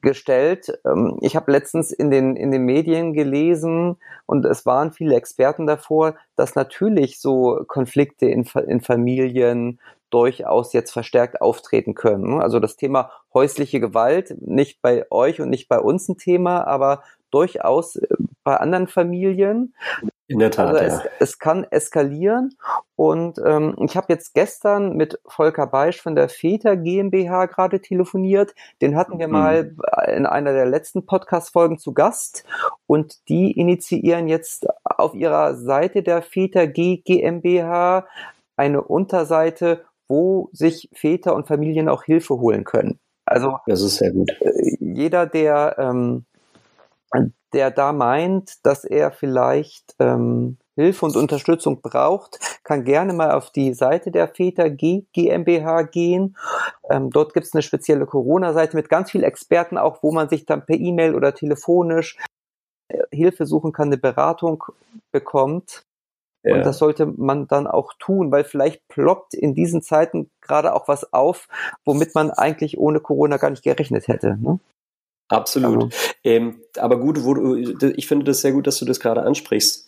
gestellt. 0.02 0.80
Ähm, 0.86 1.18
ich 1.22 1.36
habe 1.36 1.52
letztens 1.52 1.92
in 1.92 2.12
den, 2.12 2.36
in 2.36 2.52
den 2.52 2.64
Medien 2.64 3.14
gelesen 3.14 3.98
und 4.26 4.46
es 4.46 4.66
waren 4.66 4.92
viele 4.92 5.16
Experten 5.16 5.68
davor, 5.68 6.16
dass 6.36 6.56
natürlich 6.56 7.20
so 7.20 7.64
Konflikte 7.68 8.28
in, 8.28 8.46
in 8.68 8.82
Familien 8.82 9.80
durchaus 10.10 10.74
jetzt 10.74 10.92
verstärkt 10.92 11.42
auftreten 11.42 11.94
können. 11.94 12.42
Also 12.42 12.60
das 12.60 12.78
Thema 12.78 13.12
häusliche 13.34 13.80
Gewalt, 13.80 14.36
nicht 14.40 14.82
bei 14.82 15.06
euch 15.12 15.42
und 15.42 15.50
nicht 15.50 15.68
bei 15.68 15.80
uns 15.80 16.08
ein 16.08 16.18
Thema, 16.18 16.66
aber 16.66 17.04
durchaus 17.32 17.98
äh, 17.98 18.08
bei 18.44 18.58
anderen 18.58 18.88
Familien. 18.88 19.74
In 20.28 20.40
der 20.40 20.50
Tat. 20.50 20.76
Also 20.76 20.84
es, 20.84 21.04
ja. 21.04 21.10
es 21.20 21.40
kann 21.40 21.66
eskalieren. 21.66 22.56
Und 22.96 23.40
ähm, 23.46 23.76
ich 23.86 23.96
habe 23.96 24.08
jetzt 24.10 24.34
gestern 24.34 24.96
mit 24.96 25.20
Volker 25.26 25.68
Beisch 25.68 26.02
von 26.02 26.16
der 26.16 26.30
Väter 26.30 26.76
GmbH 26.78 27.46
gerade 27.46 27.80
telefoniert. 27.80 28.56
Den 28.82 28.96
hatten 28.96 29.20
wir 29.20 29.28
mhm. 29.28 29.34
mal 29.34 29.76
in 30.08 30.26
einer 30.26 30.54
der 30.54 30.66
letzten 30.66 31.06
Podcast-Folgen 31.06 31.78
zu 31.78 31.94
Gast. 31.94 32.44
Und 32.88 33.30
die 33.30 33.52
initiieren 33.52 34.28
jetzt 34.28 34.66
auf 34.84 35.14
ihrer 35.14 35.56
Seite 35.56 36.02
der 36.02 36.22
Väter 36.24 36.66
G 36.68 36.98
GmbH 36.98 38.08
eine 38.58 38.82
Unterseite, 38.82 39.86
wo 40.08 40.50
sich 40.54 40.90
Väter 40.94 41.36
und 41.36 41.48
Familien 41.48 41.90
auch 41.90 42.04
Hilfe 42.04 42.40
holen 42.40 42.64
können. 42.64 43.00
Also 43.26 43.58
das 43.66 43.82
ist 43.82 43.98
sehr 43.98 44.12
gut. 44.12 44.32
Äh, 44.40 44.78
jeder, 44.80 45.26
der 45.26 45.76
ähm, 45.80 46.26
der 47.54 47.71
da 47.71 47.93
meint, 47.93 48.65
dass 48.65 48.84
er 48.84 49.12
vielleicht 49.12 49.95
ähm, 49.99 50.58
Hilfe 50.75 51.06
und 51.06 51.15
Unterstützung 51.15 51.82
braucht, 51.82 52.39
kann 52.63 52.84
gerne 52.84 53.13
mal 53.13 53.32
auf 53.32 53.49
die 53.51 53.73
Seite 53.73 54.12
der 54.12 54.28
Väter 54.28 54.69
GmbH 54.69 55.84
gehen. 55.84 56.36
Ähm, 56.89 57.12
dort 57.12 57.34
gibt 57.34 57.45
es 57.45 57.54
eine 57.54 57.62
spezielle 57.62 58.06
Corona-Seite 58.06 58.75
mit 58.75 58.89
ganz 58.89 59.12
vielen 59.12 59.23
Experten 59.23 59.78
auch, 59.78 60.04
wo 60.04 60.12
man 60.12 60.28
sich 60.28 60.45
dann 60.45 60.65
per 60.65 60.75
E-Mail 60.75 61.15
oder 61.15 61.34
telefonisch 61.34 62.17
äh, 62.89 63.04
Hilfe 63.12 63.45
suchen 63.45 63.71
kann, 63.71 63.88
eine 63.88 63.97
Beratung 63.97 64.63
bekommt. 65.13 65.84
Ja. 66.43 66.56
Und 66.56 66.65
das 66.65 66.78
sollte 66.78 67.06
man 67.06 67.47
dann 67.47 67.67
auch 67.67 67.93
tun, 67.97 68.32
weil 68.32 68.43
vielleicht 68.43 68.88
ploppt 68.89 69.34
in 69.34 69.56
diesen 69.56 69.82
Zeiten 69.82 70.30
gerade 70.41 70.73
auch 70.73 70.88
was 70.88 71.12
auf, 71.13 71.47
womit 71.86 72.13
man 72.13 72.30
eigentlich 72.30 72.78
ohne 72.78 72.99
Corona 72.99 73.38
gar 73.38 73.49
nicht 73.49 73.63
gerechnet 73.63 74.08
hätte. 74.08 74.38
Ne? 74.39 74.60
Absolut. 75.30 75.76
Aber, 75.76 75.90
ähm, 76.24 76.62
aber 76.78 77.00
gut, 77.00 77.24
wo 77.24 77.34
du, 77.34 77.56
ich 77.56 78.08
finde 78.08 78.26
das 78.26 78.42
sehr 78.42 78.52
gut, 78.52 78.68
dass 78.68 78.78
du 78.78 78.86
das 78.86 79.00
gerade 79.00 79.24
ansprichst. 79.24 79.88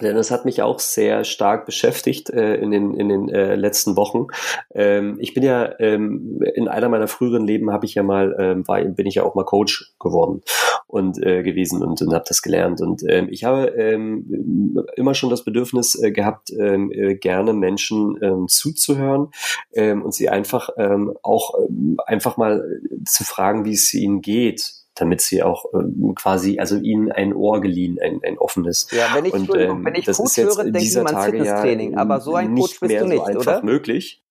Denn 0.00 0.16
das 0.16 0.30
hat 0.30 0.44
mich 0.44 0.62
auch 0.62 0.78
sehr 0.78 1.24
stark 1.24 1.66
beschäftigt 1.66 2.30
äh, 2.30 2.54
in 2.54 2.70
den, 2.70 2.94
in 2.94 3.08
den 3.08 3.28
äh, 3.28 3.56
letzten 3.56 3.96
Wochen. 3.96 4.26
Ähm, 4.74 5.18
ich 5.20 5.34
bin 5.34 5.42
ja 5.42 5.78
ähm, 5.80 6.42
in 6.54 6.66
einer 6.66 6.88
meiner 6.88 7.08
früheren 7.08 7.46
Leben 7.46 7.70
habe 7.70 7.84
ich 7.84 7.94
ja 7.94 8.02
mal, 8.02 8.34
ähm, 8.38 8.66
war, 8.66 8.82
bin 8.82 9.06
ich 9.06 9.16
ja 9.16 9.22
auch 9.22 9.34
mal 9.34 9.44
Coach 9.44 9.92
geworden 10.00 10.42
und 10.86 11.22
äh, 11.22 11.42
gewesen 11.42 11.82
und, 11.82 12.00
und 12.00 12.14
habe 12.14 12.24
das 12.26 12.42
gelernt. 12.42 12.80
Und 12.80 13.02
ähm, 13.06 13.28
ich 13.30 13.44
habe 13.44 13.66
ähm, 13.66 14.82
immer 14.96 15.14
schon 15.14 15.30
das 15.30 15.44
Bedürfnis 15.44 15.94
äh, 16.02 16.10
gehabt, 16.10 16.50
ähm, 16.58 16.90
äh, 16.90 17.14
gerne 17.14 17.52
Menschen 17.52 18.18
ähm, 18.22 18.48
zuzuhören 18.48 19.28
ähm, 19.74 20.02
und 20.02 20.14
sie 20.14 20.30
einfach 20.30 20.70
ähm, 20.78 21.12
auch 21.22 21.54
ähm, 21.68 21.98
einfach 22.06 22.38
mal 22.38 22.64
zu 23.04 23.24
fragen, 23.24 23.64
wie 23.64 23.74
es 23.74 23.92
ihnen 23.92 24.22
geht 24.22 24.81
damit 24.94 25.20
sie 25.20 25.42
auch 25.42 25.66
ähm, 25.74 26.14
quasi, 26.14 26.58
also 26.58 26.76
ihnen 26.76 27.10
ein 27.10 27.32
Ohr 27.34 27.60
geliehen, 27.60 27.98
ein, 28.00 28.20
ein 28.24 28.38
offenes. 28.38 28.88
Ja, 28.90 29.14
wenn 29.14 29.24
ich, 29.24 29.32
und, 29.32 29.54
ähm, 29.56 29.84
wenn 29.84 29.94
ich 29.94 30.04
das 30.04 30.18
Coach 30.18 30.36
höre, 30.36 30.64
denke 30.64 30.78
ich 30.80 30.98
an 30.98 31.06
Fitnesstraining, 31.06 31.92
ja 31.92 31.98
aber 31.98 32.20
so 32.20 32.34
ein 32.34 32.54
Coach 32.54 32.80
bist 32.80 32.94
du 32.94 33.06
nicht, 33.06 33.18
so 33.18 33.24
einfach 33.24 33.40
oder? 33.40 33.64
möglich. 33.64 34.22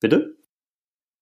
Bitte? 0.00 0.38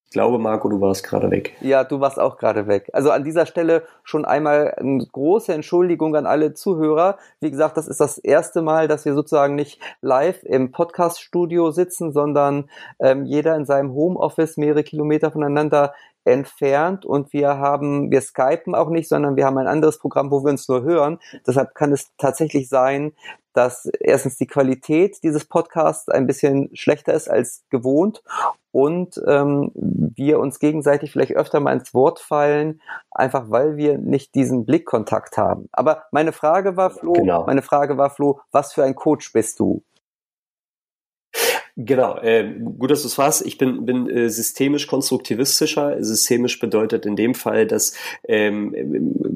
Ich 0.07 0.13
glaube, 0.13 0.39
Marco, 0.39 0.69
du 0.69 0.79
warst 0.79 1.03
gerade 1.03 1.29
weg. 1.31 1.57
Ja, 1.59 1.83
du 1.83 1.99
warst 1.99 2.17
auch 2.17 2.37
gerade 2.37 2.65
weg. 2.67 2.89
Also 2.93 3.11
an 3.11 3.25
dieser 3.25 3.45
Stelle 3.45 3.83
schon 4.03 4.23
einmal 4.23 4.73
eine 4.77 5.05
große 5.05 5.53
Entschuldigung 5.53 6.15
an 6.15 6.25
alle 6.25 6.53
Zuhörer. 6.53 7.17
Wie 7.41 7.51
gesagt, 7.51 7.75
das 7.75 7.89
ist 7.89 7.99
das 7.99 8.17
erste 8.17 8.61
Mal, 8.61 8.87
dass 8.87 9.03
wir 9.03 9.13
sozusagen 9.13 9.55
nicht 9.55 9.81
live 9.99 10.43
im 10.43 10.71
Podcast-Studio 10.71 11.71
sitzen, 11.71 12.13
sondern 12.13 12.69
ähm, 12.99 13.25
jeder 13.25 13.57
in 13.57 13.65
seinem 13.65 13.91
Homeoffice 13.91 14.55
mehrere 14.55 14.83
Kilometer 14.83 15.29
voneinander 15.29 15.93
entfernt 16.27 17.05
und 17.05 17.33
wir 17.33 17.57
haben, 17.57 18.11
wir 18.11 18.21
skypen 18.21 18.75
auch 18.75 18.89
nicht, 18.89 19.09
sondern 19.09 19.35
wir 19.35 19.45
haben 19.45 19.57
ein 19.57 19.67
anderes 19.67 19.97
Programm, 19.99 20.29
wo 20.31 20.43
wir 20.43 20.51
uns 20.51 20.67
nur 20.67 20.83
hören. 20.83 21.19
Deshalb 21.45 21.73
kann 21.73 21.91
es 21.91 22.11
tatsächlich 22.17 22.69
sein, 22.69 23.13
dass 23.53 23.85
erstens 23.99 24.37
die 24.37 24.45
Qualität 24.45 25.23
dieses 25.23 25.45
Podcasts 25.45 26.09
ein 26.09 26.27
bisschen 26.27 26.69
schlechter 26.75 27.13
ist 27.13 27.27
als 27.27 27.63
gewohnt 27.69 28.21
und 28.71 29.19
ähm, 29.25 29.71
wir 29.73 30.39
uns 30.39 30.59
gegenseitig 30.59 31.11
vielleicht 31.11 31.35
öfter 31.35 31.59
mal 31.59 31.73
ins 31.73 31.93
Wort 31.95 32.19
fallen, 32.19 32.81
einfach 33.09 33.45
weil 33.49 33.75
wir 33.75 33.97
nicht 33.97 34.35
diesen 34.35 34.65
Blickkontakt 34.65 35.37
haben. 35.37 35.69
Aber 35.71 36.03
meine 36.11 36.33
Frage 36.33 36.77
war, 36.77 36.91
Flo, 36.91 37.13
genau. 37.13 37.45
meine 37.47 37.63
Frage 37.63 37.97
war, 37.97 38.11
Flo, 38.11 38.39
was 38.51 38.73
für 38.73 38.83
ein 38.83 38.93
Coach 38.93 39.33
bist 39.33 39.59
du? 39.59 39.81
Genau, 41.79 42.17
äh, 42.17 42.55
gut, 42.79 42.89
dass 42.89 43.03
du 43.03 43.07
es 43.07 43.13
fragst. 43.13 43.45
Ich 43.45 43.59
bin, 43.59 43.85
bin 43.85 44.09
äh, 44.09 44.31
systemisch 44.31 44.87
konstruktivistischer. 44.87 46.03
Systemisch 46.03 46.59
bedeutet 46.59 47.05
in 47.05 47.15
dem 47.15 47.35
Fall, 47.35 47.67
dass 47.67 47.93
ähm, 48.27 48.73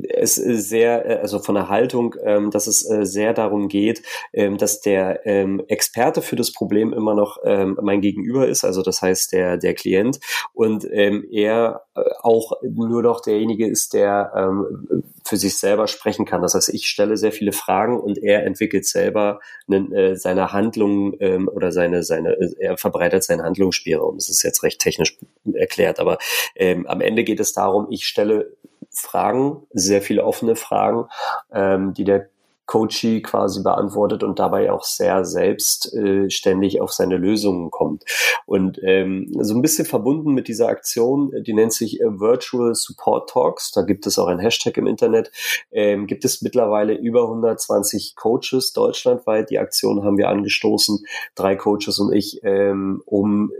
es 0.10 0.36
sehr, 0.36 1.06
äh, 1.06 1.20
also 1.22 1.38
von 1.38 1.54
der 1.54 1.70
Haltung, 1.70 2.16
ähm, 2.24 2.50
dass 2.50 2.66
es 2.66 2.90
äh, 2.90 3.06
sehr 3.06 3.36
darum 3.36 3.68
geht, 3.68 4.02
ähm, 4.34 4.58
dass 4.58 4.82
der 4.82 5.24
ähm, 5.28 5.62
Experte 5.68 6.24
für 6.24 6.36
das 6.36 6.52
Problem 6.52 6.94
immer 6.94 7.14
noch 7.14 7.38
ähm, 7.46 7.78
mein 7.80 8.02
Gegenüber 8.02 8.48
ist, 8.48 8.66
also 8.66 8.82
das 8.82 9.04
heißt 9.04 9.34
der, 9.34 9.58
der 9.58 9.76
Klient 9.76 10.20
und 10.54 10.88
ähm, 10.92 11.24
er 11.32 11.84
auch 12.22 12.54
nur 12.62 13.02
noch 13.02 13.22
derjenige 13.22 13.68
ist, 13.68 13.94
der 13.94 14.32
ähm, 14.36 15.04
für 15.26 15.38
sich 15.38 15.58
selber 15.58 15.88
sprechen 15.88 16.26
kann. 16.26 16.42
Das 16.42 16.56
heißt, 16.56 16.70
ich 16.70 16.88
stelle 16.88 17.18
sehr 17.18 17.32
viele 17.32 17.52
Fragen 17.52 18.00
und 18.00 18.18
er 18.18 18.46
entwickelt 18.46 18.86
selber 18.86 19.40
eine, 19.68 19.94
äh, 19.96 20.16
seine 20.16 20.54
Handlungen 20.54 21.16
ähm, 21.20 21.50
oder 21.50 21.72
seine, 21.72 22.04
seine, 22.04 22.38
er 22.60 22.78
verbreitet 22.78 23.24
seinen 23.24 23.44
Handlungsspielraum. 23.44 24.16
Das 24.16 24.30
ist 24.30 24.44
jetzt 24.44 24.64
recht 24.64 24.80
technisch 24.80 25.18
erklärt, 25.54 26.00
aber 26.00 26.18
ähm, 26.56 26.88
am 26.88 27.02
Ende 27.02 27.24
geht 27.24 27.40
es 27.40 27.54
darum, 27.54 27.88
ich 27.90 28.06
stelle 28.06 28.56
Fragen, 28.90 29.64
sehr 29.72 30.02
viele 30.02 30.24
offene 30.24 30.56
Fragen, 30.56 31.06
ähm, 31.54 31.94
die 31.94 32.04
der 32.04 32.30
Coachee 32.65 33.21
quasi 33.21 33.63
beantwortet 33.63 34.24
und 34.24 34.39
dabei 34.39 34.71
auch 34.71 34.84
sehr 34.84 35.26
selbstständig 35.26 36.76
äh, 36.76 36.80
auf 36.80 36.93
seine 36.93 37.17
Lösungen 37.17 37.69
kommt. 37.71 38.04
Und 38.45 38.80
ähm, 38.84 39.32
so 39.39 39.56
ein 39.56 39.62
bisschen 39.62 39.86
verbunden 39.86 40.34
mit 40.34 40.47
dieser 40.47 40.67
Aktion, 40.67 41.32
die 41.43 41.54
nennt 41.54 41.74
sich 41.74 42.00
äh, 42.00 42.19
Virtual 42.19 42.74
Support 42.74 43.30
Talks, 43.30 43.71
da 43.71 43.82
gibt 43.82 44.08
es 44.08 44.17
auch 44.17 44.28
ein 44.28 44.39
Hashtag 44.39 44.78
im 44.78 44.88
Internet, 44.88 45.32
ähm, 45.71 46.08
gibt 46.08 46.24
es 46.24 46.41
mittlerweile 46.41 46.93
über 46.93 47.24
120 47.24 48.15
Coaches 48.15 48.74
deutschlandweit. 48.74 49.50
Die 49.50 49.60
Aktion 49.60 50.04
haben 50.04 50.17
wir 50.17 50.30
angestoßen, 50.30 51.06
drei 51.36 51.56
Coaches 51.56 52.00
und 52.00 52.13
ich, 52.13 52.39
ähm, 52.43 53.02
um 53.06 53.52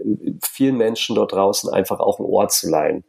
vielen 0.44 0.78
Menschen 0.78 1.16
dort 1.16 1.34
draußen 1.34 1.70
einfach 1.70 2.00
auch 2.00 2.20
ein 2.20 2.26
Ohr 2.26 2.48
zu 2.48 2.70
leihen. 2.70 3.04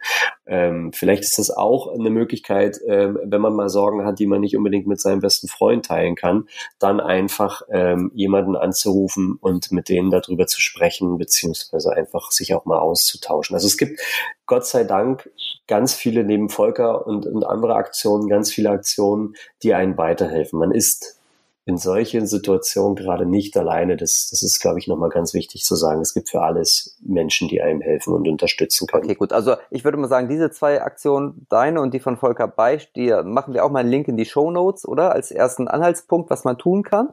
Ähm, 0.46 0.92
vielleicht 0.92 1.22
ist 1.22 1.38
das 1.38 1.50
auch 1.50 1.92
eine 1.92 2.10
Möglichkeit, 2.10 2.78
ähm, 2.86 3.18
wenn 3.24 3.40
man 3.40 3.54
mal 3.54 3.68
Sorgen 3.68 4.04
hat, 4.04 4.18
die 4.18 4.26
man 4.26 4.40
nicht 4.40 4.56
unbedingt 4.56 4.86
mit 4.86 5.00
seinem 5.00 5.20
besten 5.20 5.48
Freund 5.48 5.81
mitteilen 5.82 6.14
kann, 6.14 6.48
dann 6.78 7.00
einfach 7.00 7.62
ähm, 7.70 8.10
jemanden 8.14 8.56
anzurufen 8.56 9.38
und 9.40 9.72
mit 9.72 9.88
denen 9.88 10.10
darüber 10.10 10.46
zu 10.46 10.60
sprechen, 10.60 11.18
beziehungsweise 11.18 11.92
einfach 11.92 12.30
sich 12.30 12.54
auch 12.54 12.64
mal 12.64 12.78
auszutauschen. 12.78 13.54
Also 13.54 13.66
es 13.66 13.76
gibt 13.76 14.00
Gott 14.46 14.66
sei 14.66 14.84
Dank 14.84 15.30
ganz 15.66 15.94
viele 15.94 16.24
neben 16.24 16.48
Volker 16.48 17.06
und, 17.06 17.26
und 17.26 17.44
andere 17.44 17.74
Aktionen, 17.74 18.28
ganz 18.28 18.52
viele 18.52 18.70
Aktionen, 18.70 19.34
die 19.62 19.74
einen 19.74 19.96
weiterhelfen. 19.96 20.58
Man 20.58 20.72
ist 20.72 21.21
in 21.64 21.78
solchen 21.78 22.26
Situationen 22.26 22.96
gerade 22.96 23.24
nicht 23.24 23.56
alleine. 23.56 23.96
Das, 23.96 24.28
das 24.30 24.42
ist, 24.42 24.60
glaube 24.60 24.80
ich, 24.80 24.88
nochmal 24.88 25.10
ganz 25.10 25.32
wichtig 25.32 25.62
zu 25.62 25.76
sagen. 25.76 26.00
Es 26.00 26.12
gibt 26.12 26.28
für 26.28 26.42
alles 26.42 26.96
Menschen, 27.00 27.48
die 27.48 27.62
einem 27.62 27.80
helfen 27.80 28.14
und 28.14 28.26
unterstützen 28.26 28.88
können. 28.88 29.04
Okay, 29.04 29.14
gut. 29.14 29.32
Also 29.32 29.54
ich 29.70 29.84
würde 29.84 29.96
mal 29.96 30.08
sagen, 30.08 30.28
diese 30.28 30.50
zwei 30.50 30.82
Aktionen, 30.82 31.46
deine 31.48 31.80
und 31.80 31.94
die 31.94 32.00
von 32.00 32.16
Volker 32.16 32.48
Beisch, 32.48 32.92
die 32.94 33.12
machen 33.24 33.54
wir 33.54 33.64
auch 33.64 33.70
mal 33.70 33.80
einen 33.80 33.90
Link 33.90 34.08
in 34.08 34.16
die 34.16 34.24
Show 34.24 34.50
Notes, 34.50 34.86
oder? 34.86 35.12
Als 35.12 35.30
ersten 35.30 35.68
Anhaltspunkt, 35.68 36.30
was 36.30 36.44
man 36.44 36.58
tun 36.58 36.82
kann. 36.82 37.10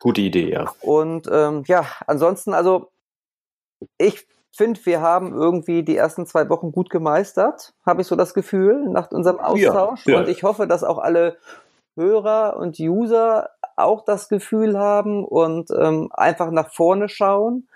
Gute 0.00 0.22
Idee, 0.22 0.50
ja. 0.50 0.72
Und 0.80 1.28
ähm, 1.30 1.64
ja, 1.66 1.84
ansonsten, 2.06 2.54
also 2.54 2.90
ich 3.98 4.26
finde, 4.52 4.80
wir 4.84 5.02
haben 5.02 5.34
irgendwie 5.34 5.82
die 5.82 5.96
ersten 5.96 6.24
zwei 6.26 6.48
Wochen 6.48 6.72
gut 6.72 6.88
gemeistert, 6.88 7.74
habe 7.84 8.00
ich 8.00 8.06
so 8.06 8.16
das 8.16 8.32
Gefühl, 8.32 8.88
nach 8.88 9.10
unserem 9.10 9.38
Austausch. 9.38 10.06
Ja, 10.06 10.14
ja. 10.14 10.20
Und 10.20 10.28
ich 10.28 10.42
hoffe, 10.44 10.66
dass 10.66 10.82
auch 10.82 10.98
alle 10.98 11.36
Hörer 11.96 12.56
und 12.58 12.78
User 12.78 13.50
auch 13.76 14.04
das 14.04 14.28
Gefühl 14.28 14.78
haben 14.78 15.24
und 15.24 15.70
ähm, 15.70 16.10
einfach 16.12 16.50
nach 16.50 16.72
vorne 16.72 17.08
schauen 17.08 17.68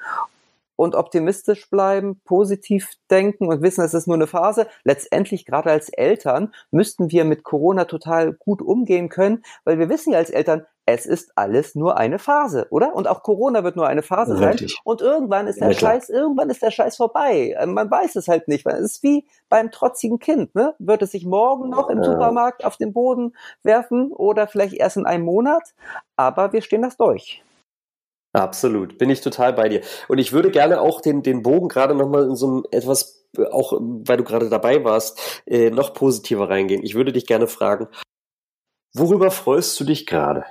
und 0.80 0.94
optimistisch 0.94 1.68
bleiben, 1.68 2.22
positiv 2.24 2.88
denken 3.10 3.48
und 3.48 3.60
wissen, 3.60 3.84
es 3.84 3.92
ist 3.92 4.06
nur 4.06 4.16
eine 4.16 4.26
Phase. 4.26 4.66
Letztendlich, 4.82 5.44
gerade 5.44 5.70
als 5.70 5.90
Eltern, 5.90 6.54
müssten 6.70 7.10
wir 7.10 7.26
mit 7.26 7.44
Corona 7.44 7.84
total 7.84 8.32
gut 8.32 8.62
umgehen 8.62 9.10
können, 9.10 9.42
weil 9.64 9.78
wir 9.78 9.90
wissen 9.90 10.14
ja 10.14 10.18
als 10.18 10.30
Eltern, 10.30 10.64
es 10.86 11.04
ist 11.04 11.32
alles 11.34 11.74
nur 11.74 11.98
eine 11.98 12.18
Phase, 12.18 12.66
oder? 12.70 12.96
Und 12.96 13.08
auch 13.08 13.22
Corona 13.22 13.62
wird 13.62 13.76
nur 13.76 13.86
eine 13.88 14.00
Phase 14.00 14.40
Richtig. 14.40 14.70
sein. 14.70 14.80
Und 14.84 15.02
irgendwann 15.02 15.48
ist 15.48 15.60
der 15.60 15.68
ja, 15.68 15.78
Scheiß, 15.78 16.08
irgendwann 16.08 16.48
ist 16.48 16.62
der 16.62 16.70
Scheiß 16.70 16.96
vorbei. 16.96 17.54
Ähm, 17.60 17.74
man 17.74 17.90
weiß 17.90 18.16
es 18.16 18.26
halt 18.26 18.48
nicht. 18.48 18.66
Es 18.66 18.80
ist 18.80 19.02
wie 19.02 19.26
beim 19.50 19.70
trotzigen 19.70 20.18
Kind, 20.18 20.54
ne? 20.54 20.74
Wird 20.78 21.02
es 21.02 21.10
sich 21.10 21.26
morgen 21.26 21.68
noch 21.68 21.90
im 21.90 22.02
Supermarkt 22.02 22.64
auf 22.64 22.78
den 22.78 22.94
Boden 22.94 23.36
werfen 23.62 24.12
oder 24.12 24.48
vielleicht 24.48 24.72
erst 24.72 24.96
in 24.96 25.04
einem 25.04 25.26
Monat? 25.26 25.74
Aber 26.16 26.54
wir 26.54 26.62
stehen 26.62 26.80
das 26.80 26.96
durch. 26.96 27.44
Absolut, 28.32 28.96
bin 28.98 29.10
ich 29.10 29.20
total 29.20 29.52
bei 29.52 29.68
dir. 29.68 29.80
Und 30.08 30.18
ich 30.18 30.32
würde 30.32 30.50
gerne 30.50 30.80
auch 30.80 31.00
den, 31.00 31.22
den 31.22 31.42
Bogen 31.42 31.68
gerade 31.68 31.94
nochmal 31.94 32.24
in 32.24 32.36
so 32.36 32.46
einem 32.46 32.64
etwas, 32.70 33.26
auch 33.50 33.72
weil 33.72 34.18
du 34.18 34.24
gerade 34.24 34.48
dabei 34.48 34.84
warst, 34.84 35.42
äh, 35.46 35.70
noch 35.70 35.94
positiver 35.94 36.48
reingehen. 36.48 36.84
Ich 36.84 36.94
würde 36.94 37.12
dich 37.12 37.26
gerne 37.26 37.48
fragen, 37.48 37.88
worüber 38.94 39.30
freust 39.30 39.78
du 39.80 39.84
dich 39.84 40.06
gerade? 40.06 40.44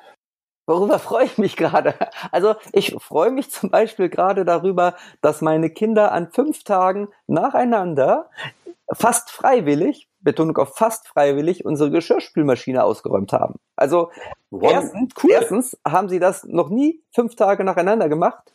Worüber 0.69 0.99
freue 0.99 1.25
ich 1.25 1.39
mich 1.39 1.55
gerade? 1.55 1.95
Also 2.32 2.53
ich 2.73 2.95
freue 2.99 3.32
mich 3.32 3.49
zum 3.49 3.71
Beispiel 3.71 4.07
gerade 4.07 4.45
darüber, 4.45 4.95
dass 5.21 5.41
meine 5.41 5.71
Kinder 5.71 6.11
an 6.11 6.32
fünf 6.32 6.63
Tagen 6.63 7.07
nacheinander 7.25 8.30
fast 8.93 9.31
freiwillig 9.31 10.09
Betonung 10.21 10.57
auf 10.57 10.75
fast 10.75 11.07
freiwillig, 11.07 11.65
unsere 11.65 11.91
Geschirrspülmaschine 11.91 12.83
ausgeräumt 12.83 13.31
haben. 13.31 13.55
Also 13.75 14.11
wow, 14.49 14.71
erstens, 14.71 15.13
cool. 15.23 15.31
erstens 15.31 15.77
haben 15.87 16.09
sie 16.09 16.19
das 16.19 16.43
noch 16.43 16.69
nie 16.69 17.01
fünf 17.13 17.35
Tage 17.35 17.63
nacheinander 17.63 18.09
gemacht 18.09 18.51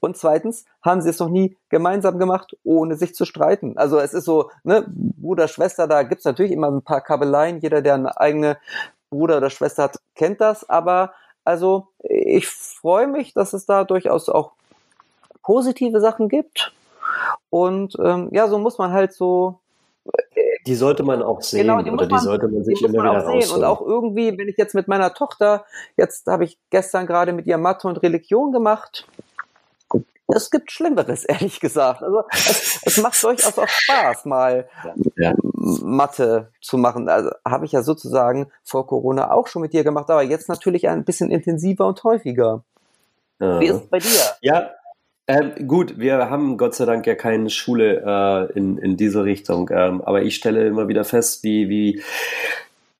und 0.00 0.16
zweitens 0.16 0.66
haben 0.82 1.00
sie 1.00 1.08
es 1.08 1.18
noch 1.18 1.30
nie 1.30 1.56
gemeinsam 1.70 2.18
gemacht, 2.18 2.56
ohne 2.64 2.96
sich 2.96 3.14
zu 3.14 3.24
streiten. 3.24 3.78
Also 3.78 3.98
es 3.98 4.12
ist 4.12 4.26
so, 4.26 4.50
ne, 4.62 4.84
Bruder, 4.88 5.48
Schwester, 5.48 5.86
da 5.86 6.02
gibt's 6.02 6.26
natürlich 6.26 6.52
immer 6.52 6.70
ein 6.70 6.82
paar 6.82 7.00
Kabeleien. 7.00 7.60
Jeder, 7.60 7.80
der 7.80 7.94
eine 7.94 8.20
eigene 8.20 8.58
Bruder 9.08 9.38
oder 9.38 9.50
Schwester 9.50 9.84
hat, 9.84 9.98
kennt 10.14 10.42
das. 10.42 10.68
Aber 10.68 11.12
also 11.44 11.88
ich 12.00 12.46
freue 12.46 13.06
mich, 13.06 13.32
dass 13.32 13.54
es 13.54 13.64
da 13.64 13.84
durchaus 13.84 14.28
auch 14.28 14.52
positive 15.42 16.00
Sachen 16.00 16.28
gibt. 16.28 16.74
Und 17.48 17.96
ähm, 18.04 18.28
ja, 18.32 18.48
so 18.48 18.58
muss 18.58 18.76
man 18.76 18.92
halt 18.92 19.14
so 19.14 19.60
die 20.66 20.74
sollte 20.74 21.02
man 21.02 21.22
auch 21.22 21.42
sehen 21.42 21.62
genau, 21.62 21.82
die 21.82 21.90
oder 21.90 22.06
die 22.06 22.18
sollte 22.18 22.48
man 22.48 22.64
sich 22.64 22.82
immer 22.82 23.02
wieder 23.02 23.40
sehen. 23.40 23.54
Und 23.54 23.64
auch 23.64 23.80
irgendwie, 23.80 24.36
wenn 24.36 24.48
ich 24.48 24.56
jetzt 24.56 24.74
mit 24.74 24.88
meiner 24.88 25.14
Tochter, 25.14 25.64
jetzt 25.96 26.26
habe 26.26 26.44
ich 26.44 26.58
gestern 26.70 27.06
gerade 27.06 27.32
mit 27.32 27.46
ihr 27.46 27.58
Mathe 27.58 27.86
und 27.86 28.02
Religion 28.02 28.52
gemacht. 28.52 29.06
Es 30.28 30.50
gibt 30.50 30.72
Schlimmeres, 30.72 31.24
ehrlich 31.28 31.60
gesagt. 31.60 32.02
Also 32.02 32.24
es, 32.32 32.80
es 32.84 32.96
macht 32.98 33.22
durchaus 33.22 33.56
auch 33.58 33.68
Spaß, 33.68 34.24
mal 34.24 34.68
ja. 35.16 35.34
Mathe 35.54 36.50
zu 36.60 36.78
machen. 36.78 37.08
Also 37.08 37.30
habe 37.46 37.64
ich 37.64 37.72
ja 37.72 37.82
sozusagen 37.82 38.50
vor 38.64 38.86
Corona 38.86 39.30
auch 39.30 39.46
schon 39.46 39.62
mit 39.62 39.72
dir 39.72 39.84
gemacht, 39.84 40.10
aber 40.10 40.22
jetzt 40.22 40.48
natürlich 40.48 40.88
ein 40.88 41.04
bisschen 41.04 41.30
intensiver 41.30 41.86
und 41.86 42.02
häufiger. 42.02 42.64
Wie 43.38 43.66
ist 43.66 43.82
es 43.82 43.86
bei 43.88 43.98
dir? 43.98 44.20
Ja, 44.40 44.70
ähm, 45.28 45.66
gut, 45.66 45.98
wir 45.98 46.30
haben 46.30 46.56
Gott 46.56 46.74
sei 46.74 46.84
Dank 46.84 47.06
ja 47.06 47.14
keine 47.14 47.50
Schule 47.50 48.02
äh, 48.06 48.58
in, 48.58 48.78
in 48.78 48.96
diese 48.96 49.24
Richtung, 49.24 49.70
ähm, 49.72 50.00
aber 50.02 50.22
ich 50.22 50.36
stelle 50.36 50.66
immer 50.66 50.88
wieder 50.88 51.04
fest, 51.04 51.42
wie, 51.42 51.68
wie 51.68 52.02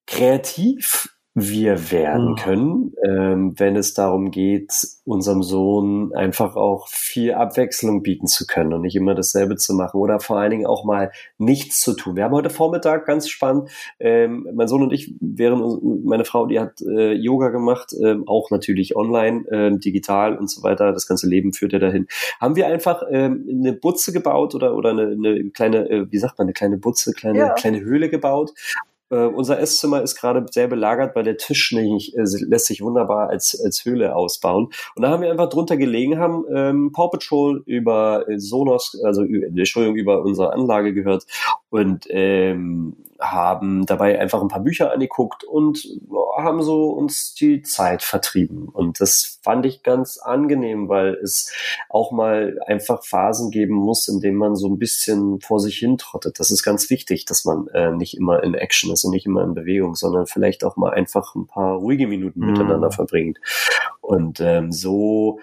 kreativ 0.06 1.15
wir 1.38 1.92
werden 1.92 2.30
mhm. 2.30 2.36
können, 2.36 2.94
ähm, 3.04 3.52
wenn 3.58 3.76
es 3.76 3.92
darum 3.92 4.30
geht, 4.30 4.72
unserem 5.04 5.42
Sohn 5.42 6.14
einfach 6.14 6.56
auch 6.56 6.88
viel 6.88 7.34
Abwechslung 7.34 8.02
bieten 8.02 8.26
zu 8.26 8.46
können 8.46 8.72
und 8.72 8.80
nicht 8.80 8.96
immer 8.96 9.14
dasselbe 9.14 9.56
zu 9.56 9.74
machen 9.74 10.00
oder 10.00 10.18
vor 10.18 10.38
allen 10.38 10.50
Dingen 10.50 10.64
auch 10.64 10.86
mal 10.86 11.12
nichts 11.36 11.82
zu 11.82 11.92
tun. 11.92 12.16
Wir 12.16 12.24
haben 12.24 12.32
heute 12.32 12.48
Vormittag 12.48 13.04
ganz 13.04 13.28
spannend, 13.28 13.68
ähm, 14.00 14.48
mein 14.54 14.66
Sohn 14.66 14.82
und 14.82 14.94
ich, 14.94 15.14
während 15.20 16.06
meine 16.06 16.24
Frau, 16.24 16.46
die 16.46 16.58
hat 16.58 16.80
äh, 16.80 17.12
Yoga 17.12 17.50
gemacht, 17.50 17.92
ähm, 18.02 18.26
auch 18.26 18.50
natürlich 18.50 18.96
online, 18.96 19.44
ähm, 19.52 19.78
digital 19.78 20.38
und 20.38 20.50
so 20.50 20.62
weiter. 20.62 20.94
Das 20.94 21.06
ganze 21.06 21.28
Leben 21.28 21.52
führt 21.52 21.74
ja 21.74 21.78
dahin. 21.78 22.06
Haben 22.40 22.56
wir 22.56 22.66
einfach 22.66 23.02
ähm, 23.10 23.46
eine 23.46 23.74
Butze 23.74 24.10
gebaut 24.14 24.54
oder 24.54 24.74
oder 24.74 24.88
eine, 24.88 25.08
eine 25.08 25.50
kleine, 25.50 25.86
äh, 25.90 26.06
wie 26.10 26.18
sagt 26.18 26.38
man, 26.38 26.46
eine 26.46 26.54
kleine 26.54 26.78
Butze, 26.78 27.12
kleine 27.12 27.38
ja. 27.38 27.52
kleine 27.52 27.80
Höhle 27.80 28.08
gebaut 28.08 28.52
äh, 29.10 29.16
unser 29.16 29.58
Esszimmer 29.60 30.02
ist 30.02 30.16
gerade 30.16 30.44
sehr 30.50 30.68
belagert, 30.68 31.14
weil 31.14 31.24
der 31.24 31.36
Tisch 31.36 31.72
nicht, 31.72 32.16
äh, 32.16 32.24
lässt 32.46 32.66
sich 32.66 32.82
wunderbar 32.82 33.28
als, 33.30 33.60
als 33.64 33.84
Höhle 33.84 34.14
ausbauen. 34.16 34.70
Und 34.94 35.02
da 35.02 35.10
haben 35.10 35.22
wir 35.22 35.30
einfach 35.30 35.48
drunter 35.48 35.76
gelegen, 35.76 36.18
haben 36.18 36.44
ähm, 36.54 36.92
Paw 36.92 37.08
Patrol 37.10 37.62
über 37.66 38.28
äh, 38.28 38.38
Sonos, 38.38 39.00
also 39.04 39.22
Entschuldigung, 39.22 39.96
über 39.96 40.22
unsere 40.22 40.52
Anlage 40.52 40.92
gehört 40.92 41.24
und 41.70 42.06
ähm, 42.10 42.96
haben 43.20 43.86
dabei 43.86 44.18
einfach 44.18 44.42
ein 44.42 44.48
paar 44.48 44.60
Bücher 44.60 44.92
angeguckt 44.92 45.44
und 45.44 45.86
haben 46.36 46.62
so 46.62 46.90
uns 46.90 47.34
die 47.34 47.62
Zeit 47.62 48.02
vertrieben. 48.02 48.68
Und 48.68 49.00
das 49.00 49.38
fand 49.42 49.66
ich 49.66 49.82
ganz 49.82 50.18
angenehm, 50.18 50.88
weil 50.88 51.14
es 51.14 51.52
auch 51.88 52.12
mal 52.12 52.60
einfach 52.66 53.04
Phasen 53.04 53.50
geben 53.50 53.74
muss, 53.74 54.08
in 54.08 54.20
denen 54.20 54.36
man 54.36 54.56
so 54.56 54.68
ein 54.68 54.78
bisschen 54.78 55.40
vor 55.40 55.60
sich 55.60 55.78
hin 55.78 55.98
trottet. 55.98 56.38
Das 56.38 56.50
ist 56.50 56.62
ganz 56.62 56.90
wichtig, 56.90 57.24
dass 57.24 57.44
man 57.44 57.68
äh, 57.68 57.90
nicht 57.92 58.16
immer 58.16 58.42
in 58.42 58.54
Action 58.54 58.92
ist 58.92 59.04
und 59.04 59.12
nicht 59.12 59.26
immer 59.26 59.44
in 59.44 59.54
Bewegung, 59.54 59.94
sondern 59.94 60.26
vielleicht 60.26 60.64
auch 60.64 60.76
mal 60.76 60.92
einfach 60.92 61.34
ein 61.34 61.46
paar 61.46 61.76
ruhige 61.76 62.06
Minuten 62.06 62.40
mhm. 62.40 62.52
miteinander 62.52 62.90
verbringt. 62.90 63.38
Und 64.00 64.40
ähm, 64.40 64.72
so 64.72 65.40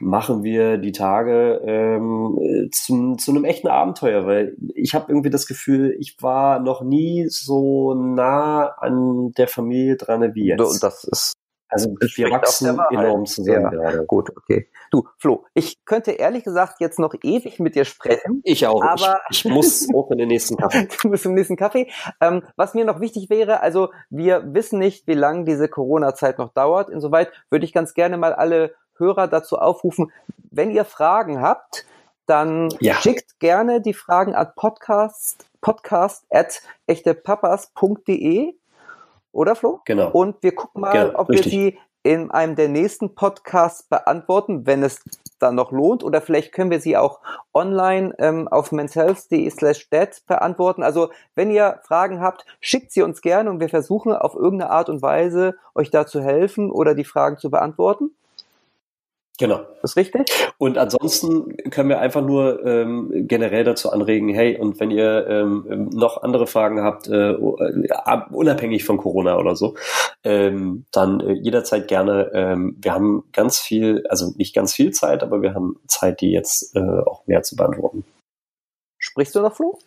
machen 0.00 0.42
wir 0.42 0.78
die 0.78 0.92
Tage 0.92 1.60
ähm, 1.64 2.68
zum, 2.72 3.18
zu 3.18 3.30
einem 3.30 3.44
echten 3.44 3.68
Abenteuer, 3.68 4.26
weil 4.26 4.56
ich 4.74 4.94
habe 4.94 5.06
irgendwie 5.08 5.30
das 5.30 5.46
Gefühl, 5.46 5.96
ich 5.98 6.16
war 6.20 6.60
noch 6.60 6.82
nie 6.82 7.26
so 7.28 7.94
nah 7.94 8.66
an 8.78 9.32
der 9.32 9.48
Familie 9.48 9.96
dran 9.96 10.34
wie 10.34 10.46
jetzt. 10.46 10.60
Und 10.60 10.82
das 10.82 11.04
ist 11.04 11.34
also 11.74 11.90
wir 11.98 12.30
wachsen 12.30 12.78
enorm 12.90 13.26
zusammen 13.26 13.72
ja. 13.82 14.02
Gut, 14.04 14.30
okay. 14.36 14.68
Du, 14.92 15.08
Flo, 15.18 15.44
ich 15.54 15.84
könnte 15.84 16.12
ehrlich 16.12 16.44
gesagt 16.44 16.76
jetzt 16.78 17.00
noch 17.00 17.14
ewig 17.20 17.58
mit 17.58 17.74
dir 17.74 17.84
sprechen. 17.84 18.42
Ich 18.44 18.64
auch. 18.68 18.80
Aber 18.80 19.20
ich, 19.28 19.44
ich 19.44 19.50
muss 19.50 19.88
auch 19.92 20.08
in 20.12 20.18
den 20.18 20.28
nächsten 20.28 20.56
Kaffee. 20.56 20.86
du 21.02 21.08
musst 21.08 21.26
im 21.26 21.34
nächsten 21.34 21.56
Kaffee. 21.56 21.90
Ähm, 22.20 22.44
was 22.54 22.74
mir 22.74 22.84
noch 22.84 23.00
wichtig 23.00 23.28
wäre, 23.28 23.60
also 23.60 23.88
wir 24.08 24.44
wissen 24.54 24.78
nicht, 24.78 25.08
wie 25.08 25.14
lange 25.14 25.46
diese 25.46 25.68
Corona-Zeit 25.68 26.38
noch 26.38 26.52
dauert. 26.52 26.90
Insoweit 26.90 27.32
würde 27.50 27.64
ich 27.64 27.72
ganz 27.72 27.92
gerne 27.92 28.18
mal 28.18 28.32
alle 28.32 28.76
Hörer 28.96 29.28
dazu 29.28 29.58
aufrufen, 29.58 30.12
wenn 30.50 30.70
ihr 30.70 30.84
Fragen 30.84 31.40
habt, 31.40 31.86
dann 32.26 32.70
ja. 32.80 32.94
schickt 32.94 33.38
gerne 33.40 33.80
die 33.80 33.94
Fragen 33.94 34.34
an 34.34 34.48
podcast, 34.56 35.46
podcast 35.60 36.24
at 36.30 36.62
echtepapas.de 36.86 38.54
oder 39.32 39.56
Flo? 39.56 39.80
Genau. 39.84 40.10
Und 40.10 40.42
wir 40.42 40.54
gucken 40.54 40.80
mal, 40.80 40.92
genau, 40.92 41.18
ob 41.18 41.28
richtig. 41.28 41.52
wir 41.52 41.60
sie 41.60 41.78
in 42.04 42.30
einem 42.30 42.54
der 42.54 42.68
nächsten 42.68 43.14
Podcasts 43.14 43.82
beantworten, 43.82 44.66
wenn 44.66 44.82
es 44.82 45.02
dann 45.38 45.54
noch 45.54 45.72
lohnt. 45.72 46.04
Oder 46.04 46.20
vielleicht 46.20 46.52
können 46.52 46.70
wir 46.70 46.80
sie 46.80 46.96
auch 46.98 47.20
online 47.54 48.14
ähm, 48.18 48.46
auf 48.46 48.72
menshealth.de 48.72 49.48
slash 49.50 49.88
dead 49.88 50.22
beantworten. 50.26 50.82
Also 50.82 51.10
wenn 51.34 51.50
ihr 51.50 51.80
Fragen 51.82 52.20
habt, 52.20 52.44
schickt 52.60 52.92
sie 52.92 53.02
uns 53.02 53.22
gerne 53.22 53.48
und 53.50 53.58
wir 53.58 53.70
versuchen 53.70 54.12
auf 54.12 54.34
irgendeine 54.34 54.70
Art 54.70 54.90
und 54.90 55.00
Weise 55.00 55.56
euch 55.74 55.90
da 55.90 56.06
zu 56.06 56.20
helfen 56.20 56.70
oder 56.70 56.94
die 56.94 57.04
Fragen 57.04 57.38
zu 57.38 57.50
beantworten. 57.50 58.10
Genau. 59.38 59.66
ist 59.82 59.96
richtig? 59.96 60.30
Und 60.58 60.78
ansonsten 60.78 61.56
können 61.70 61.88
wir 61.88 61.98
einfach 61.98 62.22
nur 62.22 62.64
ähm, 62.64 63.26
generell 63.26 63.64
dazu 63.64 63.90
anregen, 63.90 64.28
hey, 64.28 64.56
und 64.56 64.78
wenn 64.78 64.92
ihr 64.92 65.26
ähm, 65.28 65.90
noch 65.92 66.22
andere 66.22 66.46
Fragen 66.46 66.82
habt, 66.82 67.08
äh, 67.08 67.34
unabhängig 67.34 68.84
von 68.84 68.96
Corona 68.96 69.36
oder 69.36 69.56
so, 69.56 69.74
ähm, 70.22 70.86
dann 70.92 71.18
äh, 71.18 71.32
jederzeit 71.32 71.88
gerne. 71.88 72.30
Ähm, 72.32 72.76
wir 72.80 72.94
haben 72.94 73.24
ganz 73.32 73.58
viel, 73.58 74.06
also 74.08 74.32
nicht 74.36 74.54
ganz 74.54 74.72
viel 74.72 74.92
Zeit, 74.92 75.24
aber 75.24 75.42
wir 75.42 75.54
haben 75.54 75.80
Zeit, 75.88 76.20
die 76.20 76.30
jetzt 76.30 76.76
äh, 76.76 76.80
auch 76.80 77.26
mehr 77.26 77.42
zu 77.42 77.56
beantworten. 77.56 78.04
Sprichst 78.98 79.34
du 79.34 79.40
noch, 79.40 79.54
Flo? 79.54 79.78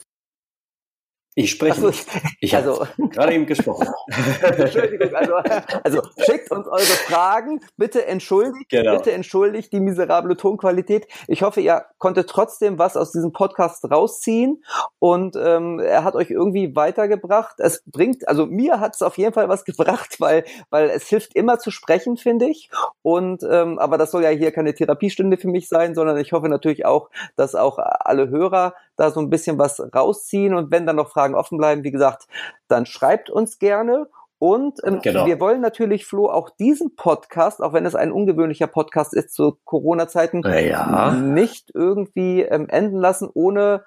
Ich 1.40 1.52
spreche. 1.52 1.86
Also, 1.86 1.92
ich 2.40 2.56
habe 2.56 2.68
also, 2.68 2.88
gerade 3.12 3.36
eben 3.36 3.46
gesprochen. 3.46 3.88
Entschuldigung, 4.42 5.14
also, 5.14 5.36
also 5.84 6.02
schickt 6.26 6.50
uns 6.50 6.66
eure 6.66 6.82
Fragen. 6.82 7.60
Bitte 7.78 8.08
entschuldigt, 8.08 8.70
genau. 8.70 8.98
bitte 8.98 9.12
entschuldigt 9.12 9.72
die 9.72 9.80
miserable 9.80 10.36
Tonqualität. 10.36 11.08
Ich 11.28 11.44
hoffe, 11.44 11.62
ihr 11.62 11.86
konntet 12.00 12.28
trotzdem 12.28 12.80
was 12.80 12.98
aus 12.98 13.12
diesem 13.12 13.34
Podcast 13.34 13.86
rausziehen 13.86 14.64
und 14.98 15.36
ähm, 15.36 15.80
er 15.80 16.04
hat 16.04 16.16
euch 16.16 16.32
irgendwie 16.32 16.76
weitergebracht. 16.76 17.60
Es 17.60 17.84
bringt, 17.86 18.28
also 18.28 18.48
mir 18.48 18.80
hat 18.80 18.96
es 18.96 19.04
auf 19.04 19.20
jeden 19.20 19.34
Fall 19.34 19.48
was 19.48 19.64
gebracht, 19.64 20.20
weil, 20.20 20.44
weil 20.72 20.90
es 20.90 21.08
hilft 21.08 21.36
immer 21.36 21.60
zu 21.60 21.70
sprechen, 21.70 22.18
finde 22.18 22.48
ich. 22.48 22.72
Und 23.04 23.44
ähm, 23.44 23.78
aber 23.78 24.00
das 24.00 24.10
soll 24.10 24.24
ja 24.24 24.30
hier 24.30 24.52
keine 24.52 24.74
Therapiestunde 24.74 25.38
für 25.38 25.50
mich 25.50 25.70
sein, 25.70 25.94
sondern 25.94 26.18
ich 26.18 26.32
hoffe 26.32 26.50
natürlich 26.50 26.88
auch, 26.88 27.12
dass 27.36 27.54
auch 27.54 27.78
alle 27.78 28.30
Hörer 28.30 28.74
da 28.98 29.12
so 29.12 29.20
ein 29.20 29.30
bisschen 29.30 29.58
was 29.58 29.82
rausziehen 29.94 30.54
und 30.54 30.72
wenn 30.72 30.86
dann 30.86 30.98
noch 30.98 31.10
Fragen 31.10 31.36
offen 31.36 31.58
bleiben, 31.58 31.84
wie 31.84 31.92
gesagt, 31.92 32.28
dann 32.68 32.86
schreibt 32.86 33.30
uns 33.30 33.60
gerne 33.60 34.08
Und 34.40 34.80
ähm, 34.84 35.00
genau. 35.02 35.26
wir 35.26 35.40
wollen 35.40 35.62
natürlich, 35.62 36.06
Flo, 36.06 36.30
auch 36.30 36.50
diesen 36.52 36.96
Podcast, 36.96 37.62
auch 37.62 37.74
wenn 37.74 37.86
es 37.86 37.96
ein 37.96 38.12
ungewöhnlicher 38.12 38.68
Podcast 38.68 39.14
ist 39.16 39.34
zu 39.34 39.58
Corona-Zeiten, 39.66 40.44
ja. 40.44 41.12
nicht 41.12 41.72
irgendwie 41.74 42.44
ähm, 42.44 42.70
enden 42.70 43.00
lassen, 43.00 43.30
ohne 43.34 43.84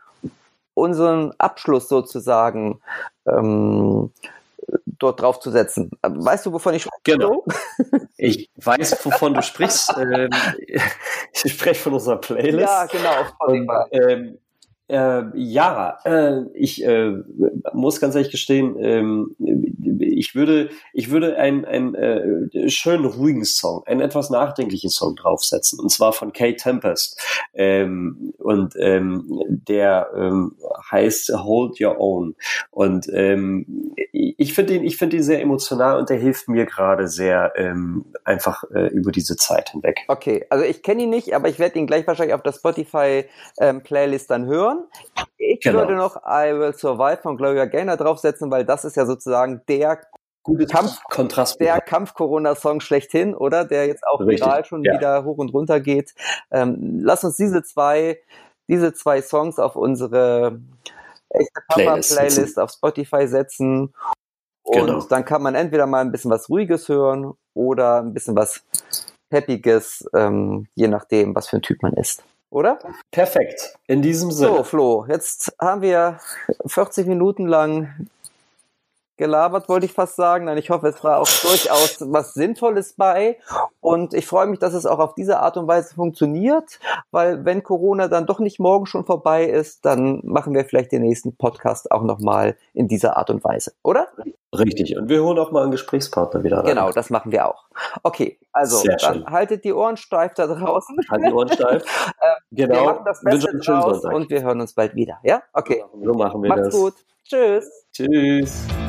unseren 0.75 1.33
Abschluss 1.39 1.89
sozusagen 1.89 2.81
ähm, 3.29 4.13
dort 4.87 5.21
drauf 5.21 5.41
zu 5.41 5.51
setzen. 5.51 5.91
Weißt 6.03 6.47
du, 6.47 6.53
wovon 6.53 6.75
ich 6.75 6.83
spreche? 6.83 7.01
Genau. 7.05 7.45
Ich 8.23 8.51
weiß, 8.57 9.03
wovon 9.07 9.33
du 9.33 9.41
sprichst. 9.41 9.95
Ähm, 9.97 10.29
ich 11.33 11.53
spreche 11.53 11.81
von 11.81 11.95
unserer 11.95 12.19
Playlist. 12.19 12.61
Ja, 12.61 12.85
genau. 12.85 13.25
Und, 13.39 13.71
ähm, 13.93 14.39
äh, 14.91 15.25
ja, 15.35 15.99
äh, 16.05 16.43
ich 16.55 16.85
äh, 16.85 17.13
muss 17.73 18.01
ganz 18.01 18.15
ehrlich 18.15 18.31
gestehen, 18.31 18.77
ähm, 18.79 19.37
ich 20.01 20.35
würde, 20.35 20.71
ich 20.93 21.11
würde 21.11 21.37
einen, 21.37 21.65
einen 21.65 21.95
äh, 21.95 22.69
schönen 22.69 23.05
ruhigen 23.05 23.45
Song, 23.45 23.85
einen 23.87 24.01
etwas 24.01 24.31
nachdenklichen 24.31 24.91
Song 24.91 25.17
draufsetzen, 25.17 25.79
und 25.79 25.91
zwar 25.91 26.13
von 26.13 26.33
Kate 26.33 26.57
Tempest. 26.57 27.21
Ähm, 27.55 28.35
und 28.39 28.75
ähm, 28.79 29.41
der 29.49 30.11
ähm, 30.17 30.57
heißt 30.91 31.33
Hold 31.35 31.81
Your 31.81 32.01
Own. 32.01 32.35
Und 32.71 33.09
ähm, 33.13 33.95
ich 34.13 34.55
finde 34.55 34.75
ihn, 34.75 34.85
ich 34.85 34.97
finde 34.97 35.17
ihn 35.17 35.23
sehr 35.23 35.41
emotional 35.41 35.99
und 35.99 36.11
der 36.11 36.19
hilft 36.19 36.49
mir 36.49 36.67
gerade 36.67 37.09
sehr 37.09 37.53
ähm, 37.57 38.07
einfach 38.25 38.65
äh, 38.75 38.89
über 38.89 39.13
diese 39.13 39.37
Zeit 39.37 39.71
hinweg. 39.71 40.01
Okay, 40.09 40.47
also 40.51 40.65
ich 40.65 40.83
kenne 40.83 41.05
ihn 41.05 41.11
nicht, 41.11 41.35
aber 41.35 41.49
ich 41.49 41.59
werde 41.59 41.79
ihn 41.79 41.87
gleich 41.87 42.07
wahrscheinlich 42.07 42.35
auf 42.35 42.43
der 42.43 42.53
Spotify 42.53 43.25
ähm, 43.59 43.83
Playlist 43.83 44.31
dann 44.31 44.47
hören. 44.47 44.80
Ich 45.37 45.61
genau. 45.61 45.81
würde 45.81 45.95
noch 45.95 46.17
I 46.17 46.53
Will 46.55 46.75
Survive 46.75 47.19
von 47.23 47.37
Gloria 47.37 47.65
Gaynor 47.65 47.97
draufsetzen, 47.97 48.51
weil 48.51 48.65
das 48.65 48.85
ist 48.85 48.97
ja 48.97 49.07
sozusagen 49.07 49.63
der 49.69 50.01
Gutes 50.43 50.71
Kampf, 50.71 51.03
Kontrast. 51.05 51.61
Der 51.61 51.81
Kampf-Corona-Song 51.81 52.81
schlechthin, 52.81 53.35
oder? 53.35 53.65
Der 53.65 53.87
jetzt 53.87 54.07
auch 54.07 54.21
Richtig, 54.21 54.41
viral 54.41 54.65
schon 54.65 54.85
ja. 54.85 54.95
wieder 54.95 55.25
hoch 55.25 55.37
und 55.37 55.53
runter 55.53 55.81
geht. 55.81 56.15
Ähm, 56.51 57.01
lass 57.03 57.25
uns 57.25 57.37
diese 57.37 57.63
zwei, 57.63 58.19
diese 58.69 58.95
zwei 58.95 59.21
Songs 59.21 59.59
auf 59.59 59.77
unsere 59.77 60.61
echte 61.29 61.61
Papa-Playlist 61.69 62.59
auf 62.59 62.71
Spotify 62.71 63.29
setzen. 63.29 63.93
Und 64.63 64.87
genau. 64.87 65.03
dann 65.03 65.25
kann 65.25 65.43
man 65.43 65.55
entweder 65.55 65.87
mal 65.87 66.01
ein 66.01 66.13
bisschen 66.13 66.31
was 66.31 66.49
Ruhiges 66.49 66.89
hören 66.89 67.35
oder 67.55 68.01
ein 68.01 68.15
bisschen 68.15 68.35
was 68.35 68.65
Peppiges, 69.29 70.09
ähm, 70.15 70.67
je 70.75 70.89
nachdem, 70.89 71.35
was 71.35 71.49
für 71.49 71.57
ein 71.57 71.63
Typ 71.63 71.83
man 71.83 71.93
ist 71.95 72.25
oder? 72.51 72.79
Perfekt. 73.11 73.75
In 73.87 74.03
diesem 74.03 74.31
Sinne. 74.31 74.57
So, 74.57 74.65
Flo, 74.65 75.07
jetzt 75.09 75.55
haben 75.61 75.83
wir 75.83 76.19
40 76.67 77.07
Minuten 77.07 77.47
lang 77.47 78.09
gelabert, 79.21 79.69
wollte 79.69 79.87
ich 79.87 79.93
fast 79.93 80.17
sagen. 80.17 80.47
Nein, 80.47 80.59
ich 80.59 80.71
hoffe, 80.71 80.89
es 80.89 81.05
war 81.05 81.19
auch 81.19 81.29
durchaus 81.43 81.99
was 82.01 82.35
Sinnvolles 82.35 82.95
bei. 82.95 83.39
Und 83.81 84.15
ich 84.15 84.27
freue 84.27 84.49
mich, 84.49 84.59
dass 84.59 84.75
es 84.75 84.87
auch 84.87 84.99
auf 84.99 85.15
diese 85.15 85.39
Art 85.39 85.57
und 85.57 85.69
Weise 85.69 85.95
funktioniert, 85.95 86.81
weil 87.13 87.45
wenn 87.45 87.63
Corona 87.63 88.09
dann 88.09 88.27
doch 88.27 88.41
nicht 88.41 88.59
morgen 88.59 88.87
schon 88.87 89.05
vorbei 89.05 89.45
ist, 89.45 89.85
dann 89.85 90.21
machen 90.25 90.55
wir 90.55 90.65
vielleicht 90.65 90.91
den 90.91 91.03
nächsten 91.03 91.37
Podcast 91.37 91.93
auch 91.93 92.03
nochmal 92.03 92.57
in 92.75 92.89
dieser 92.89 93.17
Art 93.17 93.31
und 93.31 93.45
Weise, 93.45 93.73
oder? 93.85 94.09
Richtig. 94.53 94.97
Und 94.97 95.09
wir 95.09 95.23
holen 95.23 95.39
auch 95.39 95.53
mal 95.53 95.63
einen 95.63 95.71
Gesprächspartner 95.71 96.43
wieder 96.43 96.59
rein. 96.59 96.67
Genau, 96.67 96.91
das 96.91 97.11
machen 97.11 97.31
wir 97.31 97.47
auch. 97.47 97.67
Okay, 98.03 98.39
also 98.53 98.83
dann 98.99 99.25
haltet 99.27 99.65
die 99.65 99.73
Ohren 99.73 99.97
steif 99.97 100.35
da 100.35 100.49
draußen. 100.49 100.97
Haltet 101.09 101.29
die 101.29 101.33
Ohren 101.33 101.49
steif. 101.49 101.85
Äh, 102.21 102.35
genau. 102.51 102.75
Wir 102.75 102.85
machen 102.85 103.05
das 103.05 103.23
Beste 103.23 103.59
draus 103.59 104.05
und 104.05 104.29
wir 104.31 104.43
hören 104.43 104.61
uns 104.61 104.75
bald 104.75 104.95
wieder. 104.95 105.19
Ja? 105.23 105.43
Okay. 105.53 105.85
So 106.03 106.13
machen 106.15 106.43
wir 106.43 106.49
Macht's 106.49 106.71
das. 106.71 106.75
gut. 106.75 106.95
Tschüss. 107.25 107.87
Tschüss. 107.93 108.80